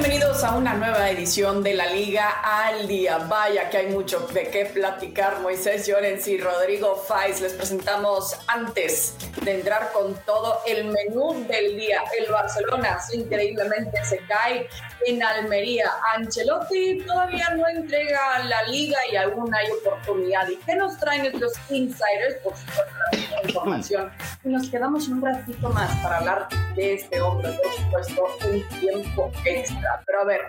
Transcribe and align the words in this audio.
Bienvenidos 0.00 0.44
a 0.44 0.54
una 0.54 0.74
nueva 0.74 1.10
edición 1.10 1.64
de 1.64 1.74
la 1.74 1.86
Liga 1.92 2.30
al 2.44 2.86
Día. 2.86 3.18
Vaya 3.18 3.68
que 3.68 3.78
hay 3.78 3.86
mucho 3.88 4.20
de 4.32 4.44
qué 4.44 4.64
platicar. 4.64 5.40
Moisés 5.40 5.88
Llorens 5.88 6.28
y 6.28 6.38
Rodrigo 6.38 6.94
Faiz 6.94 7.40
les 7.40 7.52
presentamos 7.54 8.36
antes 8.46 9.16
de 9.48 9.54
entrar 9.54 9.90
con 9.92 10.14
todo 10.26 10.60
el 10.66 10.84
menú 10.84 11.46
del 11.48 11.76
día. 11.76 12.02
El 12.18 12.30
Barcelona 12.30 12.98
increíblemente 13.12 14.04
se 14.04 14.18
cae 14.26 14.68
en 15.06 15.22
Almería. 15.22 15.90
Ancelotti 16.14 17.02
todavía 17.06 17.48
no 17.56 17.66
entrega 17.66 18.40
la 18.44 18.62
liga 18.64 18.98
y 19.10 19.16
aún 19.16 19.52
hay 19.54 19.70
oportunidad. 19.70 20.46
¿Y 20.48 20.56
qué 20.56 20.76
nos 20.76 20.98
traen 20.98 21.24
estos 21.24 21.54
insiders? 21.70 22.34
Por 22.44 22.54
supuesto, 22.56 22.82
la 23.10 23.48
información. 23.48 24.12
Y 24.44 24.48
nos 24.50 24.68
quedamos 24.68 25.08
un 25.08 25.22
ratito 25.22 25.70
más 25.70 25.96
para 26.02 26.18
hablar 26.18 26.48
de 26.74 26.94
este 26.94 27.20
hombre, 27.20 27.50
por 27.90 28.04
supuesto, 28.04 28.48
un 28.50 28.80
tiempo 28.80 29.32
extra. 29.46 30.02
Pero 30.04 30.20
a 30.20 30.24
ver, 30.24 30.40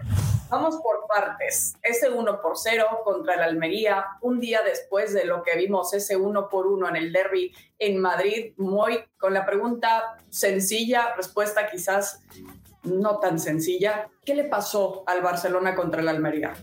vamos 0.49 0.77
por 0.77 1.07
partes. 1.07 1.75
Ese 1.83 2.09
1 2.09 2.41
por 2.41 2.57
0 2.57 2.85
contra 3.03 3.35
el 3.35 3.43
Almería, 3.43 4.05
un 4.21 4.39
día 4.39 4.61
después 4.63 5.13
de 5.13 5.25
lo 5.25 5.43
que 5.43 5.55
vimos 5.55 5.93
ese 5.93 6.17
1 6.17 6.49
por 6.49 6.67
1 6.67 6.89
en 6.89 6.95
el 6.95 7.13
derby 7.13 7.53
en 7.77 7.99
Madrid, 7.99 8.53
muy 8.57 8.99
con 9.17 9.33
la 9.33 9.45
pregunta 9.45 10.17
sencilla, 10.29 11.13
respuesta 11.15 11.69
quizás 11.69 12.21
no 12.83 13.19
tan 13.19 13.39
sencilla. 13.39 14.09
¿Qué 14.25 14.35
le 14.35 14.45
pasó 14.45 15.03
al 15.07 15.21
Barcelona 15.21 15.75
contra 15.75 16.01
el 16.01 16.09
Almería? 16.09 16.53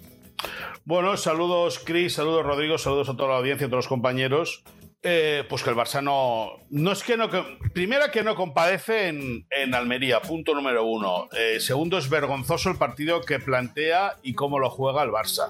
Bueno, 0.85 1.17
saludos 1.17 1.81
Cris, 1.85 2.15
saludos 2.15 2.45
Rodrigo, 2.45 2.79
saludos 2.79 3.09
a 3.09 3.17
toda 3.17 3.31
la 3.31 3.37
audiencia, 3.39 3.67
a 3.67 3.71
todos 3.71 3.85
los 3.85 3.89
compañeros. 3.89 4.65
Eh, 5.09 5.45
pues 5.49 5.63
que 5.63 5.71
el 5.71 5.77
Barça 5.77 6.03
no. 6.03 6.67
No 6.69 6.91
es 6.91 7.05
que 7.05 7.17
no. 7.17 7.31
primera, 7.73 8.11
que 8.11 8.25
no 8.25 8.35
compadece 8.35 9.07
en, 9.07 9.73
Almería, 9.73 10.21
punto 10.21 10.53
número 10.53 10.85
uno. 10.85 11.29
Eh, 11.31 11.61
segundo, 11.61 11.97
es 11.97 12.11
vergonzoso 12.11 12.71
el 12.71 12.77
partido 12.77 13.21
que 13.21 13.39
plantea 13.39 14.17
y 14.25 14.35
cómo 14.35 14.59
lo 14.59 14.69
juega 14.69 15.05
el 15.05 15.11
Barça. 15.11 15.49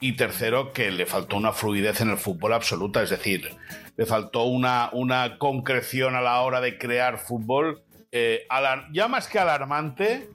Y 0.00 0.14
tercero, 0.16 0.72
que 0.72 0.90
le 0.90 1.04
faltó 1.04 1.36
una 1.36 1.52
fluidez 1.52 2.00
en 2.00 2.08
el 2.08 2.16
fútbol 2.16 2.54
absoluta, 2.54 3.02
es 3.02 3.10
decir, 3.10 3.54
le 3.98 4.06
faltó 4.06 4.44
una, 4.44 4.88
una 4.94 5.36
concreción 5.36 6.16
a 6.16 6.22
la 6.22 6.40
hora 6.40 6.62
de 6.62 6.78
crear 6.78 7.18
fútbol, 7.18 7.82
eh, 8.12 8.46
ya 8.94 9.08
más 9.08 9.28
que 9.28 9.38
alarmante, 9.38 10.26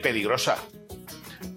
peligrosa. 0.00 0.58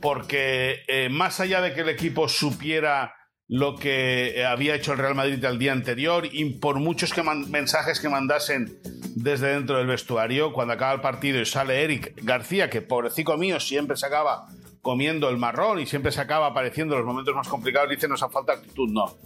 Porque 0.01 1.09
más 1.11 1.39
allá 1.39 1.61
de 1.61 1.75
que 1.75 1.81
el 1.81 1.89
equipo 1.89 2.27
supiera 2.27 3.16
lo 3.47 3.75
que 3.75 4.45
había 4.45 4.75
hecho 4.75 4.93
el 4.93 4.99
Real 4.99 5.15
Madrid 5.15 5.43
el 5.43 5.57
día 5.57 5.71
anterior 5.71 6.27
y 6.29 6.55
por 6.55 6.79
muchos 6.79 7.13
mensajes 7.47 7.99
que 7.99 8.09
mandasen 8.09 8.79
desde 9.15 9.47
dentro 9.47 9.77
del 9.77 9.87
vestuario, 9.87 10.51
cuando 10.51 10.73
acaba 10.73 10.93
el 10.93 11.01
partido 11.01 11.39
y 11.39 11.45
sale 11.45 11.83
Eric 11.83 12.13
García, 12.23 12.69
que 12.69 12.81
pobrecito 12.81 13.37
mío 13.37 13.59
siempre 13.59 13.95
se 13.95 14.05
acaba 14.05 14.47
comiendo 14.81 15.29
el 15.29 15.37
marrón 15.37 15.79
y 15.79 15.85
siempre 15.85 16.11
se 16.11 16.21
acaba 16.21 16.47
apareciendo 16.47 16.95
en 16.95 16.99
los 16.99 17.07
momentos 17.07 17.35
más 17.35 17.47
complicados, 17.47 17.89
dice 17.89 18.07
nos 18.07 18.21
ha 18.21 18.29
falta 18.29 18.53
actitud, 18.53 18.89
no. 18.89 19.17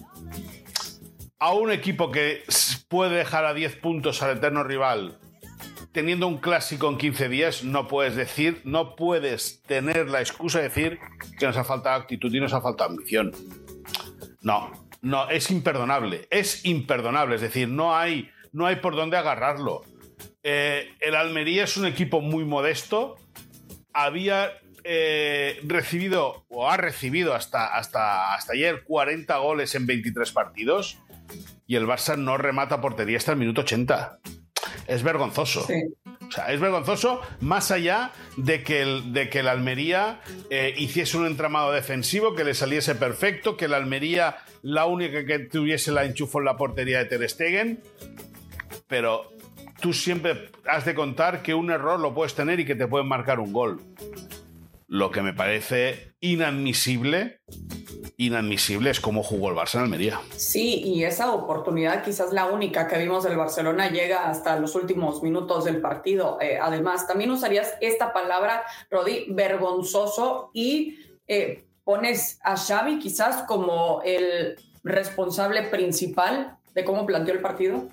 A 1.40 1.54
un 1.54 1.72
equipo 1.72 2.12
que 2.12 2.44
puede 2.88 3.18
dejar 3.18 3.46
a 3.46 3.54
10 3.54 3.78
puntos 3.78 4.22
al 4.22 4.38
eterno 4.38 4.64
rival 4.64 5.20
teniendo 5.92 6.28
un 6.28 6.38
clásico 6.38 6.90
en 6.90 6.98
15 6.98 7.30
días, 7.30 7.64
no 7.64 7.88
puedes 7.88 8.16
decir, 8.16 8.62
no 8.64 8.96
puedes 8.96 9.62
tener 9.64 10.10
la 10.10 10.22
excusa 10.22 10.60
de 10.60 10.70
decir 10.70 11.00
que 11.38 11.46
nos 11.46 11.58
ha 11.58 11.64
faltado 11.64 12.00
actitud 12.00 12.34
y 12.34 12.40
nos 12.40 12.54
ha 12.54 12.62
faltado 12.62 12.92
ambición. 12.92 13.32
No, 14.42 14.72
no, 15.02 15.30
es 15.30 15.52
imperdonable, 15.52 16.28
es 16.32 16.66
imperdonable, 16.66 17.36
es 17.36 17.42
decir, 17.42 17.68
no 17.68 17.96
hay, 17.96 18.30
no 18.52 18.66
hay 18.66 18.78
por 18.78 18.96
dónde 18.96 19.18
agarrarlo. 19.18 19.84
Eh, 20.44 20.90
el 21.00 21.16
Almería 21.16 21.64
es 21.64 21.78
un 21.78 21.86
equipo 21.86 22.22
muy 22.22 22.46
modesto, 22.46 23.18
había 23.94 24.52
eh, 24.84 25.60
recibido 25.64 26.46
o 26.50 26.70
ha 26.70 26.78
recibido 26.78 27.36
hasta, 27.36 27.68
hasta, 27.68 28.34
hasta 28.34 28.54
ayer 28.54 28.84
40 28.84 29.38
goles 29.38 29.76
en 29.76 29.86
23 29.86 30.32
partidos 30.32 30.98
y 31.68 31.76
el 31.76 31.86
Barça 31.86 32.18
no 32.18 32.38
remata 32.38 32.82
portería 32.82 33.18
hasta 33.18 33.34
el 33.34 33.38
minuto 33.38 33.62
80. 33.62 34.20
Es 34.88 35.04
vergonzoso. 35.04 35.66
O 36.32 36.34
sea, 36.34 36.54
es 36.54 36.62
vergonzoso 36.62 37.20
más 37.42 37.72
allá 37.72 38.12
de 38.38 38.64
que 38.64 38.82
el, 38.82 39.12
de 39.12 39.30
que 39.30 39.40
el 39.40 39.50
Almería 39.50 40.22
eh, 40.50 40.74
hiciese 40.78 41.18
un 41.18 41.28
entramado 41.28 41.74
defensivo, 41.74 42.36
que 42.36 42.46
le 42.46 42.54
saliese 42.54 42.96
perfecto, 42.96 43.58
que 43.58 43.66
el 43.66 43.74
Almería 43.74 44.38
la 44.62 44.86
única 44.86 45.26
que 45.26 45.40
tuviese 45.40 45.92
la 45.92 46.06
enchufo 46.06 46.40
en 46.40 46.46
la 46.46 46.56
portería 46.56 47.00
de 47.00 47.06
Ter 47.06 47.30
Stegen. 47.30 47.84
Pero 48.88 49.30
tú 49.82 49.92
siempre 49.92 50.52
has 50.66 50.86
de 50.86 50.96
contar 50.96 51.42
que 51.42 51.54
un 51.54 51.70
error 51.70 52.00
lo 52.00 52.14
puedes 52.14 52.34
tener 52.34 52.62
y 52.62 52.66
que 52.66 52.76
te 52.76 52.88
pueden 52.88 53.10
marcar 53.10 53.42
un 53.42 53.52
gol. 53.52 53.82
Lo 54.88 55.12
que 55.12 55.22
me 55.22 55.34
parece 55.34 56.14
inadmisible 56.22 57.42
inadmisible 58.26 58.92
es 58.92 59.00
cómo 59.00 59.24
jugó 59.24 59.50
el 59.50 59.56
Barça 59.56 59.76
en 59.76 59.82
Almería. 59.82 60.22
Sí, 60.36 60.82
y 60.86 61.04
esa 61.04 61.34
oportunidad, 61.34 62.04
quizás 62.04 62.32
la 62.32 62.46
única 62.46 62.88
que 62.88 63.00
vimos 63.00 63.24
del 63.24 63.36
Barcelona, 63.36 63.90
llega 63.90 64.30
hasta 64.30 64.60
los 64.60 64.76
últimos 64.76 65.24
minutos 65.24 65.66
del 65.66 65.82
partido. 65.82 66.38
Eh, 66.40 66.60
además, 66.62 67.08
también 67.08 67.32
usarías 67.32 67.74
esta 67.82 68.14
palabra, 68.14 68.64
Rodi, 68.92 69.26
vergonzoso, 69.30 70.52
y 70.54 71.00
eh, 71.28 71.66
pones 71.84 72.40
a 72.44 72.58
Xavi 72.58 73.00
quizás 73.00 73.44
como 73.44 74.02
el 74.06 74.56
responsable 74.84 75.64
principal 75.64 76.58
de 76.76 76.84
cómo 76.86 77.08
planteó 77.08 77.34
el 77.34 77.42
partido. 77.42 77.90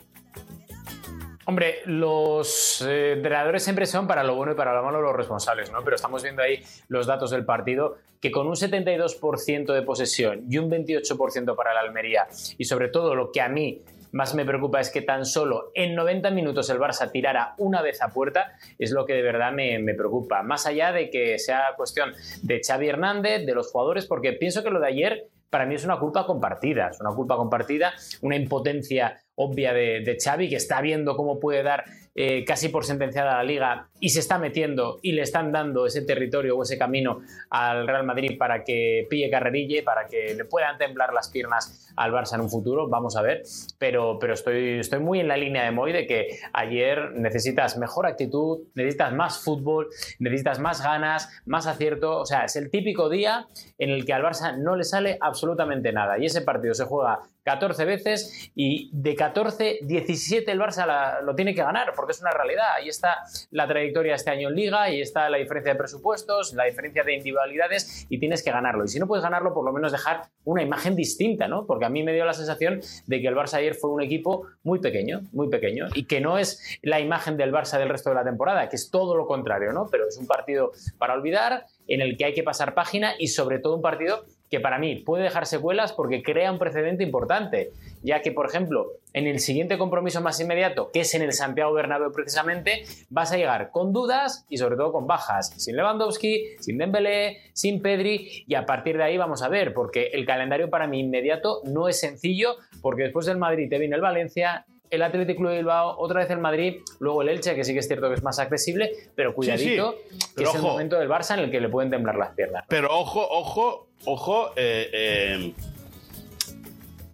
Hombre, 1.49 1.81
los 1.87 2.85
eh, 2.87 3.13
entrenadores 3.13 3.65
siempre 3.65 3.87
son 3.87 4.07
para 4.07 4.23
lo 4.23 4.35
bueno 4.35 4.53
y 4.53 4.55
para 4.55 4.75
lo 4.75 4.83
malo 4.83 5.01
los 5.01 5.17
responsables, 5.17 5.73
¿no? 5.73 5.83
Pero 5.83 5.97
estamos 5.97 6.23
viendo 6.23 6.43
ahí 6.43 6.63
los 6.89 7.07
datos 7.07 7.31
del 7.31 7.47
partido, 7.47 7.97
que 8.21 8.31
con 8.31 8.47
un 8.47 8.55
72% 8.55 9.73
de 9.73 9.81
posesión 9.81 10.45
y 10.47 10.59
un 10.59 10.71
28% 10.71 11.57
para 11.57 11.73
la 11.73 11.81
Almería, 11.81 12.27
y 12.59 12.67
sobre 12.67 12.89
todo 12.89 13.15
lo 13.15 13.33
que 13.33 13.41
a 13.41 13.49
mí 13.49 13.81
más 14.13 14.35
me 14.35 14.45
preocupa 14.45 14.79
es 14.79 14.91
que 14.91 15.01
tan 15.01 15.25
solo 15.25 15.73
en 15.75 15.95
90 15.95 16.31
minutos 16.33 16.69
el 16.69 16.79
Barça 16.79 17.11
tirara 17.11 17.55
una 17.57 17.81
vez 17.81 18.03
a 18.03 18.09
puerta, 18.09 18.53
es 18.79 18.91
lo 18.91 19.07
que 19.07 19.15
de 19.15 19.23
verdad 19.23 19.51
me, 19.51 19.79
me, 19.79 19.95
preocupa. 19.95 20.43
Más 20.43 20.67
allá 20.67 20.93
de 20.93 21.09
que 21.09 21.39
sea 21.39 21.63
cuestión 21.79 22.13
de 22.43 22.61
Xavi 22.63 22.89
Hernández, 22.89 23.47
de 23.47 23.55
los 23.55 23.73
jugadores, 23.73 24.05
porque 24.05 24.35
pienso 24.35 24.63
que 24.63 24.69
lo 24.69 24.81
de 24.81 24.89
ayer 24.89 25.29
para 25.49 25.65
mí 25.65 25.77
es 25.77 25.85
una 25.87 25.99
culpa 25.99 26.27
compartida, 26.27 26.89
es 26.89 27.01
una 27.01 27.15
culpa 27.15 27.37
compartida, 27.37 27.95
una 28.21 28.37
impotencia 28.37 29.19
obvia 29.39 29.73
de, 29.73 30.01
de 30.01 30.17
Xavi 30.19 30.49
que 30.49 30.57
está 30.57 30.81
viendo 30.81 31.17
cómo 31.17 31.39
puede 31.39 31.63
dar 31.63 31.85
eh, 32.21 32.45
casi 32.45 32.69
por 32.69 32.85
sentenciada 32.85 33.37
la 33.37 33.45
liga 33.45 33.91
y 34.01 34.09
se 34.09 34.19
está 34.19 34.39
metiendo 34.39 34.99
y 35.03 35.13
le 35.13 35.23
están 35.23 35.53
dando 35.53 35.87
ese 35.87 36.03
territorio 36.03 36.59
o 36.59 36.65
ese 36.65 36.77
camino 36.77 37.21
al 37.49 37.87
Real 37.87 38.05
Madrid 38.05 38.37
para 38.37 38.65
que 38.65 39.07
pille 39.09 39.31
carrerille, 39.31 39.85
para 39.85 40.09
que 40.09 40.35
le 40.35 40.45
puedan 40.45 40.77
temblar 40.79 41.13
las 41.13 41.29
piernas 41.29 41.93
al 41.95 42.11
Barça 42.11 42.35
en 42.35 42.41
un 42.41 42.51
futuro, 42.51 42.89
vamos 42.89 43.17
a 43.17 43.23
ver, 43.23 43.43
pero, 43.79 44.19
pero 44.19 44.35
estoy, 44.35 44.81
estoy 44.81 44.99
muy 44.99 45.21
en 45.21 45.29
la 45.29 45.37
línea 45.37 45.63
de 45.63 45.71
Moy 45.71 45.93
de 45.93 46.09
que 46.09 46.41
ayer 46.53 47.13
necesitas 47.13 47.79
mejor 47.79 48.09
actitud, 48.09 48.67
necesitas 48.75 49.13
más 49.13 49.39
fútbol, 49.39 49.87
necesitas 50.19 50.59
más 50.59 50.83
ganas, 50.83 51.29
más 51.47 51.69
acierto, 51.69 52.19
o 52.19 52.27
sea, 52.27 52.47
es 52.47 52.57
el 52.57 52.69
típico 52.69 53.09
día 53.09 53.47
en 53.79 53.91
el 53.91 54.05
que 54.05 54.13
al 54.13 54.25
Barça 54.25 54.59
no 54.59 54.75
le 54.75 54.83
sale 54.83 55.19
absolutamente 55.21 55.93
nada. 55.93 56.19
Y 56.19 56.27
ese 56.27 56.43
partido 56.43 56.75
se 56.75 56.85
juega 56.85 57.21
14 57.45 57.85
veces 57.87 58.51
y 58.55 58.91
de 58.93 59.15
14, 59.15 59.79
17 59.83 60.51
el 60.53 60.61
Barça 60.61 61.23
lo 61.23 61.35
tiene 61.35 61.55
que 61.55 61.63
ganar, 61.63 61.95
es 62.13 62.21
una 62.21 62.31
realidad. 62.31 62.67
Ahí 62.77 62.89
está 62.89 63.19
la 63.51 63.67
trayectoria 63.67 64.15
este 64.15 64.31
año 64.31 64.49
en 64.49 64.55
Liga, 64.55 64.83
ahí 64.83 65.01
está 65.01 65.29
la 65.29 65.39
diferencia 65.39 65.73
de 65.73 65.79
presupuestos, 65.79 66.55
la 66.55 66.65
diferencia 66.65 67.05
de 67.05 67.15
individualidades 67.15 68.07
y 68.09 68.19
tienes 68.19 68.43
que 68.43 68.51
ganarlo. 68.51 68.85
Y 68.85 68.89
si 68.89 68.99
no 68.99 69.07
puedes 69.07 69.23
ganarlo, 69.23 69.55
por 69.55 69.65
lo 69.65 69.73
menos 69.73 69.93
dejar 69.93 70.23
una 70.45 70.63
imagen 70.63 70.97
distinta, 70.97 71.49
¿no? 71.49 71.67
Porque 71.67 71.85
a 71.85 71.89
mí 71.89 72.03
me 72.03 72.13
dio 72.13 72.25
la 72.25 72.33
sensación 72.33 72.81
de 73.07 73.21
que 73.21 73.29
el 73.29 73.35
Barça 73.35 73.55
ayer 73.55 73.75
fue 73.75 73.91
un 73.91 74.03
equipo 74.03 74.47
muy 74.63 74.81
pequeño, 74.81 75.23
muy 75.33 75.49
pequeño, 75.49 75.87
y 75.95 76.07
que 76.07 76.21
no 76.21 76.39
es 76.39 76.79
la 76.83 77.01
imagen 77.01 77.37
del 77.37 77.53
Barça 77.53 77.79
del 77.79 77.89
resto 77.89 78.11
de 78.11 78.17
la 78.17 78.25
temporada, 78.25 78.69
que 78.69 78.77
es 78.77 78.91
todo 78.91 79.17
lo 79.17 79.27
contrario, 79.27 79.73
¿no? 79.73 79.89
Pero 79.91 80.09
es 80.09 80.17
un 80.17 80.27
partido 80.27 80.73
para 80.99 81.15
olvidar, 81.15 81.67
en 81.87 82.03
el 82.03 82.17
que 82.17 82.27
hay 82.27 82.35
que 82.35 82.43
pasar 82.43 82.75
página 82.75 83.15
y 83.19 83.29
sobre 83.29 83.59
todo 83.59 83.75
un 83.75 83.83
partido 83.83 84.25
que 84.51 84.61
para 84.61 84.79
mí 84.79 84.97
puede 84.97 85.25
dejar 85.25 85.47
secuelas 85.47 85.93
porque 85.93 86.23
crea 86.23 86.53
un 86.53 86.59
precedente 86.59 87.05
importante, 87.05 87.73
ya 88.03 88.23
que, 88.23 88.33
por 88.33 88.47
ejemplo, 88.47 88.93
en 89.13 89.27
el 89.27 89.41
siguiente 89.41 89.79
compromiso 89.79 90.21
más 90.21 90.41
inmediato, 90.41 90.91
que 90.93 91.01
es 91.01 91.15
en 91.15 91.23
el 91.23 91.33
Santiago 91.33 91.73
Bernabéu 91.73 92.13
precisamente, 92.13 92.85
vas 93.11 93.33
a 93.33 93.37
llegar 93.37 93.71
con 93.71 93.93
dudas 93.93 94.47
y 94.49 94.59
sobre 94.59 94.77
todo 94.77 94.93
con 94.93 95.07
bajas, 95.07 95.53
sin 95.57 95.77
Lewandowski, 95.77 96.57
sin 96.61 96.79
Dembélé, 96.79 97.39
sin 97.53 97.83
Pedri 97.83 98.45
y 98.47 98.55
a 98.55 98.67
partir 98.67 98.97
de 98.97 99.05
ahí 99.05 99.17
vamos 99.17 99.43
a 99.43 99.49
ver, 99.49 99.75
porque 99.75 100.11
el 100.13 100.25
calendario 100.27 100.71
para 100.71 100.87
mí 100.87 101.01
inmediato 101.01 101.61
no 101.65 101.89
es 101.89 102.01
sencillo, 102.01 102.57
porque 102.81 103.05
después 103.05 103.27
del 103.27 103.39
Madrid 103.39 103.69
te 103.69 103.79
viene 103.79 103.97
el 103.97 104.03
Valencia, 104.03 104.65
el 104.91 105.03
Atlético 105.03 105.49
de 105.49 105.59
Bilbao, 105.59 105.97
otra 105.99 106.21
vez 106.21 106.31
el 106.31 106.39
Madrid, 106.39 106.77
luego 107.01 107.23
el 107.23 107.29
Elche, 107.29 107.55
que 107.55 107.65
sí 107.65 107.73
que 107.73 107.81
es 107.81 107.87
cierto 107.87 108.09
que 108.09 108.15
es 108.15 108.23
más 108.23 108.39
accesible, 108.39 108.91
pero 109.15 109.35
cuidadito, 109.35 109.97
que 110.37 110.45
es 110.45 110.55
el 110.55 110.63
momento 110.63 110.99
del 110.99 111.09
Barça 111.09 111.35
en 111.35 111.41
el 111.41 111.51
que 111.51 111.61
le 111.61 111.69
pueden 111.69 111.91
temblar 111.91 112.17
las 112.17 112.35
piernas. 112.35 112.65
Pero 112.69 112.89
ojo, 112.91 113.27
ojo, 113.29 113.89
ojo, 114.05 114.51
eh, 114.57 114.91
eh, 114.93 115.53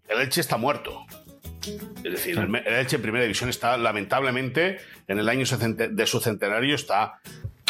el 0.08 0.20
Elche 0.20 0.40
está 0.40 0.56
muerto. 0.56 1.04
Es 2.04 2.12
decir, 2.12 2.38
el 2.38 2.74
Elche 2.74 2.96
en 2.96 3.02
primera 3.02 3.24
división 3.24 3.48
está 3.48 3.76
lamentablemente 3.78 4.78
en 5.08 5.18
el 5.18 5.28
año 5.28 5.44
de 5.46 6.06
su 6.06 6.20
centenario 6.20 6.74
está 6.74 7.20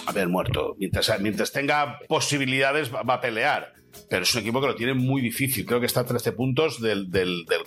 a 0.07 0.13
ver, 0.13 0.29
muerto. 0.29 0.77
Mientras, 0.79 1.21
mientras 1.21 1.53
tenga 1.53 1.99
posibilidades 2.09 2.93
va, 2.93 3.01
a 3.01 3.21
pelear. 3.21 3.73
Pero 4.09 4.23
es 4.23 4.35
un 4.35 4.41
equipo 4.41 4.61
que 4.61 4.67
lo 4.67 4.75
tiene 4.75 4.95
muy 4.95 5.23
difícil. 5.23 5.65
Creo 5.65 5.81
que 5.81 5.87
está 5.87 6.01
a 6.01 6.05
13 6.05 6.33
puntos 6.33 6.81
del, 6.81 7.09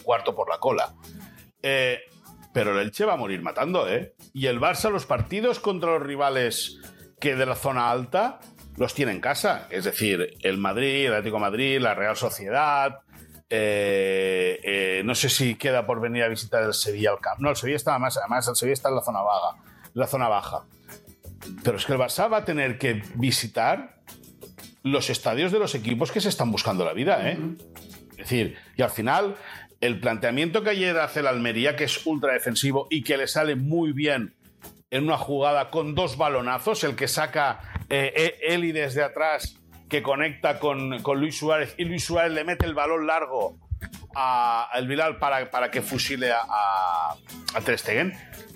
cuarto 0.03 0.35
por 0.35 0.49
la 0.49 0.59
cola. 0.59 0.93
Eh, 1.63 1.99
pero 2.57 2.71
el 2.71 2.87
Elche 2.87 3.05
va 3.05 3.13
a 3.13 3.17
morir 3.17 3.43
matando, 3.43 3.87
¿eh? 3.87 4.15
Y 4.33 4.47
el 4.47 4.59
Barça, 4.59 4.89
los 4.89 5.05
partidos 5.05 5.59
contra 5.59 5.91
los 5.91 6.01
rivales 6.01 6.79
que 7.19 7.35
de 7.35 7.45
la 7.45 7.53
zona 7.53 7.91
alta 7.91 8.39
los 8.77 8.95
tiene 8.95 9.11
en 9.11 9.21
casa. 9.21 9.67
Es 9.69 9.83
decir, 9.83 10.35
el 10.41 10.57
Madrid, 10.57 11.05
el 11.05 11.13
Atlético 11.13 11.37
Madrid, 11.37 11.79
la 11.79 11.93
Real 11.93 12.17
Sociedad. 12.17 13.01
Eh, 13.47 14.59
eh, 14.63 15.03
no 15.05 15.13
sé 15.13 15.29
si 15.29 15.53
queda 15.53 15.85
por 15.85 16.01
venir 16.01 16.23
a 16.23 16.29
visitar 16.29 16.63
el 16.63 16.73
Sevilla 16.73 17.11
al 17.11 17.19
Camp. 17.19 17.41
No, 17.41 17.51
el 17.51 17.55
Sevilla 17.55 17.75
está 17.75 17.99
más, 17.99 18.17
además 18.17 18.47
el 18.47 18.55
Sevilla 18.55 18.73
está 18.73 18.89
en 18.89 18.95
la 18.95 19.03
zona 19.03 19.21
baja, 19.21 19.57
la 19.93 20.07
zona 20.07 20.27
baja. 20.27 20.63
Pero 21.63 21.77
es 21.77 21.85
que 21.85 21.93
el 21.93 21.99
Barça 21.99 22.27
va 22.31 22.37
a 22.37 22.45
tener 22.45 22.79
que 22.79 23.03
visitar 23.13 24.01
los 24.81 25.11
estadios 25.11 25.51
de 25.51 25.59
los 25.59 25.75
equipos 25.75 26.11
que 26.11 26.21
se 26.21 26.29
están 26.29 26.51
buscando 26.51 26.83
la 26.83 26.93
vida, 26.93 27.29
¿eh? 27.29 27.37
Es 28.13 28.17
decir, 28.17 28.57
y 28.75 28.81
al 28.81 28.89
final 28.89 29.35
el 29.81 29.99
planteamiento 29.99 30.63
que 30.63 30.71
ayer 30.71 30.97
hace 30.97 31.19
el 31.19 31.27
Almería, 31.27 31.75
que 31.75 31.83
es 31.83 32.05
ultra 32.05 32.33
defensivo 32.33 32.87
y 32.89 33.03
que 33.03 33.17
le 33.17 33.27
sale 33.27 33.55
muy 33.55 33.91
bien 33.91 34.35
en 34.89 35.03
una 35.03 35.17
jugada 35.17 35.69
con 35.69 35.95
dos 35.95 36.17
balonazos, 36.17 36.83
el 36.83 36.95
que 36.95 37.07
saca 37.07 37.59
eh, 37.89 38.39
Eli 38.41 38.71
desde 38.71 39.03
atrás, 39.03 39.59
que 39.89 40.01
conecta 40.01 40.59
con, 40.59 41.01
Luis 41.15 41.37
Suárez, 41.37 41.75
y 41.77 41.85
Luis 41.85 42.03
Suárez 42.03 42.33
le 42.33 42.43
mete 42.43 42.65
el 42.65 42.73
balón 42.73 43.07
largo 43.07 43.57
al 44.15 44.87
Bilal 44.87 45.17
para, 45.19 45.51
para, 45.51 45.69
que 45.69 45.81
fusile 45.81 46.31
a, 46.31 46.39
a, 46.41 47.15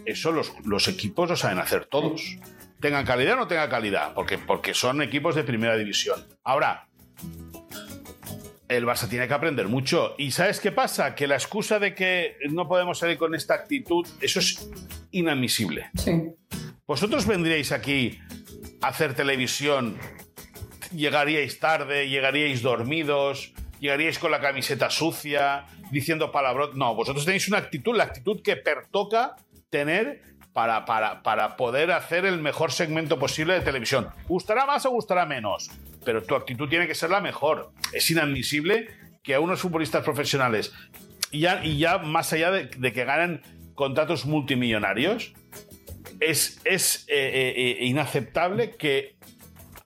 Eso 0.06 0.32
los, 0.32 0.54
los, 0.66 0.88
equipos 0.88 1.30
lo 1.30 1.36
saben 1.36 1.60
hacer 1.60 1.86
todos. 1.86 2.38
Tengan 2.80 3.06
calidad 3.06 3.34
o 3.34 3.38
no 3.38 3.48
tengan 3.48 3.70
calidad, 3.70 4.14
porque, 4.16 4.40
porque 4.40 4.74
son 4.74 5.04
equipos 5.04 5.36
de 5.36 5.44
primera 5.44 5.78
división. 5.78 6.26
Ahora, 6.44 6.88
el 8.72 8.86
Barça 8.86 9.08
tiene 9.10 9.28
que 9.28 9.34
aprender 9.34 9.68
mucho. 9.68 10.16
¿Y 10.18 10.32
sabes 10.32 10.60
qué 10.60 10.72
pasa? 10.72 11.14
Que 11.14 11.28
la 11.28 11.36
excusa 11.36 11.78
de 11.80 11.94
que 11.94 12.38
no 12.50 12.68
podemos 12.68 13.00
salir 13.00 13.18
con 13.18 13.36
esta 13.36 13.54
actitud, 13.54 14.08
eso 14.22 14.40
es 14.40 14.70
inadmisible. 15.12 15.90
Sí. 15.96 16.24
Vosotros 16.88 17.26
vendríais 17.26 17.72
aquí 17.72 18.20
a 18.82 18.88
hacer 18.88 19.14
televisión, 19.14 19.98
llegaríais 20.96 21.60
tarde, 21.60 22.08
llegaríais 22.10 22.62
dormidos, 22.62 23.54
llegaríais 23.80 24.20
con 24.20 24.32
la 24.32 24.40
camiseta 24.40 24.90
sucia, 24.90 25.66
diciendo 25.92 26.32
palabras. 26.32 26.70
No, 26.74 26.96
vosotros 26.96 27.26
tenéis 27.26 27.48
una 27.50 27.58
actitud, 27.58 27.96
la 27.96 28.06
actitud 28.06 28.42
que 28.42 28.56
pertoca 28.56 29.36
tener 29.70 30.22
para, 30.54 30.86
para, 30.86 31.24
para 31.24 31.56
poder 31.56 31.92
hacer 31.92 32.26
el 32.26 32.40
mejor 32.40 32.72
segmento 32.72 33.20
posible 33.20 33.54
de 33.54 33.62
televisión. 33.62 34.10
¿Gustará 34.28 34.66
más 34.66 34.86
o 34.86 34.92
gustará 34.92 35.26
menos? 35.26 35.70
pero 36.04 36.24
tu 36.24 36.36
actitud 36.36 36.70
tiene 36.70 36.88
que 36.88 36.96
ser 36.96 37.10
la 37.10 37.22
mejor. 37.22 37.72
Es 37.94 38.10
inadmisible 38.10 38.90
que 39.24 39.36
a 39.36 39.40
unos 39.40 39.62
futbolistas 39.62 40.04
profesionales, 40.04 40.74
y 41.32 41.42
ya, 41.42 41.64
y 41.64 41.78
ya 41.78 42.00
más 42.00 42.34
allá 42.34 42.52
de, 42.52 42.70
que 42.70 43.06
ganen 43.06 43.42
contratos 43.76 44.26
multimillonarios, 44.26 45.34
es, 46.20 46.60
es 46.66 47.06
eh, 47.08 47.16
eh, 47.16 47.54
eh, 47.56 47.86
inaceptable 47.86 48.76
que 48.76 49.16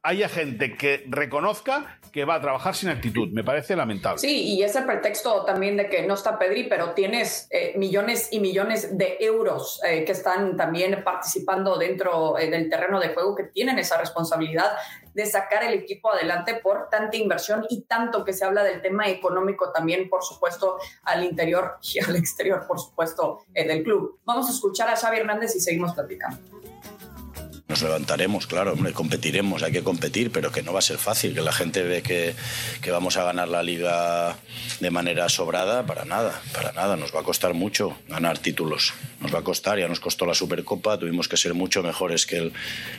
haya 0.04 0.30
gente 0.30 0.76
que 0.76 1.04
reconozca 1.08 2.00
que 2.16 2.24
va 2.24 2.36
a 2.36 2.40
trabajar 2.40 2.74
sin 2.74 2.88
actitud. 2.88 3.28
Me 3.34 3.44
parece 3.44 3.76
lamentable. 3.76 4.20
Sí, 4.20 4.54
y 4.54 4.64
ese 4.64 4.84
pretexto 4.84 5.44
también 5.44 5.76
de 5.76 5.90
que 5.90 6.08
no 6.08 6.14
está 6.14 6.40
Pedri, 6.40 6.64
pero 6.64 6.92
tienes 6.92 7.50
eh, 7.52 7.74
millones 7.76 8.30
y 8.32 8.40
millones 8.40 8.98
de 8.98 9.18
euros 9.20 9.82
eh, 9.84 10.06
que 10.06 10.14
están 10.14 10.56
también 10.56 11.04
participando 11.04 11.78
dentro 11.78 12.40
eh, 12.40 12.50
del 12.50 12.70
terreno 12.70 13.02
de 13.02 13.10
juego, 13.10 13.36
que 13.36 13.44
tienen 13.44 13.80
esa 13.80 13.98
responsabilidad 13.98 14.78
de 15.14 15.26
sacar 15.26 15.66
el 15.66 15.74
equipo 15.74 16.10
adelante 16.10 16.56
por 16.56 16.88
tanta 16.90 17.18
inversión 17.18 17.66
y 17.70 17.82
tanto 17.82 18.24
que 18.24 18.32
se 18.32 18.46
habla 18.46 18.64
del 18.64 18.82
tema 18.82 19.10
económico 19.10 19.74
también, 19.74 20.08
por 20.08 20.24
supuesto, 20.24 20.78
al 21.04 21.22
interior 21.22 21.80
y 21.82 22.02
al 22.02 22.16
exterior, 22.16 22.66
por 22.66 22.80
supuesto, 22.80 23.44
del 23.54 23.84
club. 23.84 24.22
Vamos 24.24 24.48
a 24.48 24.52
escuchar 24.54 24.88
a 24.88 24.96
Xavi 24.96 25.18
Hernández 25.18 25.54
y 25.54 25.60
seguimos 25.60 25.94
platicando. 25.94 26.55
Nos 27.75 27.81
levantaremos, 27.81 28.48
claro, 28.48 28.72
hombre, 28.72 28.94
competiremos, 28.94 29.62
hay 29.62 29.74
que 29.74 29.83
competir, 29.83 30.31
pero 30.31 30.50
que 30.50 30.63
no 30.63 30.72
va 30.72 30.80
a 30.80 30.81
ser 30.81 30.98
fácil, 30.98 31.33
que 31.33 31.42
la 31.42 31.51
gente 31.51 31.83
ve 31.83 32.01
que, 32.01 32.33
vamos 32.89 33.18
a 33.18 33.25
ganar 33.25 33.50
la 33.50 33.63
liga 33.63 34.38
de 34.80 34.92
manera 34.92 35.27
sobrada, 35.27 35.86
para 35.86 36.06
nada, 36.06 36.42
para 36.54 36.72
nada, 36.72 36.95
nos 36.95 37.13
va 37.13 37.19
a 37.19 37.24
costar 37.24 37.54
mucho 37.54 37.98
ganar 38.07 38.38
títulos, 38.38 38.94
nos 39.19 39.36
va 39.36 39.39
a 39.39 39.44
costar, 39.44 39.77
ya 39.77 39.89
nos 39.89 40.00
costó 40.00 40.25
la 40.25 40.33
Supercopa, 40.33 40.98
tuvimos 40.98 41.27
que 41.27 41.36
ser 41.36 41.54
mucho 41.54 41.83
mejores 41.83 42.25
que 42.25 42.38
el, 42.38 42.54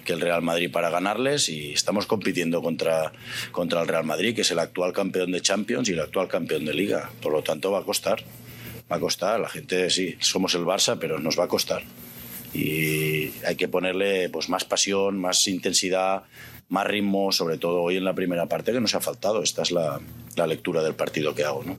que 0.05 0.13
el 0.13 0.21
Real 0.21 0.43
Madrid 0.43 0.71
para 0.71 0.91
ganarles 0.91 1.49
y 1.49 1.73
estamos 1.73 2.05
compitiendo 2.05 2.61
contra, 2.61 3.13
contra 3.53 3.81
el 3.81 3.89
Real 3.89 4.05
Madrid, 4.05 4.35
que 4.35 4.43
es 4.43 4.51
el 4.51 4.59
actual 4.59 4.93
campeón 4.93 5.33
de 5.33 5.41
Champions 5.41 5.89
y 5.89 5.93
el 5.93 6.01
actual 6.01 6.29
campeón 6.29 6.67
de 6.67 6.75
liga, 6.75 7.11
por 7.23 7.33
lo 7.33 7.43
tanto 7.43 7.71
va 7.71 7.79
a 7.79 7.83
costar, 7.83 8.23
va 8.93 8.97
a 8.97 9.01
costar, 9.01 9.41
la 9.41 9.49
gente 9.49 9.89
sí, 9.89 10.19
somos 10.21 10.55
el 10.55 10.67
Barça, 10.67 10.99
pero 11.01 11.19
nos 11.19 11.39
va 11.39 11.45
a 11.45 11.49
costar 11.49 11.83
y 12.57 13.35
hay 13.47 13.57
que 13.57 13.69
ponerle 13.69 14.29
pues 14.31 14.49
más 14.49 14.65
pasión, 14.65 15.19
más 15.19 15.47
intensidad, 15.47 16.23
más 16.69 16.87
ritmo, 16.87 17.33
sobre 17.33 17.59
todo 17.59 17.83
hoy 17.83 17.97
en 17.97 18.05
la 18.05 18.15
primera 18.15 18.47
parte 18.47 18.73
que 18.73 18.81
nos 18.81 18.95
ha 18.95 19.01
faltado. 19.01 19.43
Esta 19.43 19.63
es 19.63 19.71
la, 19.71 20.01
la 20.37 20.47
lectura 20.47 20.83
del 20.83 20.95
partido 20.95 21.35
que 21.35 21.45
hago, 21.45 21.63
¿no? 21.65 21.79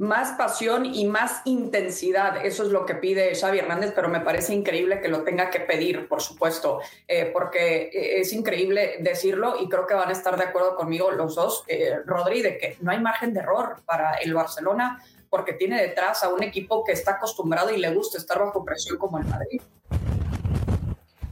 más 0.00 0.30
pasión 0.30 0.86
y 0.86 1.04
más 1.04 1.42
intensidad. 1.44 2.42
Eso 2.46 2.62
es 2.62 2.70
lo 2.70 2.86
que 2.86 2.94
pide 2.94 3.34
Xavi 3.34 3.58
Hernández, 3.58 3.92
pero 3.94 4.08
me 4.08 4.20
parece 4.20 4.54
increíble 4.54 5.02
que 5.02 5.08
lo 5.08 5.24
tenga 5.24 5.50
que 5.50 5.60
pedir, 5.60 6.08
por 6.08 6.22
supuesto, 6.22 6.80
eh, 7.06 7.26
porque 7.30 7.90
eh, 7.92 8.20
es 8.20 8.32
increíble 8.32 8.96
decirlo 9.00 9.60
y 9.60 9.68
creo 9.68 9.86
que 9.86 9.92
van 9.92 10.08
a 10.08 10.12
estar 10.12 10.38
de 10.38 10.44
acuerdo 10.44 10.74
conmigo 10.74 11.10
los 11.10 11.34
dos, 11.34 11.64
eh, 11.68 11.98
Rodri, 12.06 12.40
de 12.40 12.56
que 12.56 12.76
no 12.80 12.92
hay 12.92 12.98
margen 12.98 13.34
de 13.34 13.40
error 13.40 13.82
para 13.84 14.14
el 14.14 14.32
Barcelona 14.32 15.04
porque 15.30 15.54
tiene 15.54 15.80
detrás 15.80 16.22
a 16.24 16.28
un 16.28 16.42
equipo 16.42 16.84
que 16.84 16.92
está 16.92 17.12
acostumbrado 17.12 17.70
y 17.70 17.78
le 17.78 17.94
gusta 17.94 18.18
estar 18.18 18.38
bajo 18.38 18.64
presión 18.64 18.98
como 18.98 19.18
el 19.18 19.24
Madrid. 19.24 19.62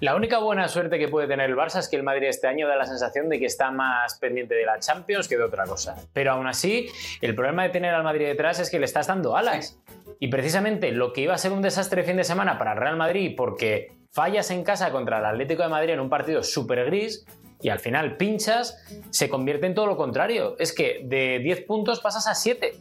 La 0.01 0.15
única 0.15 0.39
buena 0.39 0.69
suerte 0.69 0.97
que 0.97 1.09
puede 1.09 1.27
tener 1.27 1.51
el 1.51 1.57
Barça 1.57 1.81
es 1.81 1.89
que 1.89 1.97
el 1.97 2.05
Madrid 2.05 2.29
este 2.29 2.47
año 2.47 2.69
da 2.69 2.77
la 2.77 2.87
sensación 2.87 3.29
de 3.29 3.41
que 3.41 3.47
está 3.47 3.73
más 3.73 4.17
pendiente 4.21 4.55
de 4.55 4.65
la 4.65 4.79
Champions 4.79 5.27
que 5.27 5.37
de 5.37 5.43
otra 5.43 5.65
cosa. 5.65 5.97
Pero 6.13 6.31
aún 6.31 6.47
así, 6.47 6.89
el 7.21 7.35
problema 7.35 7.65
de 7.65 7.71
tener 7.71 7.93
al 7.93 8.05
Madrid 8.05 8.27
detrás 8.27 8.61
es 8.61 8.71
que 8.71 8.79
le 8.79 8.85
estás 8.85 9.09
dando 9.09 9.37
alas. 9.37 9.77
Y 10.21 10.29
precisamente 10.29 10.93
lo 10.93 11.13
que 11.13 11.23
iba 11.23 11.35
a 11.35 11.39
ser 11.39 11.51
un 11.51 11.63
desastre 11.63 12.05
fin 12.05 12.17
de 12.17 12.23
semana 12.23 12.59
para 12.59 12.75
el 12.75 12.79
Real 12.79 12.97
Madrid 12.97 13.35
porque 13.37 13.99
fallas 14.13 14.53
en 14.53 14.63
casa 14.63 14.93
contra 14.93 15.19
el 15.19 15.25
Atlético 15.25 15.65
de 15.65 15.69
Madrid 15.69 15.95
en 15.95 16.01
un 16.01 16.09
partido 16.09 16.45
súper 16.45 16.85
gris, 16.85 17.27
y 17.61 17.71
al 17.71 17.81
final 17.81 18.17
pinchas, 18.17 18.85
se 19.11 19.29
convierte 19.29 19.67
en 19.67 19.75
todo 19.75 19.87
lo 19.87 19.97
contrario. 19.97 20.55
Es 20.59 20.73
que 20.73 21.01
de 21.05 21.41
10 21.41 21.63
puntos 21.63 22.01
pasas 22.01 22.27
a 22.29 22.35
7. 22.35 22.73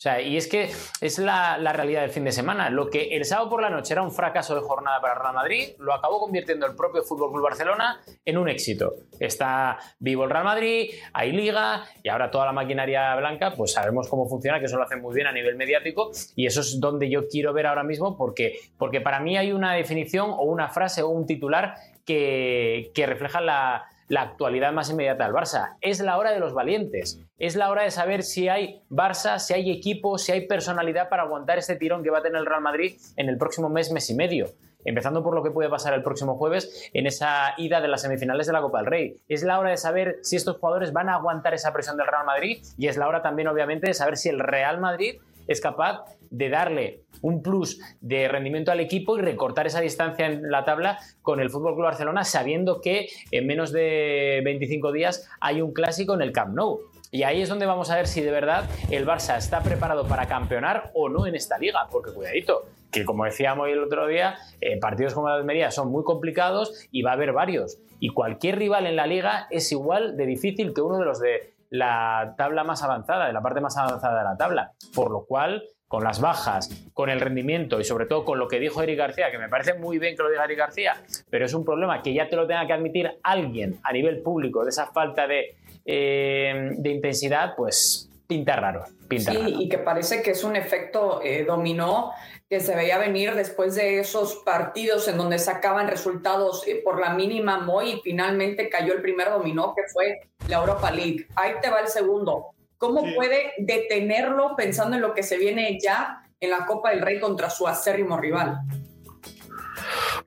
O 0.00 0.02
sea, 0.02 0.22
y 0.22 0.38
es 0.38 0.48
que 0.48 0.70
es 1.02 1.18
la, 1.18 1.58
realidad 1.74 2.00
del 2.00 2.08
fin 2.08 2.24
de 2.24 2.32
semana. 2.32 2.70
Lo 2.70 2.88
que 2.88 3.14
el 3.14 3.26
sábado 3.26 3.50
por 3.50 3.60
la 3.60 3.68
noche 3.68 3.92
era 3.92 4.00
un 4.00 4.10
fracaso 4.10 4.54
de 4.54 4.62
jornada 4.62 4.98
para 4.98 5.14
Real 5.16 5.34
Madrid, 5.34 5.74
lo 5.78 5.92
acabó 5.92 6.20
convirtiendo 6.20 6.64
el 6.64 6.74
propio 6.74 7.02
Fútbol 7.02 7.30
Club 7.30 7.42
Barcelona 7.42 8.00
en 8.24 8.38
un 8.38 8.48
éxito. 8.48 8.94
Está 9.18 9.76
vivo 9.98 10.24
el 10.24 10.30
Real 10.30 10.44
Madrid, 10.44 10.92
hay 11.12 11.32
liga 11.32 11.84
y 12.02 12.08
ahora 12.08 12.30
toda 12.30 12.46
la 12.46 12.52
maquinaria 12.52 13.14
blanca, 13.16 13.52
pues 13.54 13.74
sabemos 13.74 14.08
cómo 14.08 14.26
funciona, 14.26 14.58
que 14.58 14.64
eso 14.64 14.78
lo 14.78 14.84
hacen 14.84 15.02
muy 15.02 15.14
bien 15.14 15.26
a 15.26 15.32
nivel 15.32 15.56
mediático 15.56 16.12
y 16.34 16.46
eso 16.46 16.62
es 16.62 16.80
donde 16.80 17.10
yo 17.10 17.28
quiero 17.28 17.52
ver 17.52 17.66
ahora 17.66 17.84
mismo 17.84 18.16
porque, 18.16 18.58
porque 18.78 19.02
para 19.02 19.20
mí 19.20 19.36
hay 19.36 19.52
una 19.52 19.74
definición 19.74 20.30
o 20.30 20.44
una 20.44 20.70
frase 20.70 21.02
o 21.02 21.10
un 21.10 21.26
titular 21.26 21.74
que, 22.06 22.90
que 22.94 23.04
refleja 23.04 23.42
la 23.42 23.84
la 24.10 24.22
actualidad 24.22 24.72
más 24.72 24.90
inmediata 24.90 25.24
del 25.24 25.32
Barça. 25.32 25.76
Es 25.80 26.00
la 26.00 26.18
hora 26.18 26.32
de 26.32 26.40
los 26.40 26.52
valientes. 26.52 27.20
Es 27.38 27.54
la 27.54 27.70
hora 27.70 27.84
de 27.84 27.92
saber 27.92 28.24
si 28.24 28.48
hay 28.48 28.82
Barça, 28.90 29.38
si 29.38 29.54
hay 29.54 29.70
equipo, 29.70 30.18
si 30.18 30.32
hay 30.32 30.48
personalidad 30.48 31.08
para 31.08 31.22
aguantar 31.22 31.58
este 31.58 31.76
tirón 31.76 32.02
que 32.02 32.10
va 32.10 32.18
a 32.18 32.22
tener 32.22 32.40
el 32.40 32.46
Real 32.46 32.60
Madrid 32.60 32.96
en 33.16 33.28
el 33.28 33.38
próximo 33.38 33.68
mes, 33.68 33.92
mes 33.92 34.10
y 34.10 34.14
medio. 34.16 34.46
Empezando 34.84 35.22
por 35.22 35.34
lo 35.34 35.44
que 35.44 35.52
puede 35.52 35.68
pasar 35.68 35.94
el 35.94 36.02
próximo 36.02 36.36
jueves 36.36 36.90
en 36.92 37.06
esa 37.06 37.54
ida 37.56 37.80
de 37.80 37.86
las 37.86 38.02
semifinales 38.02 38.48
de 38.48 38.52
la 38.52 38.62
Copa 38.62 38.78
del 38.78 38.86
Rey. 38.86 39.22
Es 39.28 39.44
la 39.44 39.60
hora 39.60 39.70
de 39.70 39.76
saber 39.76 40.18
si 40.22 40.34
estos 40.34 40.56
jugadores 40.56 40.92
van 40.92 41.08
a 41.08 41.14
aguantar 41.14 41.54
esa 41.54 41.72
presión 41.72 41.96
del 41.96 42.08
Real 42.08 42.26
Madrid 42.26 42.64
y 42.76 42.88
es 42.88 42.96
la 42.96 43.06
hora 43.06 43.22
también, 43.22 43.46
obviamente, 43.46 43.86
de 43.86 43.94
saber 43.94 44.16
si 44.16 44.28
el 44.28 44.40
Real 44.40 44.80
Madrid 44.80 45.20
es 45.46 45.60
capaz 45.60 46.04
de 46.30 46.48
darle 46.48 47.02
un 47.22 47.42
plus 47.42 47.80
de 48.00 48.28
rendimiento 48.28 48.72
al 48.72 48.80
equipo 48.80 49.18
y 49.18 49.20
recortar 49.20 49.66
esa 49.66 49.80
distancia 49.80 50.26
en 50.26 50.50
la 50.50 50.64
tabla 50.64 50.98
con 51.22 51.40
el 51.40 51.50
Club 51.50 51.76
Barcelona, 51.76 52.24
sabiendo 52.24 52.80
que 52.80 53.08
en 53.30 53.46
menos 53.46 53.72
de 53.72 54.40
25 54.44 54.92
días 54.92 55.28
hay 55.40 55.60
un 55.60 55.72
clásico 55.72 56.14
en 56.14 56.22
el 56.22 56.32
Camp 56.32 56.54
Nou. 56.54 56.80
Y 57.12 57.24
ahí 57.24 57.42
es 57.42 57.48
donde 57.48 57.66
vamos 57.66 57.90
a 57.90 57.96
ver 57.96 58.06
si 58.06 58.20
de 58.20 58.30
verdad 58.30 58.64
el 58.90 59.04
Barça 59.04 59.36
está 59.36 59.62
preparado 59.62 60.06
para 60.06 60.26
campeonar 60.26 60.92
o 60.94 61.08
no 61.08 61.26
en 61.26 61.34
esta 61.34 61.58
liga, 61.58 61.88
porque 61.90 62.12
cuidadito, 62.12 62.66
que 62.92 63.04
como 63.04 63.24
decíamos 63.24 63.68
el 63.68 63.82
otro 63.82 64.06
día, 64.06 64.36
eh, 64.60 64.78
partidos 64.78 65.14
como 65.14 65.28
la 65.28 65.34
Almería 65.34 65.72
son 65.72 65.90
muy 65.90 66.04
complicados 66.04 66.86
y 66.92 67.02
va 67.02 67.10
a 67.10 67.14
haber 67.14 67.32
varios. 67.32 67.78
Y 67.98 68.10
cualquier 68.10 68.58
rival 68.58 68.86
en 68.86 68.94
la 68.94 69.08
liga 69.08 69.48
es 69.50 69.72
igual 69.72 70.16
de 70.16 70.26
difícil 70.26 70.72
que 70.72 70.82
uno 70.82 70.98
de 70.98 71.04
los 71.04 71.18
de 71.18 71.54
la 71.68 72.34
tabla 72.36 72.64
más 72.64 72.82
avanzada, 72.82 73.26
de 73.26 73.32
la 73.32 73.42
parte 73.42 73.60
más 73.60 73.76
avanzada 73.76 74.18
de 74.18 74.24
la 74.24 74.36
tabla. 74.36 74.72
Por 74.94 75.10
lo 75.10 75.24
cual, 75.24 75.64
con 75.90 76.04
las 76.04 76.20
bajas, 76.20 76.70
con 76.94 77.10
el 77.10 77.18
rendimiento 77.18 77.80
y 77.80 77.84
sobre 77.84 78.06
todo 78.06 78.24
con 78.24 78.38
lo 78.38 78.46
que 78.46 78.60
dijo 78.60 78.80
Eric 78.80 78.96
García, 78.96 79.32
que 79.32 79.38
me 79.38 79.48
parece 79.48 79.74
muy 79.74 79.98
bien 79.98 80.14
que 80.14 80.22
lo 80.22 80.30
diga 80.30 80.44
Eric 80.44 80.58
García, 80.58 81.02
pero 81.28 81.44
es 81.44 81.52
un 81.52 81.64
problema 81.64 82.00
que 82.00 82.14
ya 82.14 82.28
te 82.28 82.36
lo 82.36 82.46
tenga 82.46 82.64
que 82.64 82.72
admitir 82.72 83.10
alguien 83.24 83.80
a 83.82 83.92
nivel 83.92 84.22
público 84.22 84.62
de 84.62 84.70
esa 84.70 84.86
falta 84.86 85.26
de, 85.26 85.56
eh, 85.84 86.70
de 86.76 86.90
intensidad, 86.90 87.56
pues 87.56 88.08
pinta 88.28 88.54
raro. 88.54 88.84
Pinta 89.08 89.32
sí, 89.32 89.40
y 89.58 89.68
que 89.68 89.78
parece 89.78 90.22
que 90.22 90.30
es 90.30 90.44
un 90.44 90.54
efecto 90.54 91.20
eh, 91.24 91.44
dominó 91.44 92.12
que 92.48 92.60
se 92.60 92.76
veía 92.76 92.96
venir 92.96 93.34
después 93.34 93.74
de 93.74 93.98
esos 93.98 94.36
partidos 94.44 95.08
en 95.08 95.16
donde 95.16 95.40
sacaban 95.40 95.88
resultados 95.88 96.68
eh, 96.68 96.80
por 96.84 97.00
la 97.00 97.14
mínima 97.14 97.58
muy 97.58 97.94
y 97.94 98.00
finalmente 98.00 98.68
cayó 98.68 98.92
el 98.92 99.02
primer 99.02 99.30
dominó 99.30 99.74
que 99.74 99.82
fue 99.92 100.20
la 100.46 100.58
Europa 100.58 100.92
League. 100.92 101.26
Ahí 101.34 101.54
te 101.60 101.68
va 101.68 101.80
el 101.80 101.88
segundo. 101.88 102.54
¿Cómo 102.80 103.14
puede 103.14 103.52
detenerlo 103.58 104.56
pensando 104.56 104.96
en 104.96 105.02
lo 105.02 105.12
que 105.12 105.22
se 105.22 105.36
viene 105.36 105.78
ya 105.78 106.22
en 106.40 106.48
la 106.48 106.64
Copa 106.64 106.88
del 106.88 107.02
Rey 107.02 107.20
contra 107.20 107.50
su 107.50 107.68
acérrimo 107.68 108.16
rival? 108.16 108.60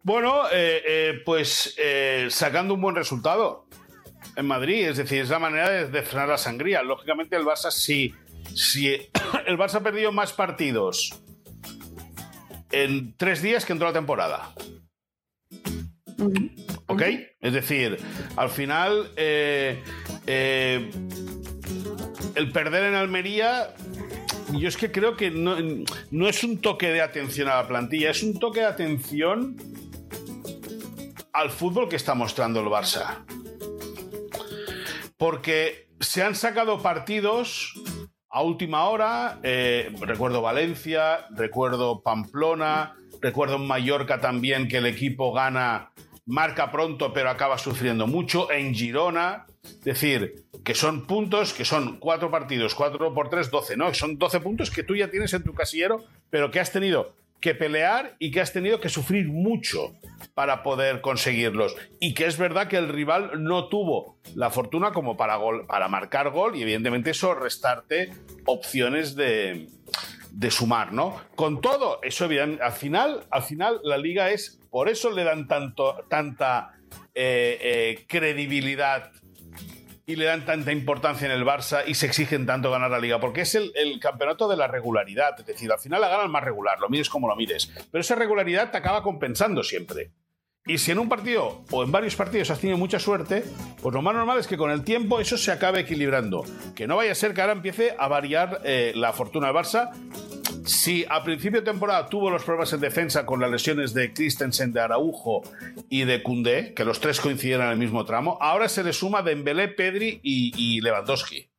Bueno, 0.04 0.44
eh, 0.52 0.84
eh, 0.86 1.22
pues 1.26 1.74
eh, 1.80 2.28
sacando 2.30 2.76
un 2.76 2.82
buen 2.82 2.96
resultado 2.96 3.66
en 4.36 4.46
Madrid, 4.46 4.88
es 4.88 4.98
decir, 4.98 5.24
es 5.24 5.30
la 5.30 5.40
manera 5.40 5.88
de, 5.88 6.02
frenar 6.04 6.30
la 6.30 6.38
sangría. 6.38 6.84
Lógicamente 6.84 7.36
el 7.36 7.44
Barça, 7.44 7.72
si, 7.72 8.14
si 8.54 8.88
el 9.48 9.58
Barça 9.58 9.78
ha 9.78 9.84
perdido 9.84 10.12
más 10.12 10.32
partidos 10.32 11.24
en 12.72 13.18
tres 13.18 13.42
días 13.42 13.66
que 13.66 13.74
entró 13.74 13.88
la 13.88 13.94
temporada. 13.94 14.54
¿Ok? 16.86 17.02
Es 17.42 17.54
decir, 17.54 17.98
al 18.36 18.50
final 18.52 19.10
el 22.36 22.52
perder 22.52 22.86
en 22.86 22.96
Almería, 22.96 23.74
yo 24.52 24.68
es 24.68 24.78
que 24.78 24.92
creo 24.92 25.16
que 25.16 25.32
no, 25.32 25.56
no, 26.12 26.28
es 26.28 26.44
un 26.44 26.60
toque 26.60 26.90
de 26.90 27.02
atención 27.02 27.48
a 27.48 27.56
la 27.56 27.68
plantilla, 27.68 28.12
es 28.12 28.24
un 28.24 28.40
toque 28.40 28.62
de 28.62 28.68
atención 28.68 29.58
al 31.32 31.50
fútbol 31.50 31.90
que 31.90 31.96
está 31.96 32.14
mostrando 32.14 32.60
el 32.60 32.68
Barça. 32.68 33.26
Porque 35.18 35.90
se 36.00 36.22
han 36.24 36.36
sacado 36.36 36.82
partidos 36.82 37.74
a 38.30 38.42
última 38.42 38.86
hora, 38.86 39.40
eh, 39.44 39.94
recuerdo 40.02 40.42
Valencia, 40.42 41.28
recuerdo 41.32 42.02
Pamplona, 42.02 42.96
recuerdo 43.22 43.60
Mallorca 43.60 44.20
también 44.20 44.68
que 44.68 44.78
el 44.78 44.86
equipo 44.86 45.32
gana, 45.32 45.92
marca 46.26 46.72
pronto 46.72 47.14
pero 47.14 47.30
acaba 47.30 47.58
sufriendo 47.58 48.08
mucho, 48.08 48.52
en 48.52 48.74
Girona, 48.74 49.46
decir, 49.84 50.46
que 50.64 50.76
son 50.76 51.06
puntos, 51.06 51.54
que 51.54 51.66
son 51.66 52.00
cuatro 52.00 52.32
partidos, 52.32 52.76
cuatro 52.76 53.14
por 53.14 53.30
tres, 53.30 53.52
doce, 53.52 53.78
¿no? 53.78 53.94
Son 53.94 54.18
doce 54.18 54.40
puntos 54.40 54.72
que 54.72 54.84
tú 54.84 54.96
ya 54.96 55.10
tienes 55.10 55.34
en 55.34 55.44
tu 55.44 55.54
casillero, 55.54 56.04
pero 56.30 56.52
que 56.52 56.60
has 56.60 56.72
tenido 56.72 57.16
que 57.40 57.54
pelear 57.54 58.16
y 58.20 58.32
que 58.32 58.40
has 58.40 58.54
tenido 58.54 58.80
que 58.80 58.88
sufrir 58.88 59.28
mucho 59.28 59.94
para 60.34 60.64
poder 60.64 61.02
conseguirlos. 61.02 61.76
Y 62.00 62.14
que 62.14 62.26
es 62.26 62.38
verdad 62.38 62.70
que 62.70 62.78
el 62.78 62.88
rival 62.88 63.44
no 63.44 63.68
tuvo 63.68 64.18
la 64.34 64.50
fortuna 64.50 64.94
como 64.94 65.18
para, 65.18 65.38
para 65.68 65.90
marcar 65.90 66.30
gol 66.30 66.56
y 66.56 66.62
evidentemente 66.62 67.10
eso 67.12 67.36
restarte 67.36 68.14
opciones 68.46 69.16
de, 69.16 69.68
de 70.32 70.52
sumar, 70.52 70.94
¿no? 70.94 71.22
Con 71.36 71.60
todo, 71.60 72.00
eso 72.02 72.30
al 72.62 72.72
final, 72.72 73.26
al 73.30 73.44
final 73.44 73.82
la 73.84 73.98
liga 73.98 74.32
es, 74.32 74.60
por 74.72 74.88
eso 74.88 75.12
le 75.12 75.26
dan 75.26 75.50
tanto, 75.50 76.06
tanta 76.10 76.76
eh, 77.14 77.60
eh, 77.62 78.06
credibilidad 78.08 79.12
y 80.06 80.16
le 80.16 80.26
dan 80.26 80.46
tanta 80.46 80.72
importancia 80.72 81.26
en 81.26 81.32
el 81.32 81.46
Barça 81.46 81.84
y 81.86 81.96
se 81.96 82.06
exigen 82.06 82.46
tanto 82.46 82.72
ganar 82.72 82.92
la 82.92 83.00
liga, 83.00 83.20
porque 83.20 83.42
es 83.42 83.56
el, 83.56 83.72
campeonato 84.02 84.48
de 84.48 84.58
la 84.58 84.68
regularidad, 84.68 85.40
es 85.40 85.46
decir, 85.46 85.72
al 85.72 85.80
final 85.80 86.02
la 86.02 86.10
gana 86.10 86.24
el 86.24 86.30
más 86.30 86.44
regular, 86.44 86.80
lo 86.80 86.90
mires 86.90 87.10
como 87.10 87.28
lo 87.28 87.36
mires, 87.36 87.72
pero 87.92 88.02
esa 88.02 88.16
regularidad 88.16 88.72
te 88.72 88.78
acaba 88.78 89.02
compensando 89.02 89.64
siempre. 89.64 90.12
Y 90.66 90.78
si 90.78 90.92
en 90.92 91.00
un 91.00 91.10
partido 91.10 91.62
o 91.72 91.84
en 91.84 91.92
varios 91.92 92.16
partidos 92.16 92.50
has 92.50 92.60
tenido 92.60 92.78
mucha 92.78 93.00
suerte, 93.00 93.44
pues 93.82 93.94
lo 93.94 94.02
más 94.02 94.16
normal 94.16 94.40
es 94.40 94.48
que 94.48 94.58
con 94.58 94.72
el 94.72 94.84
tiempo 94.84 95.20
eso 95.20 95.38
se 95.38 95.52
acabe 95.52 95.82
equilibrando. 95.82 96.46
Que 96.74 96.88
no 96.88 96.96
vaya 96.96 97.12
a 97.12 97.16
ser 97.16 97.34
que 97.34 97.42
ahora 97.42 97.54
empiece 97.54 97.96
a 98.00 98.08
variar 98.08 98.62
eh, 98.64 98.94
la 98.96 99.12
fortuna 99.12 99.48
del 99.48 99.56
Barça 99.56 99.92
si 100.66 101.06
a 101.10 101.24
principio 101.24 101.60
de 101.60 101.66
temporada 101.66 102.08
tuvo 102.08 102.30
los 102.30 102.44
problemas 102.44 102.72
en 102.74 102.80
defensa 102.80 103.26
con 103.26 103.40
las 103.40 103.52
lesiones 103.52 103.94
de 103.94 104.14
Christensen, 104.14 104.72
de 104.72 104.82
Araujo 104.82 105.44
y 105.90 106.06
de 106.06 106.24
Koundé, 106.24 106.74
que 106.74 106.86
los 106.86 107.00
tres 107.00 107.20
coincidieron 107.20 107.66
en 107.66 107.74
el 107.74 107.78
mismo 107.78 108.06
tramo, 108.06 108.38
ahora 108.40 108.70
se 108.70 108.84
le 108.84 108.94
suma 108.94 109.22
Dembélé, 109.22 109.68
Pedri 109.70 110.20
y, 110.24 110.82
Lewandowski. 110.82 111.50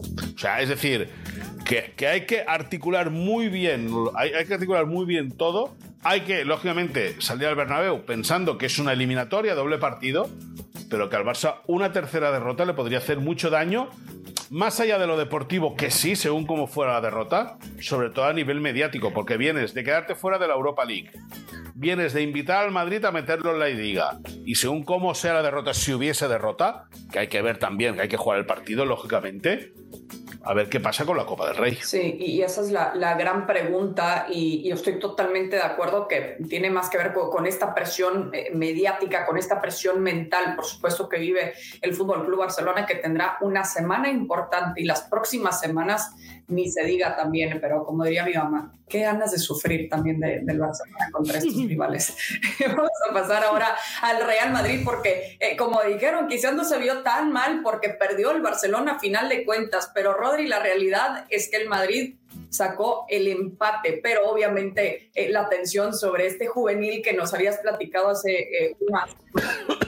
O 0.00 0.38
sea, 0.38 0.60
es 0.60 0.68
decir, 0.68 1.08
que, 1.64 1.94
hay 2.06 2.26
que 2.26 2.42
articular 2.46 3.10
muy 3.10 3.48
bien, 3.48 3.88
hay, 4.16 4.32
hay, 4.32 4.44
que 4.44 4.54
articular 4.54 4.86
muy 4.86 5.06
bien 5.06 5.30
todo. 5.30 5.76
Hay 6.02 6.22
que, 6.22 6.44
lógicamente, 6.44 7.20
salir 7.20 7.46
al 7.46 7.54
Bernabéu 7.54 8.04
pensando 8.04 8.58
que 8.58 8.66
es 8.66 8.78
una 8.78 8.92
eliminatoria, 8.92 9.54
doble 9.54 9.78
partido, 9.78 10.28
pero 10.90 11.08
que 11.08 11.16
al 11.16 11.24
Barça 11.24 11.60
una 11.66 11.92
tercera 11.92 12.30
derrota 12.30 12.64
le 12.64 12.74
podría 12.74 12.98
hacer 12.98 13.18
mucho 13.18 13.50
daño 13.50 13.90
más 14.50 14.78
allá 14.80 14.98
de 14.98 15.06
lo 15.06 15.16
deportivo, 15.16 15.74
que 15.74 15.90
sí, 15.90 16.16
según 16.16 16.46
cómo 16.46 16.66
fuera 16.66 16.92
la 16.94 17.00
derrota, 17.00 17.58
sobre 17.80 18.10
todo 18.10 18.26
a 18.26 18.32
nivel 18.32 18.60
mediático, 18.60 19.12
porque 19.12 19.36
vienes 19.36 19.74
de 19.74 19.84
quedarte 19.84 20.14
fuera 20.14 20.38
de 20.38 20.46
la 20.46 20.54
Europa 20.54 20.84
League, 20.84 21.10
vienes 21.74 22.12
de 22.12 22.22
invitar 22.22 22.64
al 22.64 22.70
Madrid 22.70 23.04
a 23.04 23.10
meterlo 23.10 23.52
en 23.52 23.58
la 23.58 23.68
liga, 23.68 24.18
y 24.44 24.54
según 24.54 24.84
cómo 24.84 25.14
sea 25.14 25.34
la 25.34 25.42
derrota, 25.42 25.74
si 25.74 25.92
hubiese 25.92 26.28
derrota, 26.28 26.88
que 27.10 27.18
hay 27.20 27.28
que 27.28 27.42
ver 27.42 27.58
también, 27.58 27.96
que 27.96 28.02
hay 28.02 28.08
que 28.08 28.16
jugar 28.16 28.38
el 28.38 28.46
partido, 28.46 28.84
lógicamente, 28.84 29.72
a 30.44 30.52
ver 30.52 30.68
qué 30.68 30.78
pasa 30.78 31.04
con 31.04 31.16
la 31.16 31.24
Copa 31.24 31.46
del 31.46 31.56
Rey. 31.56 31.78
Sí, 31.82 32.16
y 32.18 32.42
esa 32.42 32.60
es 32.60 32.70
la, 32.70 33.14
gran 33.16 33.46
pregunta 33.46 34.26
y, 34.28 34.68
yo 34.68 34.74
estoy 34.74 34.98
totalmente 34.98 35.56
de 35.56 35.62
acuerdo 35.62 36.06
que 36.06 36.36
tiene 36.48 36.70
más 36.70 36.90
que 36.90 36.98
ver 36.98 37.12
con, 37.12 37.46
esta 37.46 37.74
presión 37.74 38.30
eh, 38.32 38.50
mediática, 38.54 39.26
con 39.26 39.38
esta 39.38 39.60
presión 39.60 40.02
mental, 40.02 40.54
por 40.54 40.66
supuesto, 40.74 41.08
que 41.08 41.18
vive 41.18 41.54
el 41.80 41.94
Fútbol 41.94 42.24
Club 42.24 42.40
Barcelona, 42.40 42.86
que 42.86 42.96
tendrá 42.96 43.38
una 43.40 43.64
semana 43.64 44.10
importante 44.10 44.80
y 44.80 44.84
las 44.84 45.02
próximas 45.02 45.60
semanas 45.60 46.14
ni 46.46 46.70
se 46.70 46.84
diga 46.84 47.16
también, 47.16 47.58
pero 47.60 47.84
como 47.84 48.04
diría 48.04 48.24
mi 48.24 48.34
mamá, 48.34 48.72
qué 48.88 49.00
ganas 49.00 49.32
de 49.32 49.38
sufrir 49.38 49.88
también 49.88 50.20
del 50.20 50.58
Barcelona 50.58 51.08
contra 51.10 51.38
estos 51.38 51.56
rivales. 51.68 52.16
Vamos 52.66 52.90
a 53.08 53.12
pasar 53.12 53.44
ahora 53.44 53.74
al 54.02 54.24
Real 54.26 54.52
Madrid 54.52 54.80
porque, 54.84 55.36
eh, 55.40 55.56
como 55.56 55.82
dijeron, 55.82 56.28
quizás 56.28 56.54
no 56.54 56.64
se 56.64 56.78
vio 56.78 57.02
tan 57.02 57.32
mal 57.32 57.60
porque 57.62 57.90
perdió 57.90 58.30
el 58.32 58.42
Barcelona 58.42 58.92
a 58.92 58.98
final 58.98 59.28
de 59.28 59.44
cuentas, 59.44 59.90
pero 59.94 60.14
Rodri, 60.14 60.46
la 60.46 60.60
realidad 60.60 61.26
es 61.30 61.50
que 61.50 61.56
el 61.56 61.68
Madrid 61.68 62.16
sacó 62.54 63.04
el 63.08 63.26
empate, 63.26 64.00
pero 64.02 64.30
obviamente 64.30 65.10
eh, 65.14 65.28
la 65.30 65.40
atención 65.40 65.94
sobre 65.94 66.26
este 66.26 66.46
juvenil 66.46 67.02
que 67.02 67.12
nos 67.12 67.34
habías 67.34 67.58
platicado 67.58 68.10
hace 68.10 68.32
eh, 68.32 68.76
un 68.78 68.92
más. 68.92 69.10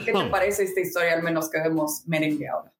¿Qué 0.03 0.11
te 0.11 0.25
parece 0.31 0.63
esta 0.63 0.81
historia, 0.81 1.13
al 1.13 1.23
menos 1.23 1.49
que 1.49 1.61
vemos 1.61 2.03
merengue 2.05 2.47
ahora? 2.47 2.73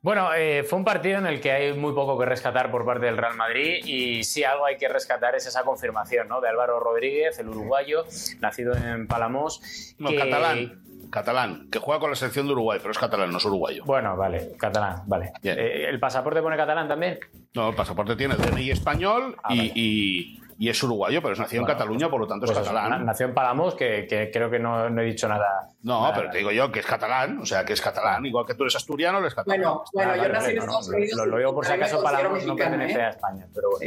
Bueno, 0.00 0.32
eh, 0.32 0.62
fue 0.62 0.78
un 0.78 0.84
partido 0.84 1.18
en 1.18 1.26
el 1.26 1.40
que 1.40 1.50
hay 1.50 1.74
muy 1.74 1.92
poco 1.92 2.18
que 2.18 2.24
rescatar 2.24 2.70
por 2.70 2.86
parte 2.86 3.06
del 3.06 3.18
Real 3.18 3.36
Madrid 3.36 3.84
y 3.84 4.24
sí 4.24 4.44
algo 4.44 4.64
hay 4.64 4.76
que 4.76 4.88
rescatar 4.88 5.34
es 5.34 5.46
esa 5.46 5.64
confirmación 5.64 6.28
¿no? 6.28 6.40
de 6.40 6.48
Álvaro 6.48 6.80
Rodríguez, 6.80 7.38
el 7.38 7.48
uruguayo, 7.48 8.04
nacido 8.40 8.74
en 8.74 9.06
Palamos. 9.06 9.60
No, 9.98 10.14
catalán. 10.14 10.82
Catalán, 11.10 11.68
que 11.70 11.78
juega 11.78 12.00
con 12.00 12.10
la 12.10 12.16
selección 12.16 12.46
de 12.46 12.52
Uruguay, 12.52 12.78
pero 12.80 12.92
es 12.92 12.98
catalán, 12.98 13.30
no 13.30 13.38
es 13.38 13.44
uruguayo. 13.44 13.84
Bueno, 13.84 14.16
vale, 14.16 14.52
catalán, 14.58 15.02
vale. 15.06 15.32
Eh, 15.42 15.86
¿El 15.88 15.98
pasaporte 15.98 16.42
pone 16.42 16.56
catalán 16.56 16.88
también? 16.88 17.18
No, 17.54 17.70
el 17.70 17.74
pasaporte 17.74 18.16
tiene 18.16 18.36
DNI 18.36 18.70
español 18.70 19.36
ah, 19.42 19.54
y 19.54 20.38
y 20.60 20.68
es 20.68 20.82
uruguayo, 20.82 21.22
pero 21.22 21.34
es 21.34 21.38
nacido 21.38 21.62
en 21.62 21.68
Cataluña, 21.68 22.10
por 22.10 22.20
lo 22.20 22.26
tanto 22.26 22.44
es 22.44 22.52
pues 22.52 22.66
catalán. 22.66 23.06
nació 23.06 23.26
en 23.26 23.34
Palamos, 23.34 23.76
que, 23.76 24.28
creo 24.32 24.50
que 24.50 24.58
no, 24.58 24.88
he 24.88 25.04
dicho 25.04 25.28
nada. 25.28 25.68
No, 25.82 26.10
pero 26.12 26.30
te 26.30 26.38
digo 26.38 26.50
yo 26.50 26.72
que 26.72 26.80
es 26.80 26.86
catalán, 26.86 27.38
o 27.38 27.46
sea, 27.46 27.64
que 27.64 27.74
es 27.74 27.80
catalán, 27.80 28.26
igual 28.26 28.44
que 28.44 28.54
tú 28.54 28.64
eres 28.64 28.74
asturiano, 28.74 29.18
eres 29.18 29.36
catalán. 29.36 29.60
Bueno, 29.60 29.84
bueno 29.92 30.16
yo 30.16 30.28
nací 30.28 30.50
en 30.50 30.58
Estados 30.58 30.88
Unidos. 30.88 31.28
Lo, 31.28 31.38
digo 31.38 31.54
por 31.54 31.64
si 31.64 31.72
acaso 31.72 32.02
Palamos 32.02 32.44
no 32.44 32.56
pertenece 32.56 32.98
¿eh? 32.98 33.02
a 33.02 33.10
España, 33.10 33.46
pero 33.54 33.68
bueno. 33.70 33.86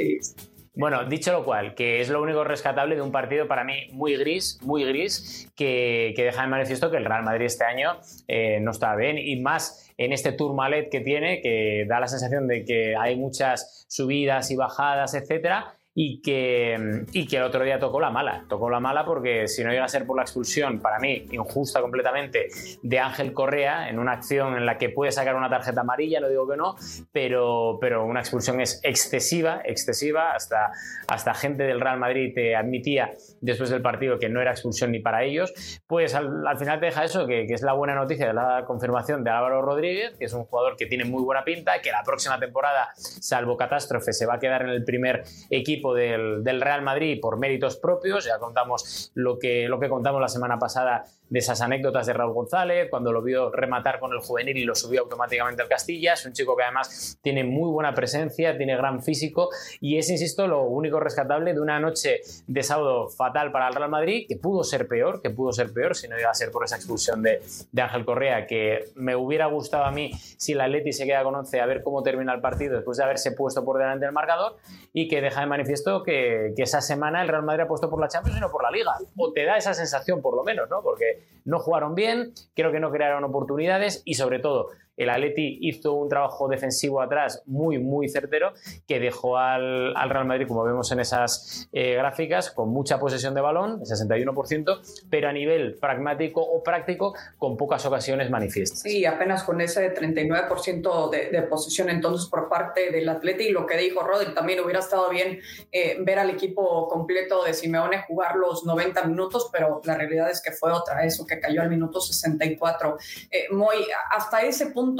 Bueno, 0.73 1.03
dicho 1.03 1.33
lo 1.33 1.43
cual, 1.43 1.75
que 1.75 1.99
es 1.99 2.09
lo 2.09 2.21
único 2.21 2.45
rescatable 2.45 2.95
de 2.95 3.01
un 3.01 3.11
partido 3.11 3.45
para 3.45 3.65
mí 3.65 3.89
muy 3.91 4.15
gris, 4.15 4.57
muy 4.61 4.85
gris, 4.85 5.51
que, 5.55 6.13
deja 6.15 6.43
de 6.43 6.47
manifiesto 6.47 6.89
que 6.89 6.95
el 6.95 7.03
Real 7.03 7.23
Madrid 7.23 7.45
este 7.45 7.65
año 7.65 7.99
eh, 8.29 8.59
no 8.61 8.71
está 8.71 8.95
bien. 8.95 9.17
Y 9.17 9.41
más 9.41 9.91
en 9.97 10.13
este 10.13 10.31
tourmalet 10.31 10.89
que 10.89 11.01
tiene, 11.01 11.41
que 11.41 11.85
da 11.89 11.99
la 11.99 12.07
sensación 12.07 12.47
de 12.47 12.63
que 12.63 12.95
hay 12.95 13.17
muchas 13.17 13.85
subidas 13.89 14.49
y 14.49 14.55
bajadas, 14.55 15.13
etcétera, 15.13 15.77
y 15.93 16.21
que, 16.21 17.05
y 17.11 17.27
que 17.27 17.37
el 17.37 17.43
otro 17.43 17.63
día 17.63 17.77
tocó 17.77 17.99
la 17.99 18.09
mala. 18.09 18.45
Tocó 18.47 18.69
la 18.69 18.79
mala 18.79 19.05
porque 19.05 19.47
si 19.47 19.63
no 19.63 19.71
llega 19.71 19.83
a 19.83 19.89
ser 19.89 20.05
por 20.05 20.15
la 20.15 20.23
expulsión, 20.23 20.79
para 20.79 20.99
mí, 20.99 21.27
injusta 21.31 21.81
completamente, 21.81 22.47
de 22.81 22.99
Ángel 22.99 23.33
Correa 23.33 23.89
en 23.89 23.99
una 23.99 24.13
acción 24.13 24.55
en 24.55 24.65
la 24.65 24.77
que 24.77 24.89
puede 24.89 25.11
sacar 25.11 25.35
una 25.35 25.49
tarjeta 25.49 25.81
amarilla, 25.81 26.21
no 26.21 26.29
digo 26.29 26.47
que 26.47 26.55
no, 26.55 26.75
pero, 27.11 27.77
pero 27.81 28.05
una 28.05 28.21
expulsión 28.21 28.61
es 28.61 28.79
excesiva, 28.83 29.61
excesiva, 29.65 30.31
hasta, 30.31 30.71
hasta 31.07 31.33
gente 31.33 31.63
del 31.63 31.81
Real 31.81 31.99
Madrid 31.99 32.31
te 32.33 32.55
admitía 32.55 33.11
después 33.41 33.69
del 33.69 33.81
partido 33.81 34.17
que 34.17 34.29
no 34.29 34.41
era 34.41 34.51
expulsión 34.51 34.91
ni 34.91 34.99
para 34.99 35.23
ellos, 35.23 35.53
pues 35.87 36.15
al, 36.15 36.57
final 36.57 36.79
te 36.79 36.85
deja 36.85 37.03
eso, 37.03 37.27
que, 37.27 37.47
que, 37.47 37.53
es 37.53 37.63
la 37.63 37.73
buena 37.73 37.95
noticia 37.95 38.27
de 38.27 38.33
la 38.33 38.63
confirmación 38.65 39.23
de 39.23 39.31
Álvaro 39.31 39.61
Rodríguez, 39.61 40.13
que 40.17 40.25
es 40.25 40.33
un 40.33 40.45
jugador 40.45 40.77
que 40.77 40.85
tiene 40.85 41.03
muy 41.03 41.23
buena 41.23 41.43
pinta, 41.43 41.81
que 41.81 41.91
la 41.91 42.03
próxima 42.03 42.39
temporada, 42.39 42.89
salvo 42.95 43.57
catástrofe, 43.57 44.13
se 44.13 44.25
va 44.25 44.35
a 44.35 44.39
quedar 44.39 44.61
en 44.61 44.69
el 44.69 44.83
primer 44.85 45.23
equipo 45.49 45.80
del, 45.93 46.61
Real 46.61 46.81
Madrid 46.83 47.19
por 47.19 47.37
méritos 47.37 47.77
propios. 47.77 48.25
Ya 48.25 48.37
contamos 48.37 49.11
lo 49.15 49.39
que, 49.39 49.67
lo 49.67 49.79
que 49.79 49.89
contamos 49.89 50.21
la 50.21 50.27
semana 50.27 50.59
pasada 50.59 51.05
de 51.31 51.39
esas 51.39 51.61
anécdotas 51.61 52.05
de 52.07 52.13
Raúl 52.13 52.33
González, 52.33 52.89
cuando 52.89 53.13
lo 53.13 53.21
vio 53.21 53.51
rematar 53.51 53.99
con 53.99 54.11
el 54.11 54.19
juvenil 54.19 54.57
y 54.57 54.65
lo 54.65 54.75
subió 54.75 55.01
automáticamente 55.01 55.61
al 55.61 55.69
Castilla. 55.69 56.13
Es 56.13 56.25
un 56.25 56.33
chico 56.33 56.57
que 56.57 56.63
además 56.63 57.17
tiene 57.21 57.45
muy 57.45 57.71
buena 57.71 57.93
presencia, 57.93 58.57
tiene 58.57 58.75
gran 58.75 59.01
físico 59.01 59.49
y 59.79 59.97
es, 59.97 60.09
insisto, 60.09 60.45
lo 60.45 60.63
único 60.63 60.99
rescatable 60.99 61.53
de 61.53 61.61
una 61.61 61.79
noche 61.79 62.19
de 62.47 62.63
sábado 62.63 63.07
fatal 63.07 63.51
para 63.53 63.69
el 63.69 63.75
Real 63.75 63.89
Madrid, 63.89 64.25
que 64.27 64.35
pudo 64.35 64.65
ser 64.65 64.89
peor, 64.89 65.21
que 65.21 65.29
pudo 65.29 65.53
ser 65.53 65.71
peor 65.71 65.95
si 65.95 66.09
no 66.09 66.19
iba 66.19 66.29
a 66.29 66.33
ser 66.33 66.51
por 66.51 66.65
esa 66.65 66.75
expulsión 66.75 67.23
de, 67.23 67.41
Ángel 67.81 68.03
Correa, 68.03 68.45
que 68.45 68.91
me 68.95 69.15
hubiera 69.15 69.45
gustado 69.45 69.85
a 69.85 69.91
mí 69.91 70.11
si 70.37 70.51
el 70.51 70.61
Atleti 70.61 70.91
se 70.91 71.05
queda 71.05 71.23
con 71.23 71.33
11 71.33 71.61
a 71.61 71.65
ver 71.65 71.81
cómo 71.81 72.03
termina 72.03 72.33
el 72.33 72.41
partido 72.41 72.75
después 72.75 72.97
de 72.97 73.05
haberse 73.05 73.31
puesto 73.31 73.63
por 73.63 73.77
delante 73.77 74.05
del 74.05 74.13
marcador 74.13 74.57
y 74.93 75.07
que 75.07 75.21
deja 75.21 75.41
de 75.41 75.47
manifiesto 75.71 76.03
que, 76.03 76.53
que 76.55 76.63
esa 76.63 76.81
semana 76.81 77.21
el 77.21 77.27
Real 77.27 77.43
Madrid 77.43 77.63
ha 77.63 77.67
puesto 77.67 77.89
por 77.89 77.99
la 77.99 78.07
Champions 78.07 78.37
y 78.37 78.41
no 78.41 78.51
por 78.51 78.63
la 78.63 78.71
Liga. 78.71 78.91
O 79.17 79.31
te 79.31 79.45
da 79.45 79.57
esa 79.57 79.73
sensación 79.73 80.21
por 80.21 80.35
lo 80.35 80.43
menos, 80.43 80.69
¿no? 80.69 80.81
Porque 80.81 81.23
no 81.45 81.59
jugaron 81.59 81.95
bien, 81.95 82.33
creo 82.53 82.71
que 82.71 82.79
no 82.79 82.91
crearon 82.91 83.23
oportunidades 83.23 84.01
y 84.05 84.15
sobre 84.15 84.39
todo 84.39 84.69
el 85.03 85.09
Atleti 85.09 85.57
hizo 85.61 85.93
un 85.93 86.09
trabajo 86.09 86.47
defensivo 86.47 87.01
atrás 87.01 87.41
muy, 87.45 87.79
muy 87.79 88.07
certero 88.09 88.53
que 88.87 88.99
dejó 88.99 89.37
al, 89.37 89.93
Real 90.09 90.25
Madrid, 90.25 90.47
como 90.47 90.63
vemos 90.63 90.91
en 90.91 90.99
esas 90.99 91.67
eh, 91.71 91.95
gráficas, 91.95 92.51
con 92.51 92.69
mucha 92.69 92.99
posesión 92.99 93.33
de 93.33 93.41
balón, 93.41 93.81
el 93.81 93.87
61%, 93.87 95.07
pero 95.09 95.29
a 95.29 95.33
nivel 95.33 95.75
pragmático 95.79 96.41
o 96.41 96.61
práctico, 96.61 97.15
con 97.37 97.57
pocas 97.57 97.85
ocasiones 97.85 98.29
manifiestas. 98.29 98.81
Sí, 98.81 99.05
apenas 99.05 99.43
con 99.43 99.61
ese 99.61 99.93
39% 99.93 101.09
de, 101.09 101.41
posesión 101.43 101.89
entonces 101.89 102.29
por 102.29 102.47
parte 102.47 102.91
del 102.91 103.09
Atleti 103.09 103.45
y 103.45 103.51
lo 103.51 103.65
que 103.65 103.77
dijo 103.77 104.03
Rodri, 104.03 104.33
también 104.33 104.59
hubiera 104.59 104.79
estado 104.79 105.09
bien 105.09 105.39
eh, 105.71 105.97
ver 106.01 106.19
al 106.19 106.29
equipo 106.29 106.87
completo 106.87 107.43
de 107.43 107.53
Simeone 107.53 108.03
jugar 108.03 108.35
los 108.35 108.65
90 108.65 109.03
minutos, 109.05 109.49
pero 109.51 109.81
la 109.83 109.95
realidad 109.95 110.29
es 110.29 110.41
que 110.41 110.51
fue 110.51 110.71
otra, 110.71 111.03
eso 111.05 111.25
que 111.25 111.39
cayó 111.39 111.61
al 111.61 111.69
minuto 111.69 111.99
64. 111.99 112.97
Eh, 113.31 113.47
muy, 113.51 113.75
hasta 114.11 114.41
ese 114.41 114.67
punto 114.67 114.90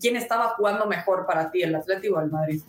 ¿quién 0.00 0.16
estaba 0.16 0.48
jugando 0.50 0.86
mejor 0.86 1.26
para 1.26 1.50
ti, 1.50 1.62
el 1.62 1.74
Atlético 1.74 2.16
o 2.16 2.20
el 2.20 2.30
Madrid? 2.30 2.62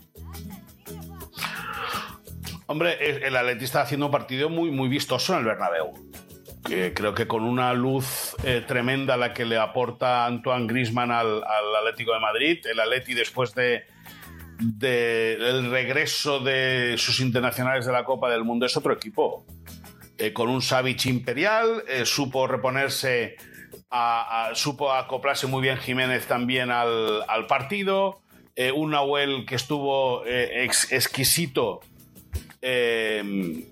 Hombre, 2.67 3.25
el 3.25 3.35
Atlético 3.35 3.65
está 3.65 3.81
haciendo 3.81 4.07
un 4.07 4.11
partido 4.11 4.49
muy, 4.49 4.69
muy 4.69 4.89
vistoso 4.89 5.33
en 5.33 5.39
el 5.39 5.45
Bernabéu. 5.45 5.91
creo 6.63 7.15
que 7.15 7.27
con 7.27 7.43
una 7.43 7.73
luz 7.73 8.35
eh, 8.43 8.63
tremenda 8.67 9.17
la 9.17 9.33
que 9.33 9.43
le 9.43 9.57
aporta 9.57 10.27
Antoine 10.27 10.67
Grisman 10.67 11.11
al, 11.11 11.43
Atlético 11.79 12.13
de 12.13 12.19
Madrid. 12.19 12.59
El 12.65 12.79
Atleti 12.79 13.15
después 13.15 13.55
de, 13.55 13.85
del 14.59 15.71
regreso 15.71 16.41
de 16.41 16.93
sus 16.97 17.19
internacionales 17.21 17.87
de 17.87 17.91
la 17.91 18.03
Copa 18.03 18.29
del 18.29 18.43
Mundo 18.43 18.67
es 18.67 18.77
otro 18.77 18.93
equipo. 18.93 19.45
Eh, 20.19 20.33
con 20.33 20.49
un 20.49 20.61
Savic 20.61 21.05
imperial, 21.05 21.83
eh, 21.87 22.05
supo 22.05 22.45
reponerse 22.45 23.37
supo 24.53 24.91
acoplarse 24.91 25.47
muy 25.47 25.61
bien 25.61 25.77
Jiménez 25.77 26.27
también 26.27 26.71
al, 26.71 27.45
partido. 27.47 28.19
Eh, 28.55 28.71
un 28.71 28.91
Nahuel 28.91 29.45
que 29.45 29.55
estuvo 29.55 30.25
eh, 30.25 30.65
exquisito 30.65 31.79
eh, 32.61 33.63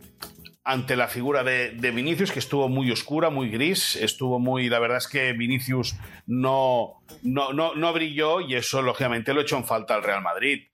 ante 0.63 0.95
la 0.95 1.07
figura 1.07 1.43
de, 1.43 1.91
Vinicius, 1.91 2.31
que 2.31 2.39
estuvo 2.39 2.69
muy 2.69 2.89
oscura, 2.91 3.29
muy 3.29 3.50
gris. 3.50 3.95
Estuvo 3.95 4.39
muy. 4.39 4.69
La 4.69 4.79
verdad 4.79 4.97
es 4.97 5.07
que 5.07 5.33
Vinicius 5.33 5.95
no, 6.25 7.03
no, 7.21 7.51
no, 7.51 7.93
brilló 7.93 8.41
y 8.41 8.55
eso, 8.55 8.81
lógicamente, 8.81 9.33
lo 9.33 9.41
echó 9.41 9.57
en 9.57 9.65
falta 9.65 9.95
al 9.95 10.03
Real 10.03 10.21
Madrid. 10.21 10.67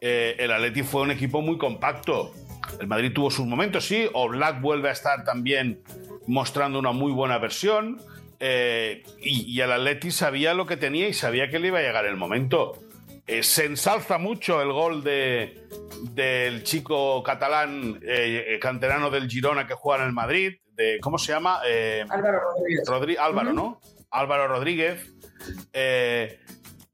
el 0.00 0.52
Atleti 0.52 0.82
fue 0.82 1.02
un 1.02 1.10
equipo 1.10 1.40
muy 1.40 1.58
compacto. 1.58 2.32
El 2.80 2.86
Madrid 2.86 3.12
tuvo 3.12 3.30
sus 3.30 3.46
momentos, 3.46 3.86
sí. 3.86 4.08
O 4.12 4.28
Black 4.28 4.60
vuelve 4.60 4.88
a 4.88 4.92
estar 4.92 5.24
también 5.24 5.82
mostrando 6.26 6.78
una 6.78 6.92
muy 6.92 7.12
buena 7.12 7.38
versión. 7.38 8.00
Eh, 8.40 9.02
y, 9.20 9.60
el 9.60 9.72
Atleti 9.72 10.10
sabía 10.10 10.54
lo 10.54 10.66
que 10.66 10.76
tenía 10.76 11.08
y 11.08 11.14
sabía 11.14 11.48
que 11.50 11.58
le 11.58 11.68
iba 11.68 11.78
a 11.78 11.82
llegar 11.82 12.06
el 12.06 12.16
momento. 12.16 12.78
Eh, 13.26 13.42
se 13.42 13.64
ensalza 13.64 14.18
mucho 14.18 14.60
el 14.60 14.72
gol 14.72 15.02
de, 15.02 15.66
del 16.10 16.62
chico 16.62 17.22
catalán 17.22 18.00
eh, 18.02 18.58
canterano 18.60 19.10
del 19.10 19.28
Girona 19.30 19.66
que 19.66 19.74
juega 19.74 20.02
en 20.02 20.08
el 20.08 20.14
Madrid. 20.14 20.58
De, 20.76 20.98
¿Cómo 21.00 21.18
se 21.18 21.32
llama? 21.32 21.60
Álvaro 22.10 22.40
Rodríguez. 22.86 23.18
Álvaro, 23.18 23.52
¿no? 23.52 23.80
Álvaro 24.10 24.48
Rodríguez. 24.48 25.10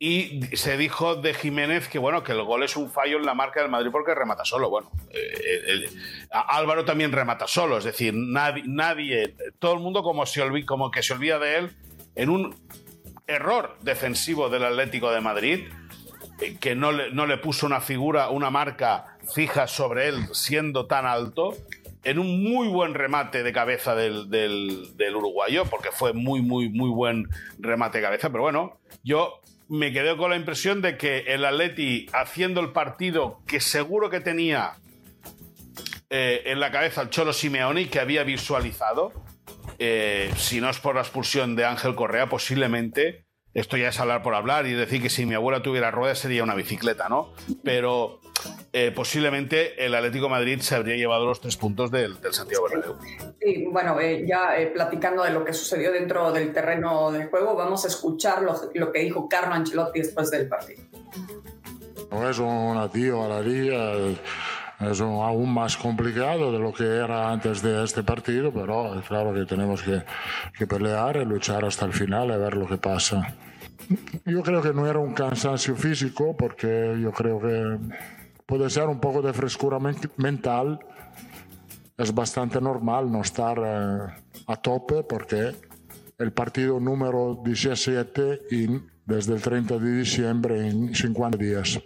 Y 0.02 0.40
se 0.56 0.78
dijo 0.78 1.14
de 1.16 1.34
Jiménez 1.34 1.88
que 1.88 1.98
bueno, 1.98 2.22
que 2.22 2.32
el 2.32 2.42
gol 2.42 2.62
es 2.62 2.74
un 2.74 2.90
fallo 2.90 3.18
en 3.18 3.26
la 3.26 3.34
marca 3.34 3.60
del 3.60 3.70
Madrid 3.70 3.90
porque 3.92 4.14
remata 4.14 4.46
solo. 4.46 4.70
Bueno, 4.70 4.90
eh, 5.10 5.90
Álvaro 6.30 6.86
también 6.86 7.12
remata 7.12 7.46
solo, 7.46 7.76
es 7.76 7.84
decir, 7.84 8.14
nadie, 8.14 9.34
todo 9.58 9.74
el 9.74 9.80
mundo 9.80 10.02
como, 10.02 10.24
se 10.24 10.64
como 10.64 10.90
que 10.90 11.02
se 11.02 11.12
olvida 11.12 11.38
de 11.38 11.58
él 11.58 11.76
en 12.14 12.30
un 12.30 12.56
error 13.26 13.76
defensivo 13.82 14.48
del 14.48 14.64
Atlético 14.64 15.10
de 15.10 15.20
Madrid, 15.20 15.68
eh, 16.40 16.56
que 16.58 16.74
no 16.74 16.92
le, 16.92 17.10
no 17.10 17.26
le 17.26 17.36
puso 17.36 17.66
una 17.66 17.82
figura, 17.82 18.30
una 18.30 18.48
marca 18.48 19.18
fija 19.34 19.66
sobre 19.66 20.08
él 20.08 20.28
siendo 20.32 20.86
tan 20.86 21.04
alto, 21.04 21.54
en 22.04 22.18
un 22.18 22.42
muy 22.42 22.68
buen 22.68 22.94
remate 22.94 23.42
de 23.42 23.52
cabeza 23.52 23.94
del, 23.94 24.30
del, 24.30 24.96
del 24.96 25.14
uruguayo, 25.14 25.66
porque 25.66 25.90
fue 25.92 26.14
muy, 26.14 26.40
muy, 26.40 26.70
muy 26.70 26.88
buen 26.88 27.28
remate 27.58 27.98
de 27.98 28.04
cabeza, 28.04 28.30
pero 28.30 28.44
bueno, 28.44 28.78
yo 29.02 29.39
me 29.70 29.92
quedé 29.92 30.16
con 30.16 30.30
la 30.30 30.36
impresión 30.36 30.82
de 30.82 30.98
que 30.98 31.20
el 31.28 31.44
Atleti, 31.44 32.06
haciendo 32.12 32.60
el 32.60 32.72
partido 32.72 33.40
que 33.46 33.60
seguro 33.60 34.10
que 34.10 34.20
tenía 34.20 34.72
eh, 36.10 36.42
en 36.46 36.58
la 36.58 36.72
cabeza 36.72 37.02
el 37.02 37.10
Cholo 37.10 37.32
Simeone, 37.32 37.88
que 37.88 38.00
había 38.00 38.24
visualizado, 38.24 39.12
eh, 39.78 40.32
si 40.36 40.60
no 40.60 40.68
es 40.70 40.80
por 40.80 40.96
la 40.96 41.02
expulsión 41.02 41.54
de 41.54 41.66
Ángel 41.66 41.94
Correa, 41.94 42.28
posiblemente, 42.28 43.26
esto 43.54 43.76
ya 43.76 43.90
es 43.90 44.00
hablar 44.00 44.24
por 44.24 44.34
hablar 44.34 44.66
y 44.66 44.72
decir 44.72 45.00
que 45.00 45.08
si 45.08 45.24
mi 45.24 45.34
abuela 45.34 45.62
tuviera 45.62 45.92
ruedas 45.92 46.18
sería 46.18 46.42
una 46.42 46.56
bicicleta, 46.56 47.08
¿no? 47.08 47.32
Pero 47.62 48.20
eh, 48.72 48.92
posiblemente 48.94 49.84
el 49.84 49.94
Atlético 49.94 50.28
Madrid 50.28 50.60
se 50.60 50.74
habría 50.74 50.96
llevado 50.96 51.26
los 51.26 51.40
tres 51.40 51.56
puntos 51.56 51.90
del, 51.90 52.16
Santiago 52.30 52.68
Bernabéu. 52.68 52.96
Sí, 53.40 53.66
bueno, 53.70 53.98
eh, 54.00 54.24
ya 54.26 54.58
eh, 54.58 54.68
platicando 54.68 55.22
de 55.24 55.30
lo 55.30 55.44
que 55.44 55.52
sucedió 55.52 55.92
dentro 55.92 56.30
del 56.32 56.52
terreno 56.52 57.10
de 57.10 57.26
juego, 57.26 57.54
vamos 57.56 57.84
a 57.84 57.88
escuchar 57.88 58.42
lo, 58.42 58.92
que 58.92 59.00
dijo 59.00 59.28
Carlo 59.28 59.54
Ancelotti 59.54 60.00
después 60.00 60.30
del 60.30 60.48
partido. 60.48 60.82
No 62.10 62.28
es 62.28 62.38
un 62.38 62.76
adiós 62.76 63.24
a 63.24 63.28
la 63.28 63.40
liga, 63.40 63.92
es 64.80 65.00
aún 65.00 65.52
más 65.52 65.76
complicado 65.76 66.52
de 66.52 66.58
lo 66.58 66.72
que 66.72 66.84
era 66.84 67.30
antes 67.30 67.62
de 67.62 67.84
este 67.84 68.02
partido, 68.02 68.52
pero 68.52 68.98
es 68.98 69.06
claro 69.06 69.32
que 69.32 69.44
tenemos 69.44 69.82
que, 69.82 70.02
que 70.56 70.66
pelear 70.66 71.16
y 71.16 71.24
luchar 71.24 71.64
hasta 71.64 71.86
el 71.86 71.92
final 71.92 72.28
y 72.28 72.38
ver 72.38 72.56
lo 72.56 72.66
que 72.66 72.78
pasa. 72.78 73.34
Yo 74.24 74.42
creo 74.42 74.62
que 74.62 74.72
no 74.72 74.86
era 74.86 74.98
un 74.98 75.14
cansancio 75.14 75.74
físico, 75.74 76.36
porque 76.36 76.96
yo 77.00 77.12
creo 77.12 77.40
que 77.40 77.78
puede 78.50 78.68
ser 78.68 78.88
un 78.88 78.98
poco 78.98 79.22
de 79.22 79.32
frescura 79.32 79.78
mental. 80.16 80.80
Es 81.96 82.12
bastante 82.12 82.60
normal 82.60 83.10
no 83.10 83.20
estar 83.20 83.56
eh, 83.58 84.42
a 84.48 84.56
tope 84.56 85.04
porque 85.04 85.54
el 86.18 86.32
partido 86.32 86.80
número 86.80 87.40
17 87.44 88.42
y 88.50 88.66
desde 89.06 89.34
el 89.34 89.40
30 89.40 89.78
de 89.78 89.98
diciembre 89.98 90.68
en 90.68 90.92
50 90.92 91.38
días. 91.38 91.80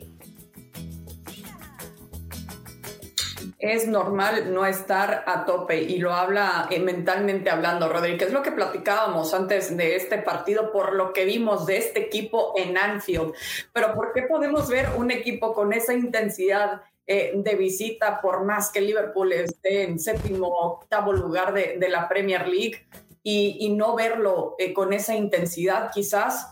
Es 3.65 3.89
normal 3.89 4.53
no 4.53 4.67
estar 4.67 5.25
a 5.27 5.47
tope 5.47 5.81
y 5.81 5.97
lo 5.97 6.13
habla 6.13 6.69
eh, 6.71 6.81
mentalmente 6.81 7.49
hablando, 7.49 7.89
Rodri, 7.89 8.19
que 8.19 8.25
es 8.25 8.33
lo 8.33 8.43
que 8.43 8.53
platicábamos 8.53 9.33
antes 9.33 9.75
de 9.75 9.97
este 9.97 10.19
partido 10.19 10.71
por 10.71 10.93
lo 10.93 11.15
que 11.15 11.25
vimos 11.25 11.65
de 11.65 11.79
este 11.79 12.01
equipo 12.01 12.53
en 12.59 12.77
Anfield. 12.77 13.33
Pero 13.73 13.95
¿por 13.95 14.13
qué 14.13 14.23
podemos 14.23 14.69
ver 14.69 14.89
un 14.99 15.11
equipo 15.11 15.55
con 15.55 15.73
esa 15.73 15.95
intensidad 15.95 16.83
eh, 17.07 17.33
de 17.35 17.55
visita 17.55 18.21
por 18.21 18.45
más 18.45 18.71
que 18.71 18.83
Liverpool 18.83 19.33
esté 19.33 19.85
en 19.85 19.99
séptimo 19.99 20.49
o 20.49 20.67
octavo 20.75 21.15
lugar 21.15 21.55
de, 21.55 21.89
la 21.89 22.07
Premier 22.07 22.47
League 22.47 22.87
y, 23.23 23.75
no 23.75 23.97
verlo 23.97 24.57
eh, 24.59 24.75
con 24.75 24.93
esa 24.93 25.15
intensidad 25.15 25.91
quizás 25.93 26.51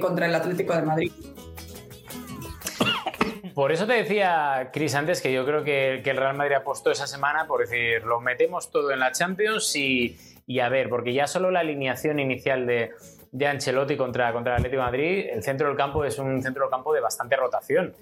contra 0.00 0.26
el 0.26 0.34
Atlético 0.34 0.74
de 0.74 0.82
Madrid? 0.82 1.12
Por 3.54 3.72
eso 3.72 3.86
te 3.86 3.94
decía, 3.94 4.70
Chris, 4.72 4.94
antes 4.94 5.20
que 5.20 5.32
yo 5.32 5.44
creo 5.44 5.64
que, 5.64 6.02
el 6.04 6.16
Real 6.16 6.36
Madrid 6.36 6.54
apostó 6.54 6.90
esa 6.90 7.06
semana 7.06 7.46
por 7.46 7.60
decir, 7.60 8.04
lo 8.04 8.20
metemos 8.20 8.70
todo 8.70 8.90
en 8.90 9.00
la 9.00 9.12
Champions 9.12 9.74
y, 9.76 10.16
a 10.60 10.68
ver, 10.68 10.88
porque 10.88 11.12
ya 11.12 11.26
solo 11.26 11.50
la 11.50 11.60
alineación 11.60 12.18
inicial 12.18 12.66
de, 12.66 12.90
de 13.32 13.46
Ancelotti 13.46 13.96
contra, 13.96 14.32
contra 14.32 14.54
el 14.54 14.58
Atlético 14.58 14.82
Madrid, 14.82 15.26
el 15.30 15.42
centro 15.42 15.68
del 15.68 15.76
campo 15.76 16.04
es 16.04 16.18
un 16.18 16.42
centro 16.42 16.64
del 16.64 16.70
campo 16.70 16.92
de 16.92 17.00
bastante 17.00 17.36
rotación 17.36 17.94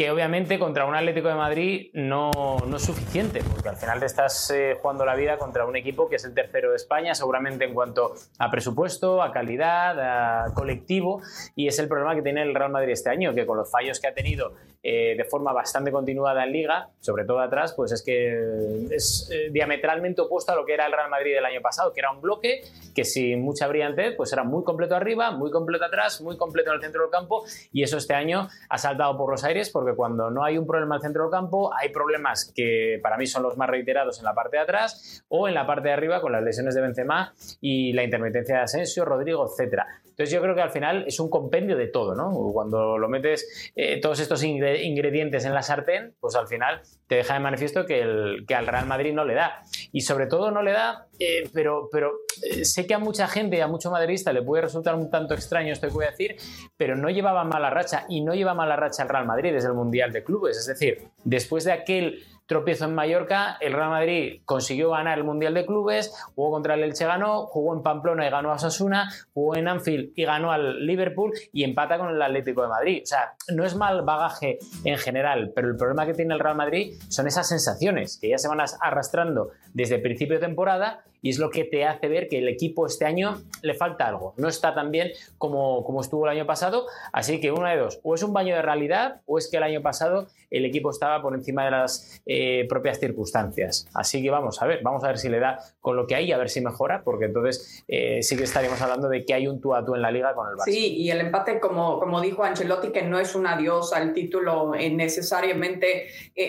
que 0.00 0.10
obviamente 0.10 0.58
contra 0.58 0.86
un 0.86 0.94
Atlético 0.94 1.28
de 1.28 1.34
Madrid 1.34 1.90
no, 1.92 2.30
no 2.66 2.76
es 2.78 2.82
suficiente, 2.82 3.42
porque 3.52 3.68
al 3.68 3.76
final 3.76 4.00
te 4.00 4.06
estás 4.06 4.50
eh, 4.50 4.78
jugando 4.80 5.04
la 5.04 5.14
vida 5.14 5.36
contra 5.36 5.66
un 5.66 5.76
equipo 5.76 6.08
que 6.08 6.16
es 6.16 6.24
el 6.24 6.32
tercero 6.32 6.70
de 6.70 6.76
España, 6.76 7.14
seguramente 7.14 7.66
en 7.66 7.74
cuanto 7.74 8.14
a 8.38 8.50
presupuesto, 8.50 9.22
a 9.22 9.30
calidad, 9.30 10.46
a 10.46 10.54
colectivo, 10.54 11.20
y 11.54 11.66
es 11.66 11.78
el 11.78 11.86
problema 11.86 12.14
que 12.14 12.22
tiene 12.22 12.40
el 12.40 12.54
Real 12.54 12.70
Madrid 12.70 12.94
este 12.94 13.10
año, 13.10 13.34
que 13.34 13.44
con 13.44 13.58
los 13.58 13.70
fallos 13.70 14.00
que 14.00 14.06
ha 14.06 14.14
tenido 14.14 14.54
eh, 14.82 15.14
de 15.14 15.24
forma 15.24 15.52
bastante 15.52 15.92
continuada 15.92 16.44
en 16.44 16.52
Liga, 16.52 16.88
sobre 17.00 17.26
todo 17.26 17.40
atrás, 17.40 17.74
pues 17.76 17.92
es 17.92 18.02
que 18.02 18.86
es 18.90 19.28
eh, 19.30 19.50
diametralmente 19.50 20.22
opuesto 20.22 20.52
a 20.52 20.56
lo 20.56 20.64
que 20.64 20.72
era 20.72 20.86
el 20.86 20.92
Real 20.92 21.10
Madrid 21.10 21.34
del 21.34 21.44
año 21.44 21.60
pasado, 21.60 21.92
que 21.92 22.00
era 22.00 22.10
un 22.10 22.22
bloque 22.22 22.62
que 22.94 23.04
sin 23.04 23.42
mucha 23.42 23.68
brillantez, 23.68 24.16
pues 24.16 24.32
era 24.32 24.42
muy 24.42 24.64
completo 24.64 24.96
arriba, 24.96 25.32
muy 25.32 25.50
completo 25.50 25.84
atrás, 25.84 26.22
muy 26.22 26.38
completo 26.38 26.70
en 26.70 26.76
el 26.76 26.82
centro 26.82 27.02
del 27.02 27.10
campo, 27.10 27.44
y 27.72 27.82
eso 27.82 27.98
este 27.98 28.14
año 28.14 28.48
ha 28.70 28.78
saltado 28.78 29.18
por 29.18 29.30
los 29.30 29.44
aires 29.44 29.68
porque 29.68 29.94
cuando 29.94 30.30
no 30.30 30.44
hay 30.44 30.56
un 30.56 30.66
problema 30.66 30.94
en 30.94 31.00
el 31.00 31.02
centro 31.02 31.24
del 31.24 31.30
campo, 31.30 31.70
hay 31.74 31.90
problemas 31.90 32.50
que 32.54 32.98
para 33.02 33.18
mí 33.18 33.26
son 33.26 33.42
los 33.42 33.58
más 33.58 33.68
reiterados 33.68 34.18
en 34.18 34.24
la 34.24 34.34
parte 34.34 34.56
de 34.56 34.62
atrás 34.62 35.24
o 35.28 35.46
en 35.46 35.54
la 35.54 35.66
parte 35.66 35.88
de 35.88 35.94
arriba 35.94 36.22
con 36.22 36.32
las 36.32 36.42
lesiones 36.42 36.74
de 36.74 36.80
Benzema 36.80 37.34
y 37.60 37.92
la 37.92 38.02
intermitencia 38.02 38.56
de 38.56 38.62
Asensio, 38.62 39.04
Rodrigo, 39.04 39.46
etcétera. 39.46 39.86
Entonces 40.20 40.34
yo 40.34 40.42
creo 40.42 40.54
que 40.54 40.60
al 40.60 40.70
final 40.70 41.04
es 41.06 41.18
un 41.18 41.30
compendio 41.30 41.78
de 41.78 41.86
todo, 41.86 42.14
¿no? 42.14 42.30
Cuando 42.52 42.98
lo 42.98 43.08
metes 43.08 43.72
eh, 43.74 43.98
todos 44.02 44.20
estos 44.20 44.44
ingredientes 44.44 45.46
en 45.46 45.54
la 45.54 45.62
sartén, 45.62 46.14
pues 46.20 46.34
al 46.34 46.46
final 46.46 46.82
te 47.06 47.14
deja 47.14 47.32
de 47.32 47.40
manifiesto 47.40 47.86
que, 47.86 48.02
el, 48.02 48.44
que 48.46 48.54
al 48.54 48.66
Real 48.66 48.84
Madrid 48.84 49.14
no 49.14 49.24
le 49.24 49.32
da. 49.32 49.62
Y 49.92 50.02
sobre 50.02 50.26
todo 50.26 50.50
no 50.50 50.62
le 50.62 50.72
da, 50.72 51.06
eh, 51.18 51.48
pero, 51.54 51.88
pero 51.90 52.12
eh, 52.42 52.66
sé 52.66 52.86
que 52.86 52.92
a 52.92 52.98
mucha 52.98 53.28
gente 53.28 53.56
y 53.56 53.60
a 53.60 53.66
mucho 53.66 53.90
madridista 53.90 54.30
le 54.34 54.42
puede 54.42 54.64
resultar 54.64 54.94
un 54.94 55.10
tanto 55.10 55.32
extraño 55.32 55.72
esto 55.72 55.88
que 55.88 55.94
voy 55.94 56.04
a 56.04 56.10
decir, 56.10 56.36
pero 56.76 56.96
no 56.96 57.08
llevaba 57.08 57.42
mala 57.44 57.70
racha 57.70 58.04
y 58.10 58.20
no 58.20 58.34
lleva 58.34 58.52
mala 58.52 58.76
racha 58.76 59.04
el 59.04 59.08
Real 59.08 59.24
Madrid 59.24 59.54
desde 59.54 59.68
el 59.68 59.74
Mundial 59.74 60.12
de 60.12 60.22
Clubes. 60.22 60.58
Es 60.58 60.66
decir, 60.66 61.08
después 61.24 61.64
de 61.64 61.72
aquel 61.72 62.22
tropiezo 62.50 62.84
en 62.84 62.96
Mallorca, 62.96 63.58
el 63.60 63.72
Real 63.72 63.90
Madrid 63.90 64.42
consiguió 64.44 64.90
ganar 64.90 65.18
el 65.18 65.22
Mundial 65.22 65.54
de 65.54 65.64
Clubes, 65.64 66.12
jugó 66.34 66.50
contra 66.50 66.74
el 66.74 66.82
Elche 66.82 67.06
ganó, 67.06 67.46
jugó 67.46 67.76
en 67.76 67.82
Pamplona 67.84 68.26
y 68.26 68.30
ganó 68.30 68.50
a 68.50 68.56
Osasuna, 68.56 69.08
jugó 69.32 69.54
en 69.54 69.68
Anfield 69.68 70.10
y 70.16 70.24
ganó 70.24 70.50
al 70.50 70.84
Liverpool 70.84 71.32
y 71.52 71.62
empata 71.62 71.96
con 71.96 72.08
el 72.08 72.20
Atlético 72.20 72.62
de 72.62 72.68
Madrid. 72.68 73.02
O 73.04 73.06
sea, 73.06 73.34
no 73.54 73.64
es 73.64 73.76
mal 73.76 74.02
bagaje 74.02 74.58
en 74.84 74.98
general, 74.98 75.52
pero 75.54 75.68
el 75.68 75.76
problema 75.76 76.06
que 76.06 76.14
tiene 76.14 76.34
el 76.34 76.40
Real 76.40 76.56
Madrid 76.56 77.00
son 77.08 77.28
esas 77.28 77.48
sensaciones 77.48 78.18
que 78.20 78.30
ya 78.30 78.38
se 78.38 78.48
van 78.48 78.58
arrastrando 78.80 79.50
desde 79.72 79.94
el 79.94 80.02
principio 80.02 80.34
de 80.34 80.44
temporada 80.44 81.04
y 81.22 81.30
es 81.30 81.38
lo 81.38 81.50
que 81.50 81.64
te 81.64 81.84
hace 81.84 82.08
ver 82.08 82.28
que 82.28 82.38
el 82.38 82.48
equipo 82.48 82.86
este 82.86 83.04
año 83.04 83.42
le 83.62 83.74
falta 83.74 84.06
algo. 84.06 84.34
No 84.36 84.48
está 84.48 84.74
tan 84.74 84.90
bien 84.90 85.10
como, 85.38 85.84
como 85.84 86.00
estuvo 86.00 86.24
el 86.26 86.36
año 86.36 86.46
pasado. 86.46 86.86
Así 87.12 87.40
que 87.40 87.52
una 87.52 87.70
de 87.70 87.78
dos, 87.78 88.00
o 88.02 88.14
es 88.14 88.22
un 88.22 88.32
baño 88.32 88.54
de 88.54 88.62
realidad 88.62 89.20
o 89.26 89.38
es 89.38 89.48
que 89.50 89.56
el 89.58 89.62
año 89.62 89.82
pasado 89.82 90.26
el 90.50 90.64
equipo 90.64 90.90
estaba 90.90 91.22
por 91.22 91.34
encima 91.34 91.64
de 91.64 91.70
las 91.70 92.20
eh, 92.26 92.66
propias 92.68 92.98
circunstancias. 92.98 93.86
Así 93.94 94.22
que 94.22 94.30
vamos 94.30 94.60
a 94.60 94.66
ver, 94.66 94.80
vamos 94.82 95.04
a 95.04 95.08
ver 95.08 95.18
si 95.18 95.28
le 95.28 95.38
da 95.38 95.58
con 95.80 95.96
lo 95.96 96.06
que 96.06 96.16
hay, 96.16 96.32
a 96.32 96.38
ver 96.38 96.50
si 96.50 96.60
mejora, 96.60 97.02
porque 97.04 97.26
entonces 97.26 97.84
eh, 97.86 98.22
sí 98.22 98.36
que 98.36 98.44
estaríamos 98.44 98.80
hablando 98.80 99.08
de 99.08 99.24
que 99.24 99.34
hay 99.34 99.46
un 99.46 99.60
tú 99.60 99.74
a 99.74 99.84
tú 99.84 99.94
en 99.94 100.02
la 100.02 100.10
liga 100.10 100.34
con 100.34 100.48
el 100.48 100.56
Barça. 100.56 100.64
Sí, 100.64 100.96
y 100.96 101.10
el 101.10 101.20
empate, 101.20 101.60
como, 101.60 102.00
como 102.00 102.20
dijo 102.20 102.42
Ancelotti, 102.42 102.90
que 102.90 103.02
no 103.02 103.20
es 103.20 103.34
un 103.34 103.46
adiós 103.46 103.92
al 103.92 104.12
título 104.12 104.74
eh, 104.74 104.90
necesariamente 104.90 106.08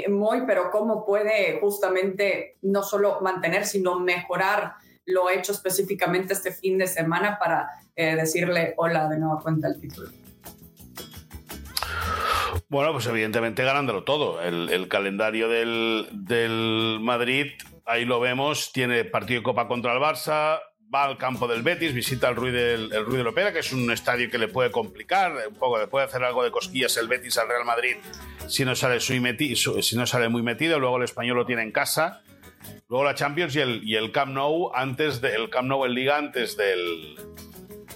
muy, 0.09 0.45
pero 0.47 0.71
cómo 0.71 1.05
puede 1.05 1.59
justamente 1.59 2.55
no 2.61 2.81
solo 2.81 3.19
mantener, 3.21 3.65
sino 3.65 3.99
mejorar 3.99 4.60
lo 5.05 5.29
hecho 5.29 5.51
específicamente 5.51 6.33
este 6.33 6.51
fin 6.51 6.77
de 6.77 6.87
semana 6.87 7.37
para 7.39 7.67
decirle 7.95 8.73
hola 8.77 9.07
de 9.09 9.19
nueva 9.19 9.39
cuenta 9.41 9.67
al 9.67 9.79
título. 9.79 10.09
Bueno, 12.69 12.93
pues 12.93 13.05
evidentemente 13.07 13.63
ganándolo 13.63 14.03
todo. 14.03 14.41
El, 14.41 14.87
calendario 14.87 15.49
del, 15.49 16.99
Madrid, 17.01 17.47
ahí 17.85 18.05
lo 18.05 18.19
vemos, 18.19 18.71
tiene 18.71 19.03
partido 19.03 19.41
de 19.41 19.43
Copa 19.43 19.67
contra 19.67 19.93
el 19.93 19.99
Barça, 19.99 20.59
va 20.93 21.03
al 21.03 21.17
campo 21.17 21.47
del 21.47 21.63
Betis, 21.63 21.93
visita 21.93 22.29
el 22.29 22.35
Ruiz 22.35 22.53
del, 22.53 22.93
el 22.93 23.05
Ruiz 23.05 23.17
de 23.17 23.23
Lopera, 23.23 23.51
que 23.51 23.59
es 23.59 23.73
un 23.73 23.91
estadio 23.91 24.29
que 24.29 24.37
le 24.37 24.47
puede 24.47 24.71
complicar, 24.71 25.33
un 25.49 25.55
poco, 25.55 25.79
le 25.79 25.87
puede 25.87 26.05
hacer 26.05 26.23
algo 26.23 26.43
de 26.43 26.51
cosquillas 26.51 26.95
el 26.97 27.07
Betis 27.07 27.37
al 27.37 27.49
Real 27.49 27.65
Madrid 27.65 27.97
si 28.51 28.65
no 28.65 28.75
sale, 28.75 28.99
si 28.99 29.95
no 29.95 30.05
sale 30.05 30.29
muy 30.29 30.41
metido, 30.41 30.79
luego 30.79 30.97
el 30.97 31.03
español 31.03 31.37
lo 31.37 31.45
tiene 31.45 31.63
en 31.63 31.71
casa, 31.71 32.21
luego 32.91 33.05
la 33.05 33.15
Champions 33.15 33.55
y 33.55 33.59
el, 33.61 33.81
y 33.85 33.95
el 33.95 34.11
Camp 34.11 34.33
Nou 34.33 34.69
antes 34.75 35.21
del 35.21 35.49
Camp 35.49 35.69
Nou 35.69 35.85
en 35.85 35.93
Liga 35.95 36.17
antes 36.17 36.57
del, 36.57 37.15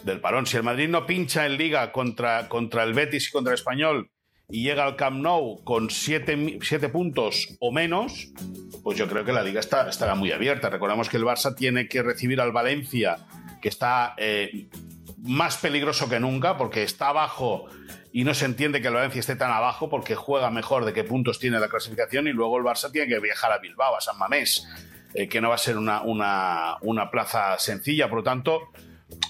del 0.05 0.21
parón. 0.21 0.45
Si 0.47 0.55
el 0.55 0.63
Madrid 0.63 0.87
no 0.87 1.05
pincha 1.05 1.45
en 1.45 1.57
Liga 1.57 1.91
contra, 1.91 2.47
contra 2.47 2.83
el 2.83 2.93
Betis 2.93 3.27
y 3.27 3.31
contra 3.31 3.51
el 3.51 3.59
español 3.59 4.09
y 4.47 4.63
llega 4.63 4.85
al 4.85 4.95
Camp 4.95 5.19
Nou 5.19 5.61
con 5.65 5.89
siete, 5.89 6.37
puntos 6.87 7.57
o 7.59 7.73
menos, 7.73 8.31
pues 8.83 8.97
yo 8.97 9.09
creo 9.09 9.25
que 9.25 9.33
la 9.33 9.43
liga 9.43 9.59
está, 9.59 9.89
estará 9.89 10.15
muy 10.15 10.31
abierta. 10.31 10.69
Recordamos 10.69 11.09
que 11.09 11.17
el 11.17 11.25
Barça 11.25 11.53
tiene 11.53 11.89
que 11.89 12.01
recibir 12.01 12.39
al 12.39 12.53
Valencia, 12.53 13.17
que 13.61 13.67
está 13.67 14.13
eh, 14.17 14.69
más 15.25 15.57
peligroso 15.57 16.07
que 16.07 16.19
nunca, 16.19 16.57
porque 16.57 16.83
está 16.83 17.09
abajo 17.09 17.65
y 18.11 18.23
no 18.23 18.33
se 18.33 18.45
entiende 18.45 18.81
que 18.81 18.87
el 18.87 18.93
Valencia 18.93 19.19
esté 19.19 19.35
tan 19.35 19.51
abajo 19.51 19.89
porque 19.89 20.15
juega 20.15 20.49
mejor 20.49 20.85
de 20.85 20.93
qué 20.93 21.03
puntos 21.03 21.39
tiene 21.39 21.59
la 21.59 21.67
clasificación 21.67 22.27
y 22.27 22.31
luego 22.31 22.57
el 22.57 22.63
Barça 22.63 22.91
tiene 22.91 23.07
que 23.07 23.19
viajar 23.19 23.51
a 23.51 23.57
Bilbao, 23.57 23.97
a 23.97 24.01
San 24.01 24.17
Mamés, 24.17 24.67
eh, 25.13 25.27
que 25.27 25.41
no 25.41 25.49
va 25.49 25.55
a 25.55 25.57
ser 25.59 25.77
una, 25.77 26.01
una, 26.81 27.11
plaza 27.11 27.57
sencilla. 27.59 28.07
Por 28.07 28.19
lo 28.19 28.23
tanto, 28.23 28.69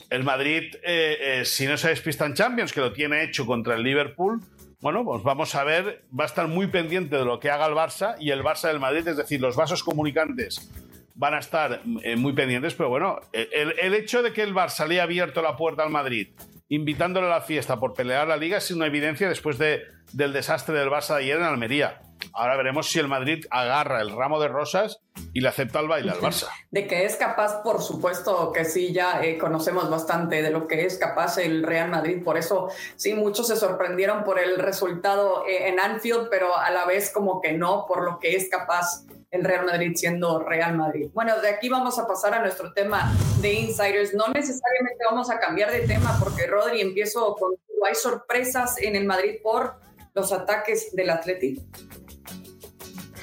el 0.10 0.24
Madrid, 0.24 0.76
eh, 0.84 1.42
si 1.46 1.66
no 1.66 1.78
se 1.78 1.90
despista 1.90 2.26
en 2.26 2.34
Champions, 2.34 2.74
que 2.74 2.82
lo 2.82 2.94
tiene 2.94 3.24
hecho 3.24 3.46
contra 3.46 3.76
el 3.76 3.84
Liverpool, 3.84 4.42
bueno, 4.82 5.04
pues 5.04 5.24
vamos 5.24 5.56
a 5.56 5.64
ver, 5.64 6.04
va 6.18 6.26
a 6.26 6.28
estar 6.28 6.48
muy 6.48 6.68
pendiente 6.68 7.16
de 7.16 7.26
lo 7.26 7.40
que 7.40 7.50
haga 7.50 7.66
el 7.66 7.74
Barça 7.74 8.16
y 8.20 8.30
el 8.30 8.44
Barça 8.44 8.68
del 8.68 8.80
Madrid, 8.80 9.08
es 9.08 9.18
decir, 9.18 9.42
los 9.42 9.56
vasos 9.56 9.84
comunicantes 9.84 10.70
van 11.16 11.34
a 11.34 11.40
estar 11.40 11.82
eh, 12.04 12.16
muy 12.16 12.34
pendientes, 12.34 12.74
pero 12.76 12.90
bueno, 12.90 13.20
el, 13.32 13.94
hecho 13.94 14.22
de 14.22 14.34
que 14.34 14.44
el 14.44 14.54
Barça 14.54 14.86
le 14.86 14.96
haya 14.96 15.04
abierto 15.04 15.42
la 15.42 15.56
puerta 15.56 15.84
al 15.84 15.90
Madrid, 15.90 16.30
invitándole 16.68 17.28
a 17.28 17.30
la 17.30 17.42
fiesta 17.42 17.80
por 17.80 17.94
pelear 17.94 18.28
la 18.28 18.38
liga, 18.38 18.58
es 18.58 18.70
una 18.72 18.86
evidencia 18.86 19.30
después 19.30 19.58
de, 19.58 19.84
del 20.12 20.34
desastre 20.34 20.78
del 20.78 20.90
Barça 20.90 21.16
de 21.16 21.24
ayer 21.24 21.38
en 21.38 21.44
Almería. 21.44 22.02
Ahora 22.34 22.58
veremos 22.58 22.90
si 22.90 23.00
el 23.00 23.08
Madrid 23.08 23.46
agarra 23.50 24.02
el 24.02 24.12
ramo 24.12 24.40
de 24.40 24.48
rosas 24.48 25.00
y 25.34 25.42
le 25.42 25.48
acepta 25.48 25.80
el 25.80 25.88
baile 25.88 26.12
al 26.12 26.20
Barça. 26.20 26.48
De 26.72 26.88
que 26.88 27.06
es 27.06 27.16
capaz, 27.16 27.62
por 27.62 27.82
supuesto 27.82 28.52
que 28.52 28.66
sí, 28.66 28.94
ya 28.94 29.24
eh, 29.24 29.38
conocemos 29.38 29.90
bastante 29.90 30.42
de 30.42 30.50
lo 30.50 30.68
que 30.68 30.86
es 30.86 30.98
capaz 30.98 31.38
el 31.38 31.64
Real 31.64 31.90
Madrid. 31.90 32.24
Por 32.24 32.38
eso 32.38 32.70
sí, 32.96 33.14
muchos 33.14 33.48
se 33.48 33.56
sorprendieron 33.56 34.24
por 34.24 34.40
el 34.40 34.58
resultado 34.58 35.46
eh, 35.48 35.70
en 35.70 35.80
Anfield, 35.80 36.28
pero 36.30 36.58
a 36.58 36.72
la 36.72 36.86
vez 36.86 37.12
como 37.12 37.42
que 37.42 37.54
no, 37.54 37.86
por 37.88 38.04
lo 38.04 38.20
que 38.20 38.36
es 38.36 38.50
capaz 38.50 39.06
el 39.36 39.44
Real 39.44 39.66
Madrid 39.66 39.92
siendo 39.96 40.40
Real 40.40 40.76
Madrid. 40.76 41.10
Bueno, 41.14 41.40
de 41.42 41.50
aquí 41.50 41.70
vamos 41.70 42.00
a 42.00 42.08
pasar 42.08 42.34
a 42.34 42.40
nuestro 42.40 42.74
tema 42.74 43.14
de 43.42 43.54
insiders. 43.54 44.14
No 44.14 44.28
necesariamente 44.30 45.04
vamos 45.10 45.30
a 45.30 45.40
cambiar 45.40 45.72
de 45.72 45.82
tema 45.82 46.18
porque 46.22 46.48
Rodri, 46.48 46.82
empiezo 46.82 47.36
con... 47.36 47.54
Hay 47.86 47.94
sorpresas 47.94 48.82
en 48.82 48.96
el 48.96 49.06
Madrid 49.06 49.36
por 49.44 49.76
los 50.16 50.32
ataques 50.32 50.96
del 50.96 51.12
Atlético. 51.12 51.62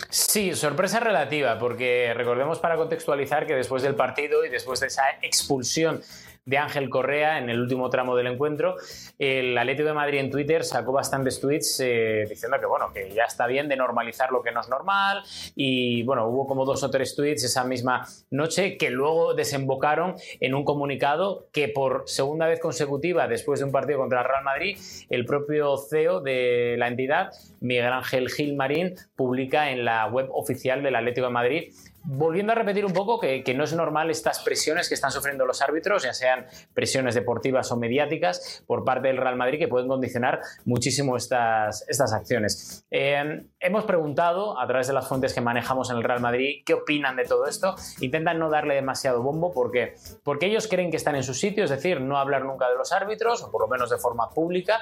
Sí, 0.09 0.55
sorpresa 0.55 1.01
relativa, 1.01 1.59
porque 1.59 2.13
recordemos 2.15 2.59
para 2.59 2.77
contextualizar 2.77 3.47
que 3.47 3.55
después 3.55 3.83
del 3.83 3.95
partido 3.95 4.45
y 4.45 4.51
después 4.51 4.79
de 4.81 4.89
esa 4.89 5.05
expulsión 5.23 6.03
de 6.45 6.59
Ángel 6.59 6.91
Correa 6.91 7.39
en 7.39 7.51
el 7.51 7.61
último 7.61 7.89
tramo 7.89 8.17
del 8.17 8.27
encuentro. 8.27 8.77
El 9.19 9.57
Atlético 9.57 9.89
de 9.89 9.95
Madrid 9.95 10.19
en 10.19 10.31
Twitter 10.31 10.65
sacó 10.65 10.93
bastantes 10.93 11.41
tweets 11.41 11.81
eh, 11.81 12.27
diciendo 12.29 12.59
que 12.59 12.67
bueno, 12.67 12.93
que 12.93 13.11
ya 13.11 13.25
está 13.25 13.47
bien 13.47 13.69
de 13.69 13.77
normalizar 13.77 14.33
lo 14.33 14.43
que 14.43 14.51
no 14.51 14.61
es 14.61 14.69
normal 14.69 15.23
y 15.55 16.03
bueno, 16.03 16.27
hubo 16.27 16.47
como 16.47 16.65
dos 16.65 16.83
o 16.83 16.91
tres 16.91 17.15
tweets 17.15 17.45
esa 17.45 17.65
misma 17.65 18.07
noche 18.31 18.77
que 18.77 18.91
luego 18.91 19.35
desembocaron 19.35 20.17
en 20.41 20.55
un 20.55 20.65
comunicado 20.65 21.49
que 21.53 21.69
por 21.69 22.05
segunda 22.07 22.47
vez 22.47 22.61
consecutiva 22.61 23.29
después 23.29 23.61
de 23.61 23.67
un 23.67 23.73
partido 23.73 23.99
contra 23.99 24.21
el 24.23 24.29
Real 24.29 24.45
Madrid, 24.45 24.79
el 25.11 25.25
propio 25.25 25.77
CEO 25.77 26.21
de 26.21 26.75
la 26.79 26.89
entidad, 26.89 27.31
Miguel 27.61 27.93
Ángel 27.93 28.29
Gil 28.29 28.57
Marín, 28.57 28.95
publica 29.15 29.71
en 29.71 29.85
la 29.85 30.07
web 30.07 30.29
oficial 30.33 30.83
del 30.83 30.97
Atlético 30.97 31.27
de 31.27 31.33
Madrid 31.33 31.73
volviendo 32.05 32.53
a 32.53 32.55
repetir 32.55 32.85
un 32.85 32.93
poco 32.93 33.21
que, 33.21 33.43
no 33.53 33.65
es 33.65 33.75
normal 33.75 34.11
estas 34.11 34.41
presiones 34.41 34.89
que 34.89 34.95
están 34.95 35.11
sufriendo 35.11 35.45
los 35.45 35.61
árbitros, 35.61 36.05
ya 36.05 36.15
sea 36.15 36.23
sean 36.23 36.47
presiones 36.73 37.17
deportivas 37.17 37.73
o 37.73 37.77
mediáticas 37.77 38.63
por 38.69 38.85
parte 38.85 39.09
del 39.09 39.17
Real 39.17 39.35
Madrid 39.35 39.59
que 39.59 39.67
pueden 39.67 39.89
condicionar 39.89 40.41
muchísimo 40.65 41.17
estas, 41.17 41.85
estas 41.89 42.13
acciones. 42.13 42.87
Eh, 42.93 43.43
hemos 43.59 43.85
preguntado 43.85 44.57
a 44.61 44.67
través 44.69 44.87
de 44.87 44.93
las 44.93 45.09
fuentes 45.09 45.35
que 45.35 45.41
manejamos 45.41 45.91
en 45.91 45.97
el 45.97 46.05
Real 46.05 46.21
Madrid 46.21 46.63
qué 46.65 46.75
opinan 46.75 47.17
de 47.17 47.25
todo 47.25 47.47
esto. 47.47 47.75
Intentan 48.01 48.39
no 48.39 48.51
darle 48.51 48.77
demasiado 48.77 49.21
bombo 49.21 49.53
porque, 49.53 49.97
porque 50.23 50.47
ellos 50.47 50.69
creen 50.69 50.93
que 50.93 50.97
están 50.97 51.17
en 51.17 51.25
su 51.25 51.35
sitio, 51.35 51.65
es 51.65 51.71
decir, 51.71 52.01
no 52.01 52.19
hablar 52.19 52.45
nunca 52.45 52.71
de 52.71 52.77
los 52.77 52.93
árbitros, 52.93 53.43
o 53.43 53.51
por 53.51 53.63
lo 53.63 53.67
menos 53.67 53.91
de 53.91 53.99
forma 53.99 54.31
pública 54.31 54.81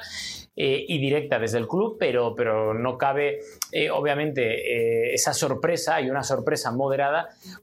eh, 0.57 0.85
y 0.87 0.99
directa 0.99 1.39
desde 1.39 1.57
el 1.57 1.67
club, 1.67 1.97
pero, 1.99 2.35
pero 2.37 2.75
no 2.75 2.99
cabe, 2.99 3.41
eh, 3.73 3.91
obviamente, 3.91 5.15
esa 5.15 5.33
sorpresa 5.33 6.03
y 6.03 6.11
una 6.11 6.23
sorpresa 6.23 6.71
moderada 6.71 7.10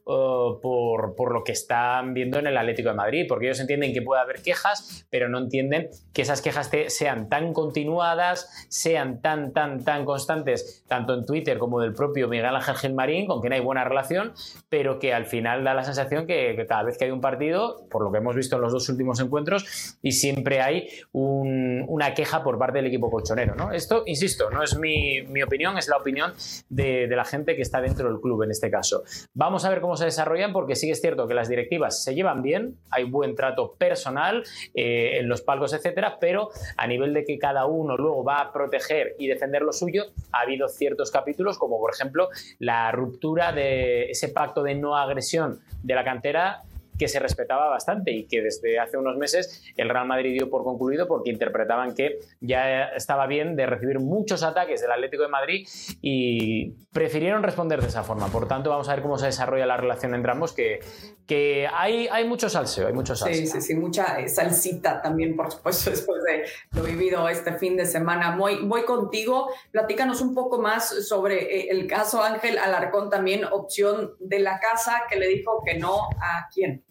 por, 0.04 1.32
lo 1.32 1.44
que 1.44 1.52
están 1.52 2.14
viendo 2.14 2.38
en 2.38 2.46
el 2.46 2.56
Atlético 2.56 2.90
de 2.90 2.94
Madrid, 2.94 3.26
porque 3.28 3.46
ellos 3.46 3.60
entienden 3.60 3.92
que 3.92 4.02
puede 4.02 4.20
haber 4.20 4.42
quejas, 4.42 5.06
pero 5.10 5.28
no 5.28 5.38
entienden 5.38 5.88
que 6.12 6.22
esas 6.22 6.42
quejas 6.42 6.70
sean 6.88 7.28
tan 7.28 7.52
continuadas, 7.52 8.66
sean 8.68 9.20
tan, 9.20 9.52
tan, 9.52 9.84
tan 9.84 10.04
constantes, 10.04 10.84
tanto 10.88 11.14
en 11.14 11.24
Twitter 11.26 11.58
como 11.58 11.80
del 11.80 11.92
propio 11.92 12.28
Miguel 12.28 12.54
Ángel 12.54 12.76
Gilmarín, 12.76 13.26
con 13.26 13.40
quien 13.40 13.52
hay 13.52 13.60
buena 13.60 13.84
relación, 13.84 14.32
pero 14.68 14.98
que 14.98 15.12
al 15.12 15.26
final 15.26 15.64
da 15.64 15.74
la 15.74 15.84
sensación 15.84 16.26
que, 16.26 16.64
cada 16.68 16.82
vez 16.84 16.98
que 16.98 17.04
hay 17.04 17.10
un 17.10 17.20
partido, 17.20 17.86
por 17.90 18.02
lo 18.02 18.10
que 18.10 18.18
hemos 18.18 18.34
visto 18.34 18.56
en 18.56 18.62
los 18.62 18.72
dos 18.72 18.88
últimos 18.88 19.20
encuentros, 19.20 19.98
y 20.02 20.12
siempre 20.12 20.60
hay 20.60 20.88
una 21.12 22.14
queja 22.14 22.42
por 22.42 22.58
parte 22.58 22.78
del 22.78 22.86
equipo 22.86 23.10
colchonero. 23.10 23.72
Esto, 23.72 24.02
insisto, 24.06 24.50
no 24.50 24.62
es 24.62 24.76
mi, 24.76 25.20
opinión, 25.42 25.78
es 25.78 25.88
la 25.88 25.96
opinión 25.96 26.32
de 26.68 27.08
la 27.08 27.24
gente 27.24 27.56
que 27.56 27.62
está 27.62 27.80
dentro 27.80 28.08
del 28.08 28.20
club 28.20 28.42
en 28.42 28.50
este 28.50 28.70
caso. 28.70 29.02
Vamos 29.38 29.64
a 29.64 29.70
ver 29.70 29.80
cómo 29.80 29.96
se 29.96 30.04
desarrollan, 30.04 30.52
porque 30.52 30.74
sí 30.74 30.90
es 30.90 31.00
cierto 31.00 31.28
que 31.28 31.34
las 31.34 31.48
directivas 31.48 32.02
se 32.02 32.12
llevan 32.12 32.42
bien, 32.42 32.76
hay 32.90 33.04
buen 33.04 33.36
trato 33.36 33.76
personal 33.78 34.42
eh, 34.74 35.18
en 35.20 35.28
los 35.28 35.42
palcos, 35.42 35.72
etcétera, 35.72 36.18
pero 36.18 36.50
a 36.76 36.88
nivel 36.88 37.14
de 37.14 37.24
que 37.24 37.38
cada 37.38 37.64
uno 37.66 37.96
luego 37.96 38.24
va 38.24 38.40
a 38.40 38.52
proteger 38.52 39.14
y 39.16 39.28
defender 39.28 39.62
lo 39.62 39.72
suyo, 39.72 40.06
ha 40.32 40.40
habido 40.40 40.66
ciertos 40.66 41.12
capítulos, 41.12 41.56
como 41.56 41.78
por 41.78 41.94
ejemplo 41.94 42.30
la 42.58 42.90
ruptura 42.90 43.52
de 43.52 44.10
ese 44.10 44.30
pacto 44.30 44.64
de 44.64 44.74
no 44.74 44.96
agresión 44.96 45.60
de 45.84 45.94
la 45.94 46.02
cantera 46.02 46.64
que 46.98 47.08
se 47.08 47.18
respetaba 47.18 47.68
bastante 47.68 48.10
y 48.12 48.26
que 48.26 48.42
desde 48.42 48.78
hace 48.78 48.96
unos 48.96 49.16
meses 49.16 49.64
el 49.76 49.88
Real 49.88 50.06
Madrid 50.06 50.32
dio 50.32 50.50
por 50.50 50.64
concluido 50.64 51.06
porque 51.06 51.30
interpretaban 51.30 51.94
que 51.94 52.18
ya 52.40 52.88
estaba 52.88 53.26
bien 53.26 53.56
de 53.56 53.66
recibir 53.66 54.00
muchos 54.00 54.42
ataques 54.42 54.80
del 54.80 54.92
Atlético 54.92 55.22
de 55.22 55.28
Madrid 55.28 55.68
y 56.02 56.72
prefirieron 56.92 57.42
responder 57.42 57.80
de 57.80 57.88
esa 57.88 58.02
forma. 58.02 58.28
Por 58.28 58.48
tanto, 58.48 58.70
vamos 58.70 58.88
a 58.88 58.94
ver 58.94 59.02
cómo 59.02 59.18
se 59.18 59.26
desarrolla 59.26 59.66
la 59.66 59.76
relación 59.76 60.14
entre 60.14 60.32
ambos, 60.32 60.52
que, 60.52 60.80
que 61.26 61.68
hay, 61.72 62.08
hay 62.10 62.26
mucho 62.26 62.48
salseo, 62.48 62.88
hay 62.88 62.92
mucho 62.92 63.14
salseo. 63.14 63.40
Sí, 63.40 63.46
sí, 63.46 63.60
sí, 63.60 63.74
mucha 63.74 64.26
salsita 64.28 65.00
también, 65.00 65.36
por 65.36 65.50
supuesto, 65.52 65.90
después 65.90 66.22
de 66.24 66.44
lo 66.72 66.82
vivido 66.82 67.28
este 67.28 67.52
fin 67.52 67.76
de 67.76 67.86
semana. 67.86 68.36
Voy, 68.36 68.66
voy 68.66 68.82
contigo, 68.82 69.48
platícanos 69.70 70.20
un 70.20 70.34
poco 70.34 70.60
más 70.60 71.06
sobre 71.06 71.42
eh, 71.42 71.68
el 71.70 71.86
caso 71.86 72.22
Ángel 72.22 72.58
Alarcón, 72.58 73.10
también 73.10 73.44
opción 73.44 74.14
de 74.18 74.40
la 74.40 74.58
casa 74.58 75.02
que 75.08 75.18
le 75.18 75.28
dijo 75.28 75.62
que 75.64 75.78
no 75.78 76.08
a 76.20 76.48
quién. 76.52 76.84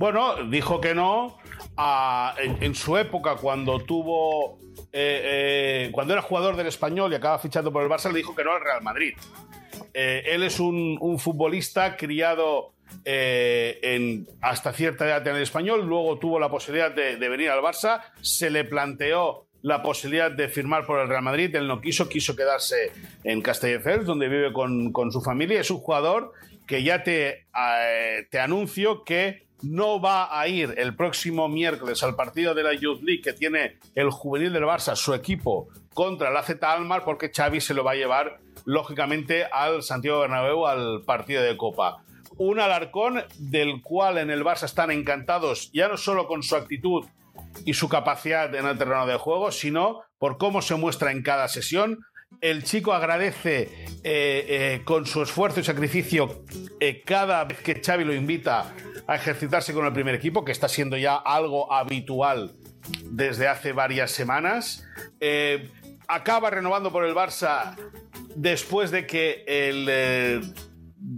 Bueno, 0.00 0.44
dijo 0.48 0.80
que 0.80 0.94
no 0.94 1.36
en, 2.38 2.74
su 2.74 2.96
época 2.96 3.36
cuando 3.36 3.80
tuvo. 3.80 4.58
Eh, 4.94 5.20
eh, 5.84 5.88
cuando 5.92 6.14
era 6.14 6.22
jugador 6.22 6.56
del 6.56 6.68
español 6.68 7.12
y 7.12 7.16
acaba 7.16 7.38
fichando 7.38 7.70
por 7.70 7.82
el 7.82 7.90
Barça, 7.90 8.10
le 8.10 8.16
dijo 8.16 8.34
que 8.34 8.42
no 8.42 8.52
al 8.52 8.62
Real 8.62 8.82
Madrid. 8.82 9.12
Eh, 9.92 10.22
él 10.24 10.42
es 10.42 10.58
un, 10.58 11.18
futbolista 11.18 11.98
criado 11.98 12.72
en, 13.04 14.26
hasta 14.40 14.72
cierta 14.72 15.04
edad 15.04 15.28
en 15.28 15.36
el 15.36 15.42
español, 15.42 15.86
luego 15.86 16.18
tuvo 16.18 16.40
la 16.40 16.48
posibilidad 16.48 16.90
de, 16.90 17.16
venir 17.28 17.50
al 17.50 17.60
Barça, 17.60 18.00
se 18.22 18.48
le 18.48 18.64
planteó 18.64 19.48
la 19.60 19.82
posibilidad 19.82 20.30
de 20.30 20.48
firmar 20.48 20.86
por 20.86 20.98
el 21.00 21.08
Real 21.08 21.22
Madrid, 21.22 21.54
él 21.54 21.68
no 21.68 21.82
quiso, 21.82 22.08
quiso 22.08 22.34
quedarse 22.34 22.90
en 23.22 23.42
Castelldefels, 23.42 24.06
donde 24.06 24.28
vive 24.28 24.50
con, 24.50 24.92
con, 24.92 25.12
su 25.12 25.20
familia, 25.20 25.60
es 25.60 25.70
un 25.70 25.80
jugador 25.80 26.32
que 26.66 26.82
ya 26.82 27.02
te, 27.02 27.46
te 28.30 28.40
anuncio 28.40 29.04
que 29.04 29.49
no 29.62 30.00
va 30.00 30.38
a 30.38 30.48
ir 30.48 30.74
el 30.76 30.94
próximo 30.94 31.48
miércoles 31.48 32.02
al 32.02 32.16
partido 32.16 32.54
de 32.54 32.62
la 32.62 32.74
Youth 32.74 33.02
League 33.02 33.22
que 33.22 33.32
tiene 33.32 33.78
el 33.94 34.10
juvenil 34.10 34.52
del 34.52 34.64
Barça, 34.64 34.96
su 34.96 35.14
equipo, 35.14 35.68
contra 35.94 36.30
la 36.30 36.42
Z 36.42 36.70
Almar, 36.70 37.04
porque 37.04 37.30
Xavi 37.34 37.60
se 37.60 37.74
lo 37.74 37.84
va 37.84 37.92
a 37.92 37.96
llevar, 37.96 38.40
lógicamente, 38.64 39.44
al 39.44 39.82
Santiago 39.82 40.20
Bernabéu, 40.20 40.66
al 40.66 41.02
partido 41.04 41.42
de 41.42 41.56
Copa. 41.56 42.02
Un 42.38 42.60
Alarcón 42.60 43.22
del 43.38 43.82
cual 43.82 44.18
en 44.18 44.30
el 44.30 44.44
Barça 44.44 44.64
están 44.64 44.90
encantados, 44.90 45.70
ya 45.72 45.88
no 45.88 45.96
solo 45.96 46.26
con 46.26 46.42
su 46.42 46.56
actitud 46.56 47.04
y 47.64 47.74
su 47.74 47.88
capacidad 47.88 48.54
en 48.54 48.66
el 48.66 48.78
terreno 48.78 49.06
de 49.06 49.16
juego, 49.16 49.50
sino 49.50 50.02
por 50.18 50.38
cómo 50.38 50.62
se 50.62 50.74
muestra 50.76 51.10
en 51.10 51.22
cada 51.22 51.48
sesión, 51.48 52.00
el 52.40 52.64
chico 52.64 52.92
agradece 52.92 53.62
eh, 53.62 54.00
eh, 54.04 54.80
con 54.84 55.06
su 55.06 55.22
esfuerzo 55.22 55.60
y 55.60 55.64
sacrificio 55.64 56.44
eh, 56.78 57.02
cada 57.04 57.44
vez 57.44 57.60
que 57.60 57.80
Xavi 57.80 58.04
lo 58.04 58.14
invita 58.14 58.72
a 59.06 59.16
ejercitarse 59.16 59.74
con 59.74 59.84
el 59.84 59.92
primer 59.92 60.14
equipo, 60.14 60.44
que 60.44 60.52
está 60.52 60.68
siendo 60.68 60.96
ya 60.96 61.16
algo 61.16 61.72
habitual 61.72 62.54
desde 63.04 63.48
hace 63.48 63.72
varias 63.72 64.10
semanas. 64.10 64.86
acaba 66.08 66.50
renovando 66.50 66.90
por 66.90 67.04
el 67.04 67.14
Barça 67.14 67.76
después 68.34 68.90
de 68.90 69.06
que 69.06 69.44
el 69.46 70.54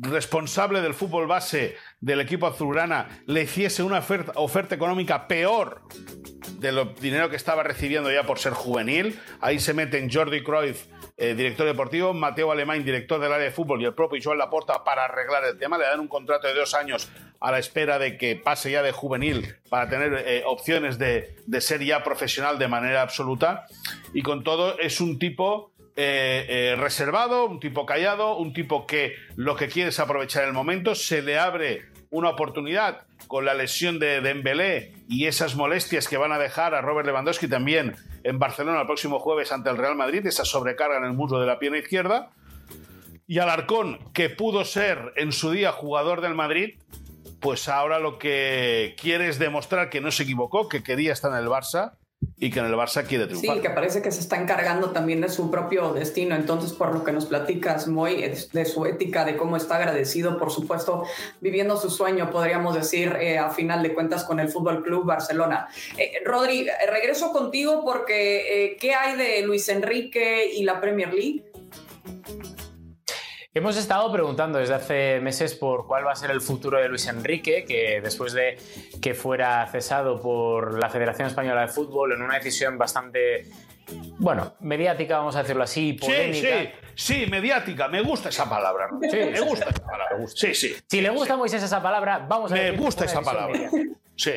responsable 0.00 0.80
del 0.80 0.94
fútbol 0.94 1.26
base 1.26 1.76
del 2.00 2.20
equipo 2.20 2.46
azulgrana 2.46 3.08
le 3.26 3.42
hiciese 3.42 3.82
una 3.82 3.98
oferta, 3.98 4.74
económica 4.74 5.28
peor 5.28 5.82
de 6.58 6.72
lo 6.72 6.86
dinero 6.86 7.28
que 7.30 7.36
estaba 7.36 7.62
recibiendo 7.62 8.10
ya 8.10 8.24
por 8.24 8.38
ser 8.38 8.52
juvenil. 8.52 9.18
Ahí 9.40 9.58
se 9.58 9.74
meten 9.74 10.10
Jordi 10.10 10.42
Cruyff 10.42 10.86
eh, 11.16 11.34
director 11.34 11.66
deportivo, 11.66 12.12
Mateo 12.14 12.50
Alemán, 12.50 12.84
director 12.84 13.20
del 13.20 13.32
área 13.32 13.44
de 13.44 13.52
fútbol, 13.52 13.82
y 13.82 13.84
el 13.84 13.94
propio 13.94 14.20
Joan 14.22 14.38
Laporta 14.38 14.82
para 14.84 15.04
arreglar 15.04 15.44
el 15.44 15.58
tema. 15.58 15.78
Le 15.78 15.84
dan 15.84 16.00
un 16.00 16.08
contrato 16.08 16.48
de 16.48 16.54
dos 16.54 16.74
años 16.74 17.10
a 17.40 17.50
la 17.50 17.58
espera 17.58 17.98
de 17.98 18.16
que 18.16 18.36
pase 18.36 18.70
ya 18.70 18.82
de 18.82 18.92
juvenil 18.92 19.56
para 19.68 19.88
tener 19.88 20.14
eh, 20.26 20.42
opciones 20.46 20.98
de, 20.98 21.36
ser 21.60 21.84
ya 21.84 22.02
profesional 22.02 22.58
de 22.58 22.68
manera 22.68 23.02
absoluta. 23.02 23.66
Y 24.14 24.22
con 24.22 24.42
todo, 24.42 24.78
es 24.78 25.00
un 25.00 25.18
tipo 25.18 25.72
eh, 25.96 26.74
reservado, 26.78 27.46
un 27.46 27.60
tipo 27.60 27.84
callado, 27.84 28.36
un 28.36 28.52
tipo 28.52 28.86
que 28.86 29.14
lo 29.36 29.56
que 29.56 29.68
quiere 29.68 29.90
es 29.90 30.00
aprovechar 30.00 30.44
el 30.44 30.52
momento, 30.52 30.94
se 30.94 31.22
le 31.22 31.38
abre 31.38 31.82
una 32.10 32.30
oportunidad 32.30 33.06
con 33.26 33.44
la 33.44 33.54
lesión 33.54 33.98
de 33.98 34.20
Dembélé 34.20 34.92
y 35.08 35.26
esas 35.26 35.56
molestias 35.56 36.08
que 36.08 36.18
van 36.18 36.32
a 36.32 36.38
dejar 36.38 36.74
a 36.74 36.82
Robert 36.82 37.06
Lewandowski 37.06 37.48
también 37.48 37.96
en 38.24 38.38
Barcelona 38.38 38.80
el 38.80 38.86
próximo 38.86 39.18
jueves 39.18 39.52
ante 39.52 39.70
el 39.70 39.78
Real 39.78 39.96
Madrid, 39.96 40.26
esa 40.26 40.44
sobrecarga 40.44 40.98
en 40.98 41.04
el 41.04 41.12
muslo 41.12 41.40
de 41.40 41.46
la 41.46 41.58
pierna 41.58 41.78
izquierda. 41.78 42.30
Y 43.26 43.38
Alarcón, 43.38 43.98
que 44.12 44.30
pudo 44.30 44.64
ser 44.64 45.12
en 45.16 45.32
su 45.32 45.50
día 45.50 45.72
jugador 45.72 46.20
del 46.20 46.34
Madrid, 46.34 46.78
pues 47.40 47.68
ahora 47.68 47.98
lo 47.98 48.18
que 48.18 48.94
quiere 49.00 49.28
es 49.28 49.38
demostrar 49.38 49.90
que 49.90 50.00
no 50.00 50.10
se 50.10 50.24
equivocó, 50.24 50.68
que 50.68 50.82
quería 50.82 51.12
estar 51.12 51.32
en 51.32 51.38
el 51.38 51.48
Barça 51.48 51.94
y 52.38 52.50
que 52.50 52.58
en 52.58 52.66
el 52.66 52.74
Barça 52.74 53.06
quiere 53.06 53.26
triunfar. 53.26 53.56
Sí, 53.56 53.62
que 53.62 53.70
parece 53.70 54.02
que 54.02 54.10
se 54.10 54.20
está 54.20 54.40
encargando 54.40 54.90
también 54.90 55.20
de 55.20 55.28
su 55.28 55.50
propio 55.50 55.92
destino. 55.92 56.34
Entonces, 56.34 56.72
por 56.72 56.92
lo 56.92 57.04
que 57.04 57.12
nos 57.12 57.26
platicas, 57.26 57.86
muy 57.86 58.16
de 58.52 58.64
su 58.64 58.86
ética, 58.86 59.24
de 59.24 59.36
cómo 59.36 59.56
está 59.56 59.76
agradecido, 59.76 60.38
por 60.38 60.50
supuesto, 60.50 61.04
viviendo 61.40 61.76
su 61.76 61.90
sueño, 61.90 62.30
podríamos 62.30 62.74
decir, 62.74 63.16
eh, 63.20 63.38
a 63.38 63.50
final 63.50 63.82
de 63.82 63.94
cuentas, 63.94 64.24
con 64.24 64.40
el 64.40 64.48
Fútbol 64.48 64.82
Club 64.82 65.04
Barcelona. 65.04 65.68
Eh, 65.96 66.14
Rodri, 66.24 66.66
regreso 66.90 67.32
contigo 67.32 67.82
porque 67.84 68.64
eh, 68.64 68.76
¿qué 68.80 68.94
hay 68.94 69.16
de 69.16 69.42
Luis 69.46 69.68
Enrique 69.68 70.50
y 70.52 70.64
la 70.64 70.80
Premier 70.80 71.12
League? 71.14 71.44
Hemos 73.54 73.76
estado 73.76 74.10
preguntando 74.10 74.58
desde 74.58 74.72
hace 74.72 75.20
meses 75.20 75.54
por 75.54 75.86
cuál 75.86 76.06
va 76.06 76.12
a 76.12 76.16
ser 76.16 76.30
el 76.30 76.40
futuro 76.40 76.78
de 76.78 76.88
Luis 76.88 77.06
Enrique, 77.06 77.66
que 77.68 78.00
después 78.00 78.32
de 78.32 78.56
que 79.02 79.12
fuera 79.12 79.66
cesado 79.70 80.18
por 80.22 80.78
la 80.78 80.88
Federación 80.88 81.28
Española 81.28 81.60
de 81.60 81.68
Fútbol 81.68 82.12
en 82.12 82.22
una 82.22 82.36
decisión 82.36 82.78
bastante, 82.78 83.44
bueno, 84.18 84.54
mediática, 84.60 85.18
vamos 85.18 85.36
a 85.36 85.42
decirlo 85.42 85.64
así, 85.64 85.92
polémica. 85.92 86.48
Sí, 86.48 86.64
sí, 86.64 86.70
sí, 86.94 87.26
mediática, 87.26 87.88
me 87.88 88.00
gusta 88.02 88.28
esa 88.28 88.48
palabra. 88.48 88.88
Sí, 89.10 89.16
me 89.16 89.40
gusta 89.40 89.70
esa 89.70 89.84
palabra. 89.84 90.26
Sí, 90.34 90.54
sí. 90.54 90.74
Si 90.88 91.00
le 91.00 91.10
gusta 91.10 91.34
a 91.34 91.36
Moisés 91.36 91.62
esa 91.62 91.82
palabra, 91.82 92.24
vamos 92.28 92.52
a 92.52 92.54
Me 92.54 92.72
gusta 92.72 93.04
esa 93.04 93.20
palabra. 93.20 93.70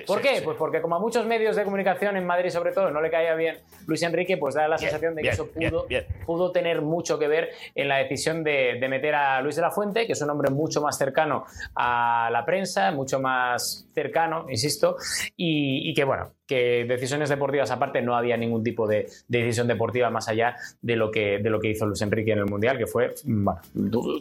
¿Por 0.07 0.21
qué? 0.21 0.41
Pues 0.43 0.57
porque 0.57 0.81
como 0.81 0.95
a 0.95 0.99
muchos 0.99 1.25
medios 1.25 1.55
de 1.55 1.63
comunicación 1.63 2.15
en 2.17 2.25
Madrid 2.25 2.49
sobre 2.49 2.71
todo 2.71 2.89
no 2.91 3.01
le 3.01 3.11
caía 3.11 3.35
bien 3.35 3.57
Luis 3.87 4.01
Enrique, 4.03 4.37
pues 4.37 4.55
da 4.55 4.67
la 4.67 4.77
sensación 4.77 5.15
de 5.15 5.21
que 5.21 5.29
eso 5.29 5.47
pudo, 5.47 5.85
pudo, 6.25 6.51
tener 6.51 6.81
mucho 6.81 7.19
que 7.19 7.27
ver 7.27 7.49
en 7.75 7.89
la 7.89 7.97
decisión 7.97 8.43
de, 8.43 8.83
meter 8.89 9.15
a 9.15 9.41
Luis 9.41 9.55
de 9.55 9.61
la 9.61 9.71
Fuente, 9.71 10.05
que 10.05 10.13
es 10.13 10.21
un 10.21 10.29
hombre 10.29 10.49
mucho 10.49 10.81
más 10.81 10.97
cercano 10.97 11.45
a 11.75 12.29
la 12.31 12.45
prensa, 12.45 12.91
mucho 12.91 13.19
más 13.19 13.87
cercano, 13.93 14.45
insisto, 14.49 14.95
y, 15.35 15.93
que 15.93 16.03
bueno, 16.03 16.31
que 16.47 16.85
decisiones 16.87 17.29
deportivas 17.29 17.71
aparte 17.71 18.01
no 18.01 18.15
había 18.15 18.37
ningún 18.37 18.63
tipo 18.63 18.87
de, 18.87 19.07
decisión 19.27 19.67
deportiva 19.67 20.09
más 20.09 20.27
allá 20.29 20.55
de 20.81 20.95
lo 20.95 21.11
que, 21.11 21.39
de 21.39 21.49
lo 21.49 21.59
que 21.59 21.69
hizo 21.69 21.85
Luis 21.85 22.01
Enrique 22.01 22.31
en 22.31 22.39
el 22.39 22.44
Mundial, 22.49 22.77
que 22.77 22.87
fue, 22.87 23.13
bueno, 23.23 23.59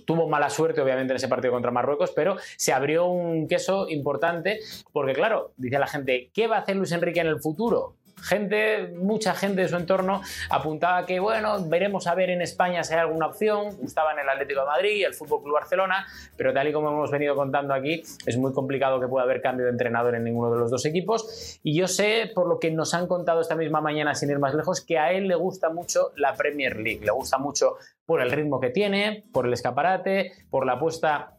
tuvo 0.05 0.29
mala 0.29 0.51
suerte 0.51 0.81
obviamente 0.81 1.13
en 1.13 1.17
ese 1.17 1.29
partido 1.29 1.53
contra 1.53 1.71
Marruecos, 1.71 2.13
pero 2.15 2.37
se 2.57 2.73
abrió 2.73 3.07
un 3.07 3.49
queso 3.49 3.89
importante 3.89 4.61
porque 4.93 5.13
claro, 5.13 5.53
dice 5.57 5.79
la 5.79 5.87
gente, 5.87 6.31
¿qué 6.33 6.47
va 6.47 6.57
a 6.57 6.61
hacer 6.61 6.77
Luis 6.77 6.93
Enrique 6.93 7.21
en 7.21 7.29
el 7.29 7.41
futuro? 7.41 7.95
gente, 8.25 8.89
mucha 8.97 9.35
gente 9.35 9.63
de 9.63 9.69
su 9.69 9.77
entorno 9.77 10.23
apuntaba 10.51 11.05
que, 11.07 11.21
bueno, 11.21 11.69
veremos 11.69 12.07
a 12.07 12.15
ver 12.15 12.31
en 12.31 12.43
España 12.43 12.83
si 12.83 12.95
hay 12.95 13.01
alguna 13.01 13.27
opción. 13.27 13.77
Gustaba 13.77 14.13
en 14.13 14.21
el 14.21 14.29
Atlético 14.29 14.61
de 14.61 14.67
Madrid, 14.67 15.05
el 15.07 15.15
Fútbol 15.15 15.43
Club 15.43 15.55
Barcelona, 15.55 16.07
pero 16.37 16.53
tal 16.53 16.69
y 16.69 16.73
como 16.73 16.91
hemos 16.91 17.11
venido 17.11 17.35
contando 17.35 17.75
aquí, 17.75 18.03
es 18.27 18.37
muy 18.37 18.53
complicado 18.53 19.01
que 19.01 19.09
pueda 19.09 19.25
haber 19.25 19.43
cambio 19.43 19.67
de 19.67 19.73
entrenador 19.73 20.15
en 20.15 20.25
ninguno 20.25 20.51
de 20.51 20.59
los 20.59 20.71
dos 20.71 20.85
equipos. 20.87 21.61
Y 21.63 21.77
yo 21.77 21.87
sé, 21.87 22.31
por 22.35 22.49
lo 22.49 22.59
que 22.59 22.71
nos 22.71 22.95
han 22.95 23.07
contado 23.07 23.41
esta 23.41 23.57
misma 23.57 23.81
mañana, 23.81 24.15
sin 24.15 24.31
ir 24.31 24.39
más 24.39 24.55
lejos, 24.55 24.81
que 24.81 24.99
a 24.99 25.13
él 25.13 25.29
le 25.29 25.35
gusta 25.35 25.71
mucho 25.71 26.13
la 26.17 26.35
Premier 26.35 26.77
League. 26.77 27.05
Le 27.05 27.13
gusta 27.13 27.39
mucho 27.39 27.77
por 28.07 28.21
el 28.21 28.31
ritmo 28.31 28.61
que 28.61 28.71
tiene, 28.71 29.25
por 29.33 29.47
el 29.47 29.53
escaparate, 29.53 30.33
por 30.51 30.67
la 30.67 30.75
apuesta 30.75 31.35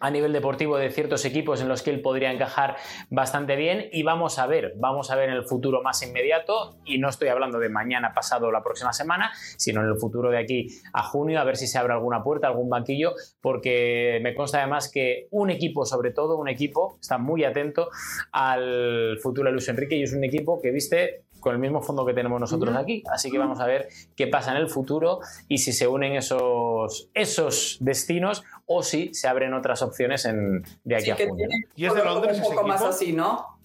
a 0.00 0.10
nivel 0.10 0.32
deportivo 0.32 0.78
de 0.78 0.90
ciertos 0.90 1.24
equipos 1.24 1.60
en 1.60 1.68
los 1.68 1.82
que 1.82 1.90
él 1.90 2.00
podría 2.00 2.32
encajar 2.32 2.76
bastante 3.10 3.56
bien. 3.56 3.88
Y 3.92 4.02
vamos 4.02 4.38
a 4.38 4.46
ver, 4.46 4.72
vamos 4.76 5.10
a 5.10 5.16
ver 5.16 5.28
en 5.28 5.36
el 5.36 5.44
futuro 5.44 5.82
más 5.82 6.02
inmediato 6.02 6.78
y 6.84 6.98
no 6.98 7.08
estoy 7.08 7.28
hablando 7.28 7.58
de 7.58 7.68
mañana, 7.68 8.12
pasado 8.14 8.48
o 8.48 8.52
la 8.52 8.62
próxima 8.62 8.92
semana, 8.92 9.30
sino 9.56 9.82
en 9.82 9.88
el 9.88 9.96
futuro 9.96 10.30
de 10.30 10.38
aquí 10.38 10.68
a 10.92 11.02
junio 11.02 11.40
a 11.40 11.44
ver 11.44 11.56
si 11.56 11.66
se 11.66 11.78
abre 11.78 11.92
alguna 11.92 12.22
puerta, 12.22 12.46
algún 12.46 12.70
banquillo, 12.70 13.14
porque 13.40 14.20
me 14.22 14.34
consta 14.34 14.58
además 14.58 14.90
que 14.90 15.28
un 15.30 15.50
equipo, 15.50 15.84
sobre 15.84 16.12
todo 16.12 16.38
un 16.38 16.48
equipo, 16.48 16.98
está 17.00 17.18
muy 17.18 17.44
atento 17.44 17.90
al 18.32 19.18
futuro 19.22 19.48
de 19.48 19.52
Luis 19.52 19.68
Enrique 19.68 19.96
y 19.96 20.02
es 20.02 20.12
un 20.12 20.24
equipo 20.24 20.60
que 20.60 20.70
viste 20.70 21.24
con 21.40 21.54
el 21.54 21.58
mismo 21.58 21.82
fondo 21.82 22.06
que 22.06 22.14
tenemos 22.14 22.40
nosotros 22.40 22.76
aquí. 22.76 23.02
Así 23.10 23.30
que 23.30 23.38
vamos 23.38 23.60
a 23.60 23.66
ver 23.66 23.88
qué 24.16 24.26
pasa 24.26 24.52
en 24.52 24.58
el 24.58 24.68
futuro 24.68 25.20
y 25.48 25.58
si 25.58 25.72
se 25.72 25.88
unen 25.88 26.14
esos, 26.14 27.08
esos 27.14 27.78
destinos 27.80 28.44
o 28.66 28.82
si 28.82 29.12
se 29.14 29.28
abren 29.28 29.54
otras 29.54 29.82
opciones 29.82 30.24
en, 30.24 30.62
de 30.84 30.96
aquí 30.96 31.10
a 31.10 31.16
junio. 31.16 31.48
¿Y 31.74 31.86
es 31.86 31.94
de 31.94 32.04
Londres? 32.04 32.38
Un 32.38 32.54
poco 32.54 32.66
más 32.66 32.82
así, 32.82 33.12
¿no? 33.12 33.58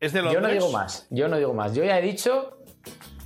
¿Es 0.00 0.12
de 0.12 0.22
Londres? 0.22 0.34
Yo 0.34 0.40
no 0.40 0.48
digo 0.48 0.70
más, 0.70 1.06
yo 1.10 1.28
no 1.28 1.36
digo 1.36 1.54
más. 1.54 1.74
Yo 1.74 1.84
ya 1.84 1.98
he 1.98 2.02
dicho 2.02 2.58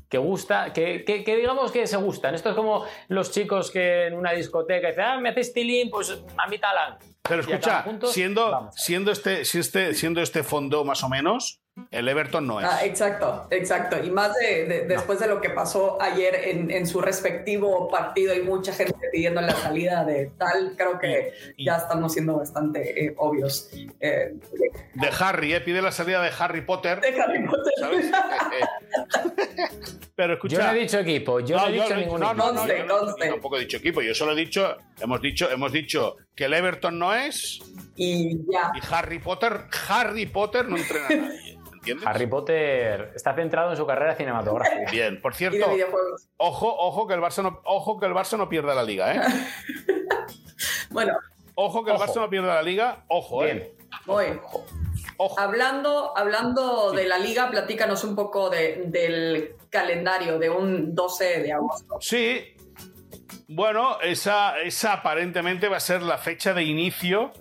que 0.09 0.19
gusta, 0.19 0.73
que, 0.73 1.05
que, 1.05 1.37
digamos 1.37 1.73
que 1.73 1.87
se 1.87 1.97
gustan. 1.97 2.35
Esto 2.35 2.51
es 2.51 2.57
como 2.57 2.85
los 3.09 3.31
chicos 3.33 3.71
que 3.71 4.07
en 4.07 4.15
una 4.15 4.33
discoteca 4.33 4.89
dicen, 4.89 5.05
ah, 5.05 5.21
me 5.21 5.31
haces 5.31 5.53
tilín, 5.53 5.91
pues 5.91 6.17
a 6.37 6.47
mí 6.49 6.59
talan. 6.59 6.99
Pero 7.23 7.41
escucha, 7.41 7.85
siendo, 8.05 8.71
siendo, 8.77 9.11
este, 9.11 9.41
este, 9.41 9.95
siendo 9.95 10.21
este 10.21 10.45
fondo 10.45 10.85
más 10.85 11.03
o 11.03 11.09
menos, 11.09 11.61
el 11.91 12.09
Everton 12.09 12.47
no 12.47 12.61
es. 12.61 12.67
Ah, 12.67 12.85
exacto, 12.85 13.47
exacto. 13.51 14.03
Y 14.03 14.11
más 14.11 14.35
de, 14.35 14.87
después 14.89 15.19
de 15.21 15.29
lo 15.29 15.41
que 15.43 15.51
pasó 15.51 16.01
ayer 16.01 16.35
en, 16.35 16.87
su 16.87 17.01
respectivo 17.01 17.89
partido 17.89 18.35
y 18.35 18.43
mucha 18.43 18.73
gente 18.73 18.97
pidiendo 19.13 19.41
la 19.43 19.55
salida 19.55 20.05
de 20.05 20.31
tal, 20.39 20.75
creo 20.77 20.99
que 20.99 21.33
ya 21.59 21.77
estamos 21.77 22.15
siendo 22.15 22.37
bastante 22.37 23.05
eh, 23.05 23.15
obvios. 23.19 23.71
Eh, 24.01 24.35
de 24.95 25.11
Harry, 25.19 25.53
¿eh? 25.53 25.61
Pide 25.61 25.83
la 25.83 25.93
salida 25.93 26.23
de 26.23 26.31
Harry 26.39 26.63
Potter. 26.63 27.01
De 27.01 27.21
Harry 27.21 27.47
Potter. 27.47 27.73
¿sabes? 27.79 28.11
Pero 30.17 30.33
escucha. 30.35 30.57
Yo 30.57 30.63
no 30.63 30.71
he 30.71 30.81
dicho 30.81 30.99
equipo, 30.99 31.41
yo 31.41 31.57
no, 31.59 31.67
he 31.69 31.73
dicho 31.73 31.95
ningún 31.95 32.21
no, 32.21 32.33
no, 32.33 32.53
no, 32.53 32.67
yo 32.67 33.17
tampoco 33.19 33.59
he 33.59 33.61
dicho 33.61 33.77
equipo, 33.77 34.01
yo 34.01 34.15
solo 34.15 34.33
he 34.33 34.37
dicho, 34.37 34.79
hemos 34.99 35.21
dicho, 35.21 35.51
hemos 35.51 35.73
dicho 35.73 36.17
que 36.35 36.47
el 36.47 36.55
Everton 36.55 36.99
no 36.99 37.15
es. 37.15 37.61
Y 37.97 38.39
ya. 38.51 38.73
Y 38.75 38.81
Harry 38.91 39.19
Potter, 39.19 39.67
Harry 39.89 40.25
Potter 40.25 40.67
no 40.69 40.79
entrena 40.79 41.07
a 41.07 41.17
nadie. 41.17 41.57
Harry 42.05 42.27
Potter 42.27 43.13
está 43.15 43.35
centrado 43.35 43.71
en 43.71 43.77
su 43.77 43.87
carrera 43.87 44.15
cinematográfica. 44.15 44.91
Bien, 44.91 45.21
por 45.21 45.35
cierto, 45.35 45.67
ojo, 46.37 46.75
ojo 46.79 47.07
que 47.07 47.15
el 47.15 47.21
Barça 47.21 47.43
no, 47.43 47.61
ojo 47.65 47.99
que 47.99 48.07
el 48.07 48.13
Barça 48.13 48.37
no 48.37 48.49
pierda 48.49 48.75
la 48.75 48.83
liga, 48.83 49.15
¿eh? 49.15 49.21
bueno. 50.91 51.13
Ojo 51.55 51.85
que 51.85 51.91
el 51.91 51.97
Barça 51.97 52.17
no 52.17 52.29
pierda 52.29 52.55
la 52.55 52.63
liga, 52.63 53.05
ojo, 53.09 53.45
¿eh? 53.45 53.75
Bien. 54.07 54.41
Ojo. 55.19 55.41
Hablando, 55.41 56.17
hablando 56.17 56.93
de 56.93 57.07
la 57.07 57.19
liga, 57.19 57.51
platícanos 57.51 58.05
un 58.05 58.15
poco 58.15 58.51
del 58.51 59.57
calendario 59.71 60.39
de 60.39 60.51
un 60.51 60.95
12 60.95 61.41
de 61.41 61.53
agosto. 61.53 61.97
Sí, 62.01 62.57
bueno, 63.49 64.01
esa, 64.01 64.59
esa 64.61 64.93
aparentemente 64.95 65.69
va 65.69 65.77
a 65.77 65.81
ser 65.81 66.03
la 66.03 66.19
fecha 66.19 66.53
de 66.53 66.65
inicio 66.65 67.33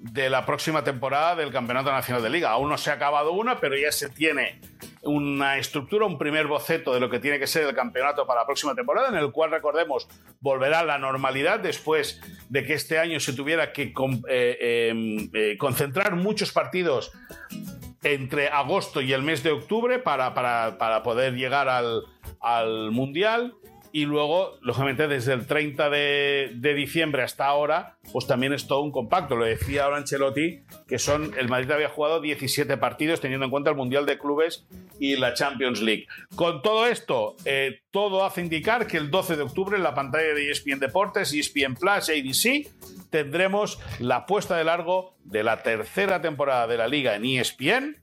de 0.00 0.30
la 0.30 0.46
próxima 0.46 0.84
temporada 0.84 1.34
del 1.34 1.50
Campeonato 1.50 1.90
Nacional 1.90 2.22
de 2.22 2.30
Liga. 2.30 2.50
Aún 2.50 2.68
no 2.68 2.78
se 2.78 2.90
ha 2.90 2.94
acabado 2.94 3.32
una, 3.32 3.60
pero 3.60 3.76
ya 3.76 3.90
se 3.90 4.08
tiene 4.08 4.60
una 5.02 5.58
estructura, 5.58 6.06
un 6.06 6.18
primer 6.18 6.46
boceto 6.46 6.94
de 6.94 7.00
lo 7.00 7.10
que 7.10 7.18
tiene 7.18 7.38
que 7.38 7.46
ser 7.46 7.66
el 7.66 7.74
campeonato 7.74 8.26
para 8.26 8.40
la 8.40 8.46
próxima 8.46 8.74
temporada, 8.74 9.08
en 9.08 9.16
el 9.16 9.32
cual, 9.32 9.50
recordemos, 9.50 10.08
volverá 10.40 10.84
la 10.84 10.98
normalidad 10.98 11.60
después 11.60 12.20
de 12.48 12.64
que 12.64 12.74
este 12.74 12.98
año 12.98 13.18
se 13.20 13.32
tuviera 13.32 13.72
que 13.72 13.92
eh, 14.28 14.88
em, 14.90 15.30
eh, 15.34 15.56
concentrar 15.58 16.14
muchos 16.16 16.52
partidos 16.52 17.12
entre 18.02 18.48
agosto 18.48 19.00
y 19.00 19.12
el 19.12 19.22
mes 19.22 19.42
de 19.42 19.50
octubre 19.50 19.98
para, 19.98 20.34
para, 20.34 21.02
poder 21.02 21.34
llegar 21.34 21.68
al, 21.68 22.04
al 22.40 22.92
Mundial 22.92 23.54
y 23.92 24.04
luego, 24.04 24.58
lógicamente, 24.60 25.08
desde 25.08 25.32
el 25.32 25.46
30 25.46 25.90
de, 25.90 26.74
diciembre 26.76 27.22
hasta 27.22 27.46
ahora, 27.46 27.96
pues 28.12 28.26
también 28.26 28.52
es 28.52 28.66
todo 28.66 28.82
un 28.82 28.92
compacto. 28.92 29.36
Lo 29.36 29.44
decía 29.44 29.84
ahora 29.84 29.96
Ancelotti, 29.96 30.62
que 30.86 30.98
son, 30.98 31.34
el 31.38 31.48
Madrid 31.48 31.70
había 31.70 31.88
jugado 31.88 32.20
17 32.20 32.76
partidos 32.76 33.20
teniendo 33.20 33.44
en 33.44 33.50
cuenta 33.50 33.70
el 33.70 33.76
Mundial 33.76 34.06
de 34.06 34.18
Clubes 34.18 34.66
y 34.98 35.16
la 35.16 35.34
Champions 35.34 35.80
League. 35.80 36.06
Con 36.34 36.62
todo 36.62 36.86
esto, 36.86 37.36
eh, 37.44 37.80
todo 37.90 38.24
hace 38.24 38.40
indicar 38.40 38.86
que 38.86 38.96
el 38.96 39.10
12 39.10 39.36
de 39.36 39.42
octubre 39.42 39.76
en 39.76 39.82
la 39.82 39.94
pantalla 39.94 40.34
de 40.34 40.50
ESPN 40.50 40.78
Deportes, 40.78 41.32
ESPN 41.32 41.74
Plus, 41.74 42.08
ABC, 42.08 42.68
tendremos 43.10 43.78
la 43.98 44.26
puesta 44.26 44.56
de 44.56 44.64
largo 44.64 45.16
de 45.24 45.42
la 45.42 45.62
tercera 45.62 46.20
temporada 46.20 46.66
de 46.66 46.76
la 46.76 46.88
liga 46.88 47.14
en 47.14 47.24
ESPN 47.24 47.96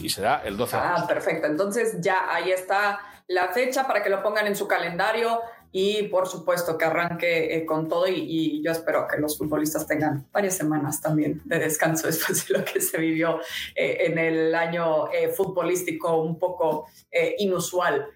y 0.00 0.08
será 0.08 0.42
el 0.44 0.56
12 0.56 0.76
de 0.76 0.82
Ah, 0.82 1.04
perfecto. 1.06 1.46
Entonces 1.46 2.00
ya 2.00 2.32
ahí 2.32 2.50
está 2.50 3.00
la 3.30 3.48
fecha 3.48 3.86
para 3.86 4.02
que 4.02 4.10
lo 4.10 4.22
pongan 4.22 4.48
en 4.48 4.56
su 4.56 4.66
calendario 4.66 5.40
y 5.70 6.02
por 6.08 6.26
supuesto 6.26 6.76
que 6.76 6.84
arranque 6.84 7.54
eh, 7.54 7.64
con 7.64 7.88
todo 7.88 8.08
y, 8.08 8.60
yo 8.60 8.72
espero 8.72 9.06
que 9.06 9.18
los 9.18 9.38
futbolistas 9.38 9.86
tengan 9.86 10.26
varias 10.32 10.56
semanas 10.56 11.00
también 11.00 11.40
de 11.44 11.60
descanso 11.60 12.06
después 12.08 12.48
de 12.48 12.58
lo 12.58 12.64
que 12.64 12.80
se 12.80 12.98
vivió 12.98 13.38
eh, 13.76 13.98
en 14.06 14.18
el 14.18 14.52
año 14.52 15.12
eh, 15.12 15.28
futbolístico 15.28 16.20
un 16.20 16.38
poco 16.40 16.88
inusual. 17.38 18.06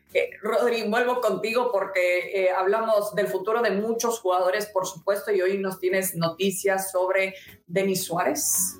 Rodri, 0.42 0.88
vuelvo 0.88 1.20
contigo 1.20 1.70
porque 1.72 2.48
hablamos 2.56 3.14
del 3.14 3.26
futuro 3.26 3.60
de 3.60 3.70
muchos 3.72 4.20
jugadores, 4.20 4.66
por 4.66 4.86
supuesto, 4.86 5.32
y 5.32 5.42
hoy 5.42 5.58
nos 5.58 5.80
tienes 5.80 6.14
noticias 6.14 6.92
sobre 6.92 7.34
Denis 7.66 8.04
Suárez. 8.04 8.78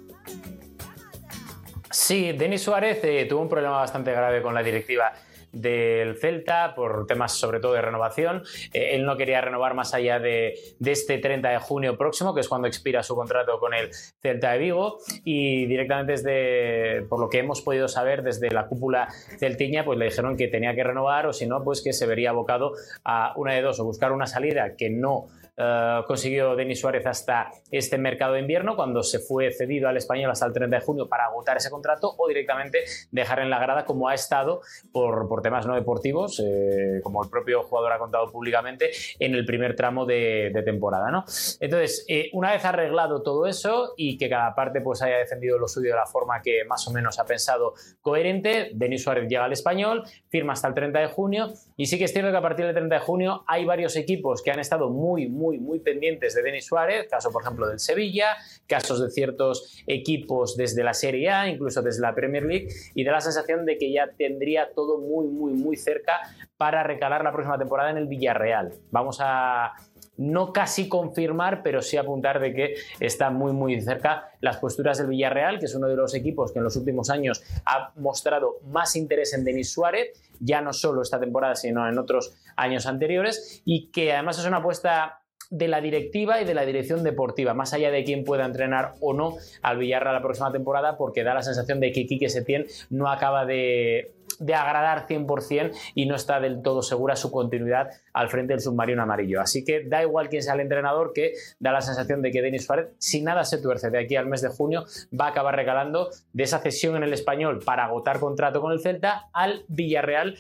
Sí, 1.91 2.33
Denis 2.33 2.63
Suárez 2.63 3.29
tuvo 3.29 3.41
un 3.41 3.49
problema 3.49 3.79
bastante 3.79 4.13
grave 4.13 4.41
con 4.41 4.55
la 4.55 4.63
directiva 4.63 5.13
del 5.55 6.17
Celta 6.17 6.75
por 6.75 7.07
temas 7.07 7.33
sobre 7.33 7.61
todo 7.61 7.73
de 7.75 7.83
renovación. 7.83 8.43
Eh, 8.73 8.91
él 8.95 9.05
no 9.05 9.17
quería 9.17 9.41
renovar 9.41 9.75
más 9.75 9.95
allá 9.95 10.19
de, 10.19 10.55
este 10.85 11.19
30 11.19 11.49
de 11.49 11.59
junio 11.59 11.97
próximo, 11.97 12.35
que 12.35 12.41
es 12.41 12.49
cuando 12.49 12.69
expira 12.69 13.03
su 13.03 13.15
contrato 13.15 13.59
con 13.59 13.75
el 13.75 13.91
Celta 14.21 14.53
de 14.53 14.59
Vigo 14.59 14.99
y 15.25 15.67
directamente 15.67 16.13
desde, 16.13 17.03
por 17.09 17.21
lo 17.21 17.29
que 17.29 17.39
hemos 17.39 17.63
podido 17.63 17.89
saber 17.89 18.23
desde 18.23 18.51
la 18.51 18.67
cúpula 18.67 19.09
celtiña, 19.39 19.85
pues 19.85 19.99
le 19.99 20.07
dijeron 20.07 20.37
que 20.37 20.49
tenía 20.49 20.75
que 20.75 20.85
renovar 20.85 21.27
o 21.27 21.33
si 21.33 21.47
no, 21.47 21.63
pues 21.63 21.83
que 21.83 21.93
se 21.93 22.07
vería 22.07 22.31
abocado 22.31 22.73
a 23.05 23.33
una 23.37 23.55
de 23.55 23.63
dos, 23.63 23.81
o 23.81 23.85
buscar 23.85 24.13
una 24.13 24.27
salida 24.27 24.77
que 24.77 24.91
no 24.91 25.27
eh, 25.57 26.01
consiguió 26.07 26.57
Denis 26.57 26.81
Suárez 26.81 27.07
hasta 27.07 27.51
este 27.71 27.97
mercado 27.99 28.35
de 28.35 28.41
invierno, 28.41 28.77
cuando 28.77 29.03
se 29.03 29.19
fue 29.21 29.53
cedido 29.53 29.89
al 29.89 29.97
español 29.97 30.31
hasta 30.31 30.47
el 30.47 30.53
30 30.53 30.77
de 30.77 30.85
junio 30.85 31.09
para 31.09 31.27
agotar 31.27 31.57
ese 31.57 31.71
contrato, 31.71 32.15
o 32.17 32.29
directamente 32.29 32.85
dejar 33.11 33.41
en 33.41 33.51
la 33.51 33.59
grada 33.59 33.85
como 33.85 34.09
ha 34.09 34.15
estado 34.15 34.63
por, 34.93 35.29
por 35.29 35.43
temas 35.43 35.67
no 35.67 35.75
deportivos, 35.75 36.41
eh, 36.41 37.01
como 37.03 37.23
el 37.23 37.31
propio 37.31 37.63
jugador 37.63 37.93
ha 37.93 37.99
contado 37.99 38.31
públicamente, 38.31 38.91
en 39.19 39.35
el 39.35 39.45
primer 39.45 39.77
tramo 39.77 40.07
de, 40.07 40.53
temporada. 40.65 41.11
¿no? 41.11 41.25
Entonces, 41.61 42.05
eh, 42.09 42.31
una 42.33 42.53
vez 42.53 42.65
arreglado 42.65 43.23
todo 43.23 43.47
eso 43.47 43.93
y 43.97 44.17
que 44.17 44.29
cada 44.29 44.55
parte 44.55 44.81
pues, 44.81 45.03
haya 45.03 45.19
defendido 45.19 45.59
lo 45.59 45.69
suyo 45.69 45.91
de 45.91 45.97
la 45.97 46.07
forma 46.07 46.41
que 46.43 46.65
más 46.65 46.87
o 46.89 46.93
menos 46.93 47.19
ha 47.19 47.27
pensado 47.27 47.75
coherente, 48.01 48.71
Denis 48.75 49.03
Suárez 49.03 49.29
llega 49.29 49.45
al 49.45 49.53
español, 49.53 50.05
firma 50.29 50.55
hasta 50.55 50.69
el 50.69 50.75
30 50.75 50.99
de 50.99 51.07
junio, 51.09 51.53
y 51.77 51.87
sí 51.87 51.99
que 51.99 52.05
es 52.05 52.13
cierto 52.13 52.31
que 52.31 52.37
a 52.37 52.43
partir 52.43 52.65
del 52.65 52.75
30 52.75 52.95
de 52.95 53.01
junio 53.01 53.45
hay 53.47 53.65
varios 53.65 53.97
equipos 53.97 54.43
que 54.43 54.51
han 54.51 54.59
estado 54.59 54.89
muy, 54.91 55.29
muy 55.29 55.44
muy, 55.45 55.59
muy 55.59 55.81
pendientes 55.81 56.35
de 56.35 56.43
Denis 56.43 56.67
Suárez, 56.67 57.07
caso 57.11 57.31
por 57.31 57.43
ejemplo 57.43 57.69
del 57.69 57.79
Sevilla, 57.79 58.37
casos 58.67 59.03
de 59.03 59.11
ciertos 59.11 59.83
equipos 59.87 60.57
desde 60.57 60.83
la 60.83 60.95
Serie 60.95 61.29
A, 61.29 61.49
incluso 61.49 61.83
desde 61.83 62.01
la 62.01 62.15
Premier 62.15 62.45
League, 62.45 62.69
y 62.95 63.05
da 63.05 63.13
la 63.13 63.21
sensación 63.21 63.67
de 63.67 63.77
que 63.77 63.93
ya 63.93 64.09
tendría 64.17 64.73
todo 64.75 64.99
muy, 64.99 65.27
muy, 65.27 65.53
muy 65.53 65.77
cerca 65.77 66.21
para 66.57 66.83
recalar 66.83 67.23
la 67.23 67.33
próxima 67.33 67.59
temporada 67.59 67.91
en 67.91 67.99
el 67.99 68.07
Villarreal. 68.07 68.73
Vamos 68.91 69.19
a 69.21 69.75
no 70.17 70.53
casi 70.53 70.89
confirmar, 70.89 71.63
pero 71.63 71.83
sí 71.83 71.97
apuntar 71.97 72.41
de 72.41 72.55
que 72.55 72.75
está 73.01 73.31
muy, 73.31 73.53
muy 73.53 73.81
cerca 73.81 74.29
las 74.41 74.59
posturas 74.59 74.99
del 74.99 75.09
Villarreal, 75.09 75.59
que 75.59 75.67
es 75.67 75.75
uno 75.75 75.89
de 75.89 75.97
los 75.97 76.15
equipos 76.15 76.53
que 76.53 76.61
en 76.61 76.65
los 76.65 76.77
últimos 76.77 77.11
años 77.11 77.43
ha 77.67 77.93
mostrado 77.97 78.61
más 78.65 78.97
interés 78.97 79.35
en 79.35 79.45
Denis 79.45 79.73
Suárez, 79.73 80.13
ya 80.39 80.61
no 80.61 80.73
solo 80.73 81.03
esta 81.03 81.19
temporada, 81.19 81.57
sino 81.57 81.89
en 81.89 81.99
otros 81.99 82.35
años 82.57 82.87
anteriores, 82.87 83.63
y 83.65 83.91
que 83.91 84.13
además 84.13 84.39
es 84.39 84.47
una 84.47 84.59
apuesta 84.59 85.24
de 85.51 85.69
la 85.69 85.81
directiva 85.81 86.41
y 86.41 86.45
de 86.45 86.55
la 86.55 86.65
dirección 86.65 87.03
deportiva, 87.03 87.55
más 87.55 87.73
allá 87.73 87.91
de 87.91 88.05
quién 88.05 88.25
pueda 88.25 88.45
entrenar 88.45 88.95
o 89.01 89.13
no 89.13 89.37
al 89.63 89.79
Villarreal 89.79 90.15
la 90.15 90.23
próxima 90.23 90.53
temporada, 90.53 90.97
porque 90.97 91.25
da 91.25 91.35
la 91.35 91.43
sensación 91.43 91.81
de 91.81 91.93
que 91.93 92.07
Quique 92.07 92.29
Setién 92.29 92.67
no 92.91 93.11
acaba 93.11 93.45
de, 93.45 94.13
agradar 94.41 95.07
100% 95.07 95.73
y 95.95 96.07
no 96.07 96.17
está 96.17 96.41
del 96.41 96.63
todo 96.63 96.83
segura 96.83 97.17
su 97.17 97.31
continuidad 97.31 97.91
al 98.13 98.29
frente 98.29 98.53
del 98.53 98.61
submarino 98.61 99.03
amarillo. 99.03 99.41
Así 99.41 99.65
que 99.65 99.85
da 99.85 100.03
igual 100.03 100.29
quién 100.29 100.43
sea 100.43 100.55
el 100.55 100.61
entrenador, 100.61 101.13
que 101.15 101.35
da 101.59 101.73
la 101.73 101.81
sensación 101.81 102.23
de 102.23 102.31
que 102.31 102.43
Denis 102.43 102.65
Suárez, 102.65 102.89
si 102.99 103.23
nada 103.23 103.45
se 103.45 103.59
tuerce 103.59 103.91
de 103.91 103.99
aquí 103.99 104.17
al 104.17 104.27
mes 104.27 104.43
de 104.43 104.49
junio, 104.49 104.85
va 105.19 105.27
a 105.27 105.31
acabar 105.31 105.55
regalando 105.55 106.11
de 106.33 106.43
esa 106.43 106.59
cesión 106.59 106.97
en 106.97 107.05
el 107.05 107.13
español 107.13 107.61
para 107.65 107.85
agotar 107.85 108.19
contrato 108.19 108.61
con 108.61 108.73
el 108.73 108.81
Celta 108.81 109.29
al 109.33 109.65
Villarreal 109.69 110.37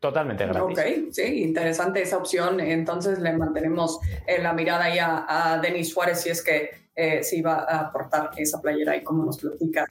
totalmente 0.00 0.46
gratis. 0.46 0.78
Ok, 0.78 1.12
sí, 1.12 1.42
interesante 1.42 2.02
esa 2.02 2.18
opción. 2.18 2.60
Entonces 2.60 3.18
le 3.18 3.32
mantenemos 3.36 3.98
eh, 4.26 4.40
la 4.40 4.52
mirada 4.52 4.84
ahí 4.84 4.98
a, 5.00 5.58
Denis 5.62 5.90
Suárez 5.90 6.20
si 6.20 6.30
es 6.30 6.42
que 6.42 6.70
eh, 6.94 7.22
se 7.22 7.36
iba 7.36 7.66
a 7.68 7.80
aportar 7.80 8.30
esa 8.36 8.60
playera 8.60 8.96
y 8.96 9.02
como 9.02 9.24
nos 9.24 9.38
platica. 9.38 9.86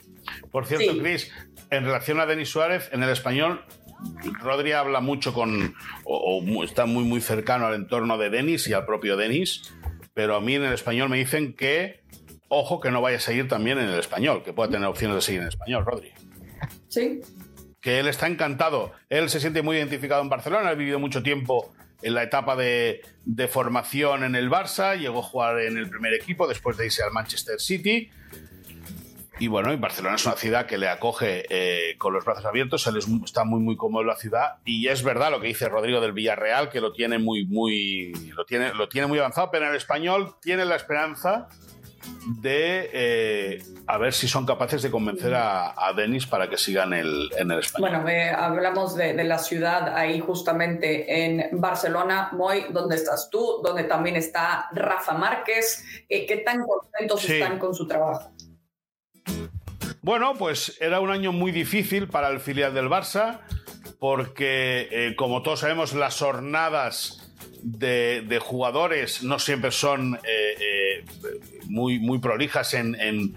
Por 0.52 0.66
cierto, 0.66 0.98
Cris, 0.98 1.32
en 1.70 1.86
relación 1.86 2.20
a 2.20 2.26
Denis 2.26 2.50
Suárez, 2.50 2.90
en 2.92 3.04
el 3.04 3.10
español, 3.10 3.64
Rodri 4.42 4.72
habla 4.72 5.00
mucho 5.00 5.34
con, 5.34 5.76
o, 6.04 6.64
está 6.64 6.86
muy, 6.86 7.04
muy 7.04 7.22
cercano 7.22 7.66
al 7.68 7.76
entorno 7.76 8.18
de 8.18 8.30
Denis 8.30 8.68
y 8.68 8.74
al 8.74 8.86
propio 8.86 9.18
Denis, 9.18 9.74
pero 10.14 10.36
a 10.36 10.42
mí 10.42 10.56
en 10.56 10.64
el 10.64 10.74
español 10.74 11.10
me 11.10 11.18
dicen 11.18 11.54
que, 11.54 12.04
ojo, 12.48 12.80
que 12.80 12.92
no 12.92 13.02
vaya 13.02 13.18
a 13.18 13.22
seguir 13.22 13.48
también 13.48 13.78
en 13.78 13.90
el 13.90 14.00
español, 14.00 14.44
que 14.44 14.54
pueda 14.54 14.70
tener 14.70 14.88
opciones 14.88 15.16
de 15.16 15.22
seguir 15.22 15.40
en 15.42 15.48
el 15.48 15.50
español, 15.50 15.86
Rodri. 15.86 16.12
Sí, 16.88 17.22
que 17.86 18.00
él 18.00 18.08
está 18.08 18.26
encantado. 18.26 18.94
Él 19.10 19.30
se 19.30 19.40
siente 19.40 19.62
muy 19.62 19.78
identificado 19.78 20.20
en 20.24 20.28
Barcelona, 20.28 20.70
ha 20.70 20.74
vivido 20.74 20.98
mucho 20.98 21.22
tiempo 21.22 21.72
en 22.02 22.16
la 22.16 22.24
etapa 22.24 22.56
de, 22.56 23.04
formación 23.48 24.24
en 24.24 24.34
el 24.34 24.50
Barça, 24.50 24.98
llegó 24.98 25.20
a 25.20 25.22
jugar 25.22 25.60
en 25.60 25.78
el 25.78 25.88
primer 25.88 26.16
equipo 26.16 26.48
después 26.48 26.78
de 26.78 26.88
irse 26.88 27.04
al 27.04 27.12
Manchester 27.12 27.60
City. 27.60 28.10
Y 29.38 29.50
bueno, 29.50 29.72
y 29.72 29.76
Barcelona 29.76 30.16
es 30.16 30.26
una 30.26 30.36
ciudad 30.36 30.66
que 30.66 30.80
le 30.80 30.90
acoge 30.90 31.46
eh, 31.50 31.96
con 32.00 32.12
los 32.12 32.26
brazos 32.26 32.46
abiertos, 32.46 32.88
él 32.88 32.98
está 33.24 33.44
muy 33.44 33.60
muy 33.60 33.78
cómodo 33.78 34.02
en 34.02 34.08
la 34.08 34.16
ciudad 34.16 34.56
y 34.66 34.88
es 34.88 35.04
verdad 35.04 35.30
lo 35.30 35.40
que 35.40 35.48
dice 35.48 35.70
Rodrigo 35.70 36.02
del 36.02 36.14
Villarreal, 36.14 36.70
que 36.70 36.82
lo 36.82 36.92
tiene 36.92 37.20
muy 37.20 37.46
muy 37.46 38.14
lo 38.34 38.46
tiene, 38.46 38.74
lo 38.74 38.90
tiene 38.90 39.06
muy 39.06 39.20
avanzado, 39.20 39.52
pero 39.52 39.66
en 39.66 39.72
el 39.72 39.78
español 39.78 40.38
tiene 40.42 40.66
la 40.66 40.76
esperanza 40.76 41.50
de 42.42 42.90
eh, 42.94 43.64
a 43.88 43.98
ver 43.98 44.14
si 44.14 44.28
son 44.28 44.46
capaces 44.46 44.82
de 44.82 44.90
convencer 44.90 45.34
a, 45.36 45.74
Denis 45.96 46.26
para 46.26 46.50
que 46.50 46.58
sigan 46.58 46.94
el, 46.94 47.30
en 47.38 47.52
el 47.52 47.60
español. 47.60 48.02
Bueno, 48.02 48.38
hablamos 48.38 48.96
de, 48.96 49.24
la 49.24 49.38
ciudad 49.38 49.96
ahí 49.96 50.20
justamente 50.20 51.26
en 51.26 51.62
Barcelona. 51.62 52.30
Moy, 52.34 52.66
¿dónde 52.72 52.96
estás 52.96 53.30
tú? 53.30 53.62
Donde 53.64 53.84
también 53.84 54.16
está 54.16 54.68
Rafa 54.74 55.14
Márquez. 55.14 55.84
Eh, 56.10 56.26
¿Qué 56.26 56.38
tan 56.38 56.64
contentos 56.64 57.30
están 57.30 57.60
con 57.60 57.74
su 57.74 57.88
trabajo? 57.88 58.32
Bueno, 60.02 60.34
pues 60.38 60.78
era 60.82 61.00
un 61.00 61.10
año 61.10 61.32
muy 61.32 61.52
difícil 61.52 62.08
para 62.08 62.30
el 62.30 62.40
filial 62.40 62.74
del 62.74 62.90
Barça 62.90 63.40
porque, 64.00 64.88
eh, 64.92 65.16
como 65.16 65.42
todos 65.42 65.62
sabemos, 65.62 65.94
las 65.94 66.20
jornadas 66.20 67.26
de, 67.64 68.40
jugadores 68.40 69.24
no 69.24 69.40
siempre 69.40 69.72
son 69.72 70.20
eh, 70.24 70.56
eh, 70.60 71.06
muy, 71.68 72.00
muy 72.00 72.20
prolijas 72.20 72.74
en, 72.74 73.36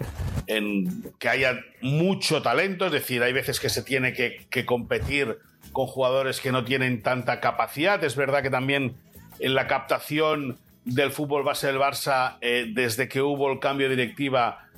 que 1.18 1.28
haya 1.28 1.60
mucho 1.80 2.42
talento, 2.42 2.86
es 2.86 2.92
decir, 2.92 3.22
hay 3.22 3.32
veces 3.32 3.60
que 3.60 3.68
se 3.68 3.82
tiene 3.82 4.12
que, 4.12 4.64
competir 4.66 5.38
con 5.72 5.86
jugadores 5.86 6.40
que 6.40 6.52
no 6.52 6.64
tienen 6.64 7.02
tanta 7.02 7.40
capacidad. 7.40 8.02
Es 8.02 8.16
verdad 8.16 8.42
que 8.42 8.50
también 8.50 8.96
en 9.38 9.54
la 9.54 9.66
captación 9.66 10.58
del 10.84 11.10
fútbol 11.10 11.44
base 11.44 11.66
del 11.66 11.76
Barça, 11.76 12.38
eh, 12.40 12.66
desde 12.72 13.08
que 13.08 13.20
hubo 13.20 13.52
el 13.52 13.60
cambio 13.60 13.88
de 13.88 13.96
directiva, 13.96 14.68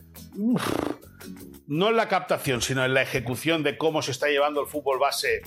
no 1.66 1.88
en 1.88 1.96
la 1.96 2.08
captación, 2.08 2.60
sino 2.62 2.84
en 2.84 2.94
la 2.94 3.02
ejecución 3.02 3.62
de 3.62 3.78
cómo 3.78 4.02
se 4.02 4.10
está 4.10 4.28
llevando 4.28 4.60
el 4.60 4.66
fútbol 4.66 4.98
base, 4.98 5.42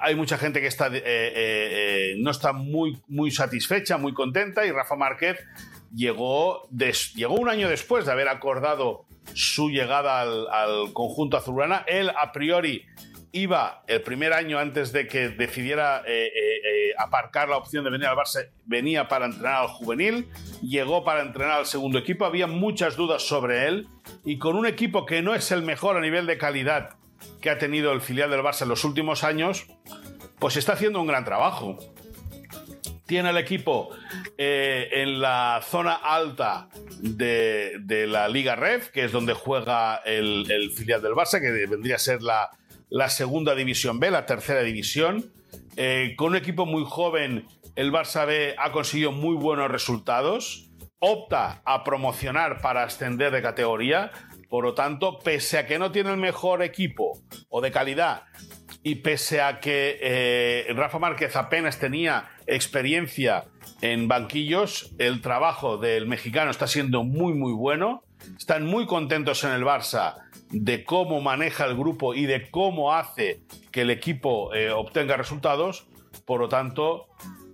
hay 0.00 0.14
mucha 0.14 0.38
gente 0.38 0.60
que 0.60 0.66
está, 0.66 0.88
eh, 0.88 1.02
eh, 1.04 2.14
no 2.18 2.30
está 2.30 2.52
muy, 2.52 3.00
muy 3.08 3.30
satisfecha, 3.30 3.98
muy 3.98 4.12
contenta 4.12 4.64
y 4.64 4.70
Rafa 4.70 4.94
Márquez 4.96 5.38
llegó, 5.94 6.68
un 7.28 7.48
año 7.48 7.68
después 7.68 8.06
de 8.06 8.12
haber 8.12 8.28
acordado 8.28 9.06
su 9.34 9.70
llegada 9.70 10.20
al, 10.20 10.92
conjunto 10.92 11.36
azulgrana. 11.36 11.84
Él 11.86 12.10
a 12.10 12.32
priori 12.32 12.84
iba 13.32 13.84
el 13.86 14.02
primer 14.02 14.32
año 14.32 14.58
antes 14.58 14.92
de 14.92 15.06
que 15.06 15.28
decidiera 15.28 16.02
aparcar 17.00 17.48
la 17.48 17.56
opción 17.56 17.84
de 17.84 17.90
venir 17.90 18.06
al 18.06 18.16
Barça, 18.16 18.48
venía 18.66 19.08
para 19.08 19.26
entrenar 19.26 19.62
al 19.62 19.68
juvenil, 19.68 20.28
llegó 20.62 21.04
para 21.04 21.22
entrenar 21.22 21.58
al 21.58 21.66
segundo 21.66 21.98
equipo, 21.98 22.24
había 22.24 22.46
muchas 22.46 22.96
dudas 22.96 23.22
sobre 23.22 23.66
él 23.66 23.88
y 24.24 24.38
con 24.38 24.56
un 24.56 24.66
equipo 24.66 25.06
que 25.06 25.22
no 25.22 25.34
es 25.34 25.50
el 25.50 25.62
mejor 25.62 25.96
a 25.96 26.00
nivel 26.00 26.26
de 26.26 26.38
calidad 26.38 26.96
que 27.40 27.50
ha 27.50 27.58
tenido 27.58 27.92
el 27.92 28.00
filial 28.00 28.30
del 28.30 28.40
Barça 28.40 28.62
en 28.62 28.68
los 28.68 28.84
últimos 28.84 29.24
años, 29.24 29.66
pues 30.38 30.56
está 30.56 30.74
haciendo 30.74 31.00
un 31.00 31.06
gran 31.06 31.24
trabajo. 31.24 31.78
Tiene 33.10 33.30
el 33.30 33.38
equipo 33.38 33.90
eh, 34.38 34.88
en 34.92 35.20
la 35.20 35.60
zona 35.64 35.94
alta 35.94 36.68
de, 37.00 38.06
la 38.06 38.28
Liga 38.28 38.54
Ref, 38.54 38.90
que 38.90 39.02
es 39.02 39.10
donde 39.10 39.34
juega 39.34 39.96
el, 40.04 40.70
filial 40.76 41.02
del 41.02 41.14
Barça, 41.14 41.40
que 41.40 41.50
vendría 41.66 41.96
a 41.96 41.98
ser 41.98 42.20
la, 42.22 43.08
segunda 43.08 43.56
división 43.56 43.98
B, 43.98 44.12
la 44.12 44.26
tercera 44.26 44.62
división. 44.62 45.32
Eh, 45.76 46.14
con 46.16 46.28
un 46.28 46.36
equipo 46.36 46.66
muy 46.66 46.84
joven, 46.86 47.48
el 47.74 47.90
Barça 47.90 48.28
B 48.28 48.54
ha 48.56 48.70
conseguido 48.70 49.10
muy 49.10 49.34
buenos 49.34 49.68
resultados. 49.72 50.70
Opta 51.00 51.62
a 51.64 51.82
promocionar 51.82 52.60
para 52.60 52.84
ascender 52.84 53.32
de 53.32 53.42
categoría 53.42 54.12
por 54.50 54.64
lo 54.64 54.74
tanto, 54.74 55.20
pese 55.20 55.58
a 55.58 55.66
que 55.66 55.78
no 55.78 55.92
tiene 55.92 56.10
el 56.10 56.16
mejor 56.16 56.64
equipo 56.64 57.20
o 57.48 57.60
de 57.60 57.70
calidad 57.70 58.24
y 58.82 58.96
pese 58.96 59.40
a 59.40 59.60
que 59.60 59.98
eh, 60.02 60.66
Rafa 60.74 60.98
Márquez 60.98 61.36
apenas 61.36 61.78
tenía 61.78 62.28
experiencia 62.54 63.44
en 63.80 64.08
banquillos, 64.08 64.92
el 64.98 65.20
trabajo 65.20 65.78
del 65.78 66.06
mexicano 66.06 66.50
está 66.50 66.66
siendo 66.66 67.04
muy 67.04 67.34
muy 67.34 67.52
bueno. 67.52 68.02
Están 68.36 68.66
muy 68.66 68.86
contentos 68.86 69.44
en 69.44 69.52
el 69.52 69.64
Barça 69.64 70.16
de 70.50 70.84
cómo 70.84 71.20
maneja 71.20 71.64
el 71.64 71.76
grupo 71.76 72.14
y 72.14 72.26
de 72.26 72.50
cómo 72.50 72.92
hace 72.92 73.40
que 73.70 73.82
el 73.82 73.90
equipo 73.90 74.52
eh, 74.54 74.70
obtenga 74.70 75.16
resultados. 75.16 75.86
Por 76.26 76.40
lo 76.40 76.48
tanto, 76.48 77.06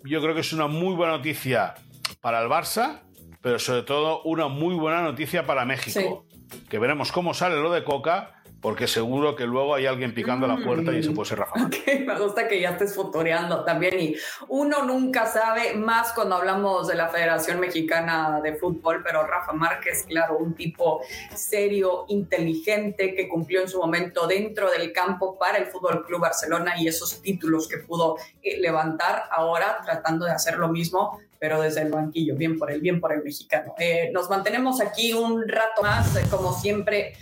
yo 0.04 0.20
creo 0.20 0.34
que 0.34 0.40
es 0.40 0.52
una 0.52 0.66
muy 0.66 0.94
buena 0.94 1.16
noticia 1.16 1.74
para 2.20 2.42
el 2.42 2.48
Barça, 2.48 3.02
pero 3.42 3.58
sobre 3.58 3.82
todo 3.82 4.22
una 4.22 4.48
muy 4.48 4.74
buena 4.74 5.02
noticia 5.02 5.46
para 5.46 5.64
México 5.64 6.26
que 6.68 6.78
veremos 6.78 7.12
cómo 7.12 7.34
sale 7.34 7.56
lo 7.60 7.72
de 7.72 7.84
Coca, 7.84 8.35
porque 8.60 8.86
seguro 8.86 9.36
que 9.36 9.44
luego 9.44 9.74
hay 9.74 9.86
alguien 9.86 10.14
picando 10.14 10.46
la 10.46 10.56
puerta 10.56 10.92
y 10.92 11.02
se 11.02 11.10
puede 11.10 11.28
ser 11.28 11.38
Rafa. 11.38 11.68
me 12.06 12.18
gusta 12.18 12.48
que 12.48 12.60
ya 12.60 12.70
estés 12.70 12.94
fotoreando 12.94 13.64
también 13.64 14.00
y 14.00 14.16
uno 14.48 14.82
nunca 14.84 15.26
sabe 15.26 15.74
más 15.74 16.12
cuando 16.12 16.36
hablamos 16.36 16.88
de 16.88 16.94
la 16.94 17.08
Federación 17.08 17.60
Mexicana 17.60 18.40
de 18.42 18.56
Fútbol, 18.56 19.02
pero 19.04 19.26
Rafa 19.26 19.52
Márquez, 19.52 20.04
claro, 20.08 20.38
un 20.38 20.54
tipo 20.54 21.02
serio, 21.34 22.06
inteligente, 22.08 23.14
que 23.14 23.28
cumplió 23.28 23.60
en 23.60 23.68
su 23.68 23.78
momento 23.78 24.26
dentro 24.26 24.70
del 24.70 24.92
campo 24.92 25.38
para 25.38 25.58
el 25.58 25.66
Fútbol 25.66 26.04
Club 26.04 26.20
Barcelona 26.22 26.74
y 26.78 26.88
esos 26.88 27.20
títulos 27.22 27.68
que 27.68 27.78
pudo 27.78 28.16
eh, 28.42 28.58
levantar 28.58 29.24
ahora 29.30 29.78
tratando 29.84 30.24
de 30.24 30.32
hacer 30.32 30.56
lo 30.56 30.68
mismo 30.68 31.20
pero 31.38 31.60
desde 31.60 31.82
el 31.82 31.90
banquillo, 31.90 32.34
bien 32.34 32.58
por 32.58 32.70
el 32.70 32.80
bien 32.80 32.98
por 32.98 33.12
el 33.12 33.22
mexicano. 33.22 33.74
Eh, 33.78 34.10
nos 34.12 34.30
mantenemos 34.30 34.80
aquí 34.80 35.12
un 35.12 35.46
rato 35.46 35.82
más, 35.82 36.16
eh, 36.16 36.24
como 36.30 36.52
siempre, 36.52 37.14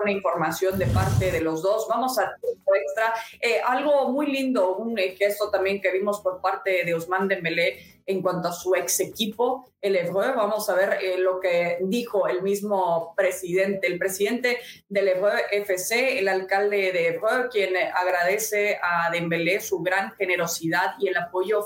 buena 0.00 0.12
información 0.12 0.78
de 0.78 0.86
parte 0.86 1.30
de 1.30 1.40
los 1.40 1.62
dos. 1.62 1.86
Vamos 1.88 2.18
a 2.18 2.34
extra. 2.74 3.14
Eh, 3.40 3.60
algo 3.64 4.10
muy 4.10 4.26
lindo, 4.26 4.76
un 4.76 4.96
gesto 4.96 5.50
también 5.50 5.80
que 5.80 5.92
vimos 5.92 6.20
por 6.20 6.40
parte 6.40 6.84
de 6.84 6.94
Usman 6.94 7.28
Dembélé 7.28 8.00
en 8.06 8.22
cuanto 8.22 8.48
a 8.48 8.52
su 8.52 8.74
ex 8.74 9.00
equipo, 9.00 9.70
el 9.80 9.94
Evreux. 9.94 10.34
Vamos 10.34 10.68
a 10.68 10.74
ver 10.74 10.98
lo 11.18 11.38
que 11.38 11.78
dijo 11.82 12.26
el 12.26 12.42
mismo 12.42 13.14
presidente, 13.16 13.86
el 13.86 13.98
presidente 13.98 14.58
del 14.88 15.08
Evreux 15.08 15.44
FC, 15.52 16.18
el 16.18 16.28
alcalde 16.28 16.92
de 16.92 17.08
Evreux, 17.08 17.48
quien 17.52 17.76
agradece 17.76 18.78
a 18.82 19.10
Dembélé 19.12 19.60
su 19.60 19.80
gran 19.80 20.12
generosidad 20.16 20.94
y 20.98 21.08
el 21.08 21.16
apoyo 21.16 21.62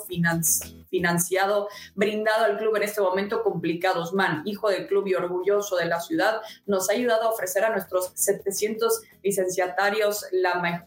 financiado, 0.91 1.69
brindado 1.95 2.45
al 2.45 2.59
club 2.59 2.77
en 2.77 2.83
este 2.83 3.01
momento 3.01 3.43
complicado. 3.43 4.03
Osman, 4.03 4.43
hijo 4.45 4.69
del 4.69 4.87
club 4.87 5.07
y 5.07 5.15
orgulloso 5.15 5.77
de 5.77 5.87
la 5.87 6.01
ciudad, 6.01 6.43
nos 6.67 6.91
ha 6.91 6.93
ayudado 6.93 7.23
a 7.23 7.31
ofrecer 7.31 7.65
a 7.65 7.71
nuestros 7.71 8.13
700 8.25 9.03
licenciatarios 9.23 10.27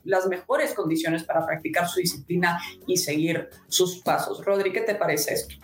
las 0.04 0.28
mejores 0.28 0.74
condiciones 0.74 1.24
para 1.24 1.46
practicar 1.46 1.88
su 1.88 2.00
disciplina 2.00 2.60
y 2.86 2.98
seguir 2.98 3.50
sus 3.68 4.00
pasos. 4.00 4.44
Rodri, 4.44 4.72
¿qué 4.72 4.82
te 4.82 4.96
parece 4.96 5.34
esto? 5.34 5.56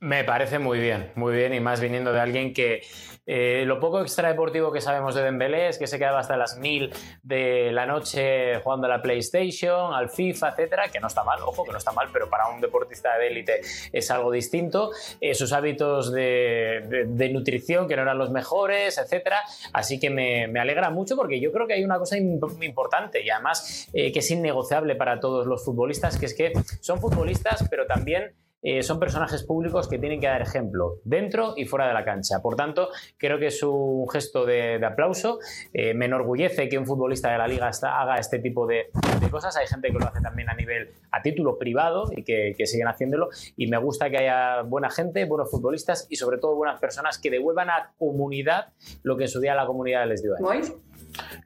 Me 0.00 0.24
parece 0.24 0.58
muy 0.58 0.80
bien, 0.80 1.12
muy 1.14 1.32
bien, 1.34 1.54
y 1.54 1.60
más 1.60 1.80
viniendo 1.80 2.12
de 2.12 2.20
alguien 2.20 2.52
que 2.52 2.82
eh, 3.24 3.64
lo 3.66 3.78
poco 3.78 4.00
extradeportivo 4.00 4.72
que 4.72 4.80
sabemos 4.80 5.14
de 5.14 5.22
Dembélé 5.22 5.68
es 5.68 5.78
que 5.78 5.86
se 5.86 5.98
quedaba 5.98 6.18
hasta 6.18 6.36
las 6.36 6.58
mil 6.58 6.92
de 7.22 7.70
la 7.72 7.86
noche 7.86 8.58
jugando 8.60 8.86
a 8.86 8.90
la 8.90 9.02
PlayStation, 9.02 9.94
al 9.94 10.10
FIFA, 10.10 10.50
etcétera, 10.50 10.88
que 10.88 10.98
no 10.98 11.06
está 11.06 11.22
mal, 11.22 11.40
ojo, 11.42 11.64
que 11.64 11.70
no 11.70 11.78
está 11.78 11.92
mal, 11.92 12.08
pero 12.12 12.28
para 12.28 12.48
un 12.48 12.60
deportista 12.60 13.16
de 13.16 13.28
élite 13.28 13.60
es 13.92 14.10
algo 14.10 14.32
distinto. 14.32 14.90
Eh, 15.20 15.34
sus 15.34 15.52
hábitos 15.52 16.12
de, 16.12 17.30
nutrición 17.32 17.86
que 17.86 17.96
no 17.96 18.02
eran 18.02 18.18
los 18.18 18.30
mejores, 18.30 18.98
etcétera. 18.98 19.40
Así 19.72 20.00
que 20.00 20.10
me, 20.10 20.44
alegra 20.58 20.90
mucho 20.90 21.16
porque 21.16 21.40
yo 21.40 21.52
creo 21.52 21.66
que 21.66 21.74
hay 21.74 21.84
una 21.84 21.98
cosa 21.98 22.16
importante 22.18 23.22
y 23.22 23.30
además 23.30 23.88
eh, 23.92 24.12
que 24.12 24.18
es 24.18 24.30
innegociable 24.30 24.96
para 24.96 25.20
todos 25.20 25.46
los 25.46 25.64
futbolistas, 25.64 26.18
que 26.18 26.26
es 26.26 26.34
que 26.34 26.52
son 26.80 27.00
futbolistas, 27.00 27.66
pero 27.70 27.86
también 27.86 28.32
eh, 28.62 28.82
son 28.84 29.00
personajes 29.00 29.42
públicos 29.42 29.88
que 29.88 29.98
tienen 29.98 30.20
que 30.20 30.28
dar 30.28 30.40
ejemplo 30.40 31.00
dentro 31.04 31.54
y 31.56 31.66
fuera 31.66 31.88
de 31.88 31.94
la 31.94 32.04
cancha. 32.04 32.40
Por 32.40 32.54
tanto, 32.54 32.90
creo 33.18 33.38
que 33.38 33.48
es 33.48 33.62
un 33.64 34.08
gesto 34.08 34.46
de, 34.46 34.80
aplauso. 34.84 35.40
Eh, 35.72 35.94
me 35.94 36.06
enorgullece 36.06 36.68
que 36.68 36.78
un 36.78 36.86
futbolista 36.86 37.32
de 37.32 37.38
la 37.38 37.48
liga 37.48 37.70
haga 37.82 38.18
este 38.18 38.38
tipo 38.38 38.66
de, 38.66 38.90
cosas. 39.30 39.56
Hay 39.56 39.66
gente 39.66 39.88
que 39.88 39.98
lo 39.98 40.06
hace 40.06 40.20
también 40.20 40.48
a 40.48 40.54
nivel, 40.54 40.90
a 41.10 41.22
título 41.22 41.58
privado 41.58 42.04
y 42.14 42.22
que, 42.22 42.54
siguen 42.66 42.86
haciéndolo. 42.86 43.30
Y 43.56 43.66
me 43.66 43.78
gusta 43.78 44.08
que 44.10 44.18
haya 44.18 44.62
buena 44.62 44.90
gente, 44.90 45.24
buenos 45.24 45.50
futbolistas 45.50 46.06
y 46.08 46.16
sobre 46.16 46.38
todo 46.38 46.54
buenas 46.54 46.78
personas 46.78 47.18
que 47.18 47.30
devuelvan 47.30 47.68
a 47.70 47.78
la 47.78 47.92
comunidad 47.98 48.68
lo 49.02 49.16
que 49.16 49.24
en 49.24 49.28
su 49.28 49.40
día 49.40 49.54
la 49.54 49.66
comunidad 49.66 50.06
les 50.06 50.22
dio. 50.22 50.34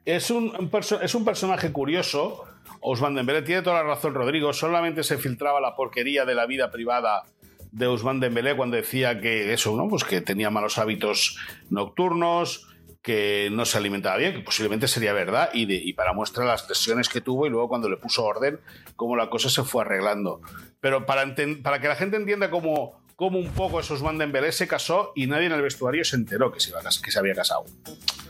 Es 0.05 0.29
un, 0.29 0.69
es 1.01 1.15
un 1.15 1.25
personaje 1.25 1.71
curioso 1.71 2.43
Ousmane 2.81 3.15
Dembélé 3.15 3.41
tiene 3.41 3.61
toda 3.61 3.83
la 3.83 3.83
razón, 3.83 4.13
Rodrigo. 4.13 4.53
Solamente 4.53 5.03
se 5.03 5.17
filtraba 5.17 5.61
la 5.61 5.75
porquería 5.75 6.25
de 6.25 6.35
la 6.35 6.45
vida 6.45 6.71
privada 6.71 7.23
de 7.71 7.85
Ousmane 7.87 8.19
Dembélé 8.19 8.55
cuando 8.55 8.75
decía 8.75 9.19
que 9.19 9.53
eso, 9.53 9.75
¿no? 9.75 9.87
Pues 9.87 10.03
que 10.03 10.21
tenía 10.21 10.49
malos 10.49 10.77
hábitos 10.77 11.37
nocturnos, 11.69 12.67
que 13.01 13.49
no 13.51 13.65
se 13.65 13.77
alimentaba 13.77 14.17
bien, 14.17 14.33
que 14.33 14.39
posiblemente 14.39 14.87
sería 14.87 15.13
verdad, 15.13 15.49
y, 15.53 15.93
para 15.93 16.11
muestra 16.13 16.43
las 16.43 16.67
lesiones 16.67 17.07
que 17.07 17.21
tuvo 17.21 17.47
y 17.47 17.49
luego 17.49 17.69
cuando 17.69 17.89
le 17.89 17.97
puso 17.97 18.25
orden, 18.25 18.59
cómo 18.95 19.15
la 19.15 19.29
cosa 19.29 19.49
se 19.49 19.63
fue 19.63 19.83
arreglando. 19.83 20.41
Pero 20.81 21.05
para, 21.05 21.23
para 21.63 21.79
que 21.79 21.87
la 21.87 21.95
gente 21.95 22.17
entienda 22.17 22.49
cómo, 22.49 22.99
cómo 23.15 23.39
un 23.39 23.49
poco 23.51 23.79
esos 23.79 24.01
Ousmane 24.01 24.19
Dembélé 24.19 24.51
se 24.51 24.67
casó 24.67 25.13
y 25.15 25.27
nadie 25.27 25.45
en 25.45 25.53
el 25.53 25.61
vestuario 25.61 26.03
se 26.03 26.17
enteró 26.17 26.51
que 26.51 26.59
se, 26.59 26.73
que 27.01 27.11
se 27.11 27.19
había 27.19 27.33
casado. 27.33 27.63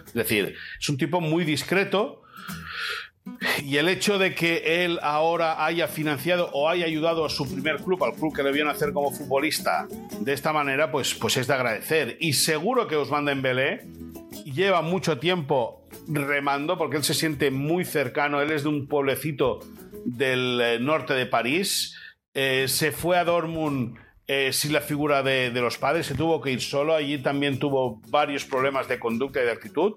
Es 0.06 0.14
decir, 0.14 0.56
es 0.80 0.90
un 0.90 0.98
tipo 0.98 1.22
muy 1.22 1.44
discreto, 1.44 2.22
y 3.64 3.78
el 3.78 3.90
hecho 3.90 4.18
de 4.18 4.34
que 4.34 4.86
él 4.86 5.00
ahora 5.02 5.66
haya 5.66 5.88
financiado 5.88 6.50
o 6.54 6.70
haya 6.70 6.86
ayudado 6.86 7.26
a 7.26 7.30
su 7.30 7.52
primer 7.52 7.78
club, 7.78 8.04
al 8.04 8.14
club 8.14 8.36
que 8.36 8.44
le 8.44 8.52
vio 8.52 8.70
hacer 8.70 8.94
como 8.94 9.12
futbolista, 9.12 9.88
de 10.20 10.34
esta 10.34 10.54
manera, 10.54 10.92
pues, 10.92 11.14
pues 11.16 11.38
es 11.38 11.48
de 11.48 11.54
agradecer. 11.54 12.18
Y 12.20 12.34
seguro 12.34 12.88
que 12.88 12.96
Ousmane 12.96 13.32
Dembélé 13.32 13.88
lleva 14.46 14.82
mucho 14.82 15.20
tiempo 15.20 15.88
remando 16.08 16.78
porque 16.78 16.98
él 16.98 17.04
se 17.04 17.14
siente 17.14 17.52
muy 17.52 17.86
cercano. 17.86 18.42
Él 18.42 18.52
es 18.52 18.64
de 18.64 18.70
un 18.70 18.88
pueblecito 18.88 19.60
del 20.06 20.60
eh, 20.62 20.80
norte 20.80 21.14
de 21.14 21.26
París. 21.26 21.96
Eh, 22.34 22.66
se 22.68 22.92
fue 22.92 23.18
a 23.18 23.24
Dortmund 23.24 23.98
eh, 24.30 24.52
sin 24.52 24.74
la 24.74 24.82
figura 24.82 25.24
de, 25.24 25.52
los 25.52 25.78
padres, 25.78 26.06
se 26.06 26.14
tuvo 26.14 26.42
que 26.42 26.52
ir 26.52 26.60
solo. 26.60 26.94
Allí 26.94 27.18
también 27.18 27.60
tuvo 27.60 28.02
varios 28.10 28.44
problemas 28.44 28.90
de 28.90 29.00
conducta 29.00 29.42
y 29.42 29.46
de 29.46 29.52
actitud. 29.52 29.94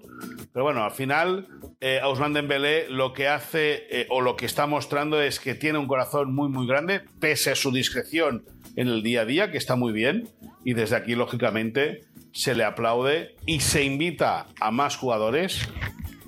Pero 0.53 0.63
bueno, 0.63 0.85
al 0.85 0.91
final, 0.91 1.47
eh, 1.81 1.99
Ousmane 2.01 2.35
Dembélé 2.35 2.89
lo 2.89 3.11
que 3.11 3.27
hace 3.27 3.87
eh, 3.89 4.07
o 4.09 4.21
lo 4.21 4.37
que 4.37 4.45
está 4.45 4.67
mostrando 4.67 5.21
es 5.21 5.41
que 5.41 5.53
tiene 5.53 5.79
un 5.79 5.87
corazón 5.87 6.33
muy, 6.33 6.47
muy 6.47 6.65
grande, 6.65 7.01
pese 7.19 7.51
a 7.51 7.55
su 7.55 7.71
discreción 7.71 8.45
en 8.77 8.87
el 8.87 9.03
día 9.03 9.21
a 9.21 9.25
día, 9.25 9.51
que 9.51 9.57
está 9.57 9.75
muy 9.75 9.91
bien. 9.91 10.29
Y 10.63 10.75
desde 10.75 10.95
aquí, 10.95 11.15
lógicamente, 11.15 12.05
se 12.31 12.55
le 12.55 12.63
aplaude 12.63 13.35
y 13.45 13.59
se 13.59 13.83
invita 13.83 14.47
a 14.61 14.71
más 14.71 14.95
jugadores 14.95 15.67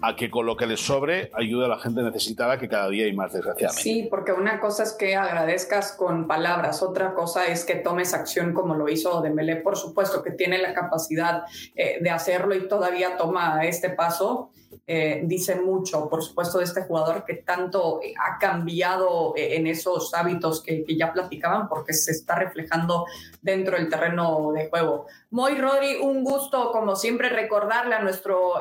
a 0.06 0.18
que 0.18 0.30
con 0.30 0.46
lo 0.46 0.58
que 0.58 0.68
les 0.68 0.82
sobre 0.82 1.32
ayude 1.34 1.64
a 1.64 1.70
la 1.70 1.80
gente 1.80 2.02
necesitada 2.02 2.60
que 2.60 2.68
cada 2.68 2.90
día 2.90 3.06
hay 3.06 3.14
más, 3.14 3.32
desgraciadamente. 3.32 3.82
Sí, 3.82 4.08
porque 4.10 4.34
una 4.34 4.60
cosa 4.60 4.84
es 4.84 4.92
que 4.92 5.16
agradezcas 5.16 5.94
con 5.94 6.28
palabras, 6.28 6.84
otra 6.84 7.14
cosa 7.14 7.48
es 7.48 7.64
que 7.64 7.76
tomes 7.76 8.14
acción 8.14 8.54
como 8.54 8.76
lo 8.76 8.90
hizo 8.90 9.22
Dembélé, 9.22 9.56
por 9.56 9.78
supuesto 9.78 10.22
que 10.22 10.32
tiene 10.32 10.58
la 10.58 10.74
capacidad 10.74 11.44
eh, 11.74 12.00
de 12.02 12.10
hacerlo 12.10 12.54
y 12.54 12.68
todavía 12.68 13.16
toma 13.16 13.64
este 13.64 13.92
paso 13.92 14.52
eh, 14.86 15.22
dice 15.24 15.56
mucho, 15.56 16.10
por 16.10 16.22
supuesto, 16.22 16.58
de 16.58 16.66
este 16.66 16.82
jugador 16.82 17.24
que 17.26 17.36
tanto 17.36 18.02
ha 18.20 18.38
cambiado 18.38 19.34
eh, 19.36 19.56
en 19.56 19.68
esos 19.68 20.14
hábitos 20.14 20.62
que, 20.62 20.84
ya 20.98 21.14
platicaban, 21.14 21.70
porque 21.70 21.94
se 21.94 22.12
está 22.12 22.36
reflejando 22.36 23.06
dentro 23.42 23.78
del 23.78 23.90
terreno 23.90 24.52
de 24.54 24.68
juego. 24.68 25.06
Moy 25.34 25.56
Rodri, 25.56 25.96
un 25.96 26.24
gusto, 26.24 26.72
como 26.72 26.96
siempre, 26.96 27.28
recordarle 27.28 27.96
a 27.96 28.04
nuestro 28.04 28.52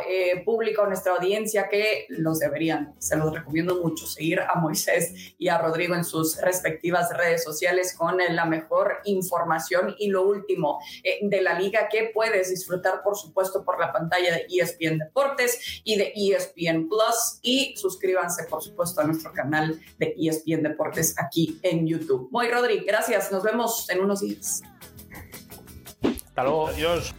público, 0.43 0.81
a 0.81 0.87
nuestra 0.87 1.13
audiencia, 1.13 1.69
que 1.69 2.07
los 2.09 2.39
deberían, 2.39 2.95
se 2.99 3.15
los 3.15 3.31
recomiendo 3.31 3.83
mucho, 3.83 4.07
seguir 4.07 4.41
a 4.41 4.59
Moisés 4.59 5.35
y 5.37 5.49
a 5.49 5.59
Rodrigo 5.59 5.95
en 5.95 6.03
sus 6.03 6.41
respectivas 6.41 7.15
redes 7.15 7.45
sociales 7.45 7.95
con 7.95 8.17
la 8.17 8.47
mejor 8.47 9.01
información 9.05 9.95
y 9.99 10.09
lo 10.09 10.27
último 10.27 10.79
de 11.21 11.43
la 11.43 11.59
liga 11.59 11.91
que 11.91 12.11
puedes 12.15 12.49
disfrutar, 12.49 13.03
por 13.03 13.19
supuesto, 13.19 13.67
por 13.67 13.79
la 13.79 13.93
pantalla 13.93 14.33
de 14.33 14.47
ESPN 14.49 14.97
Deportes 14.97 15.83
y 15.85 15.99
de 15.99 16.15
ESPN 16.17 16.89
Plus 16.89 17.39
y 17.43 17.77
suscríbanse, 17.77 18.45
por 18.45 18.63
supuesto, 18.63 19.03
a 19.03 19.05
nuestro 19.05 19.31
canal 19.35 19.79
de 19.99 20.15
ESPN 20.19 20.63
Deportes 20.63 21.17
aquí 21.19 21.61
en 21.63 21.87
YouTube. 21.87 22.31
Muy 22.31 22.49
Rodri, 22.49 22.79
gracias. 22.79 23.31
Nos 23.31 23.43
vemos 23.43 23.91
en 23.91 24.01
unos 24.01 24.23
días. 24.23 24.63
Hasta 26.33 26.45
luego. 26.45 26.69
Adiós. 26.69 27.15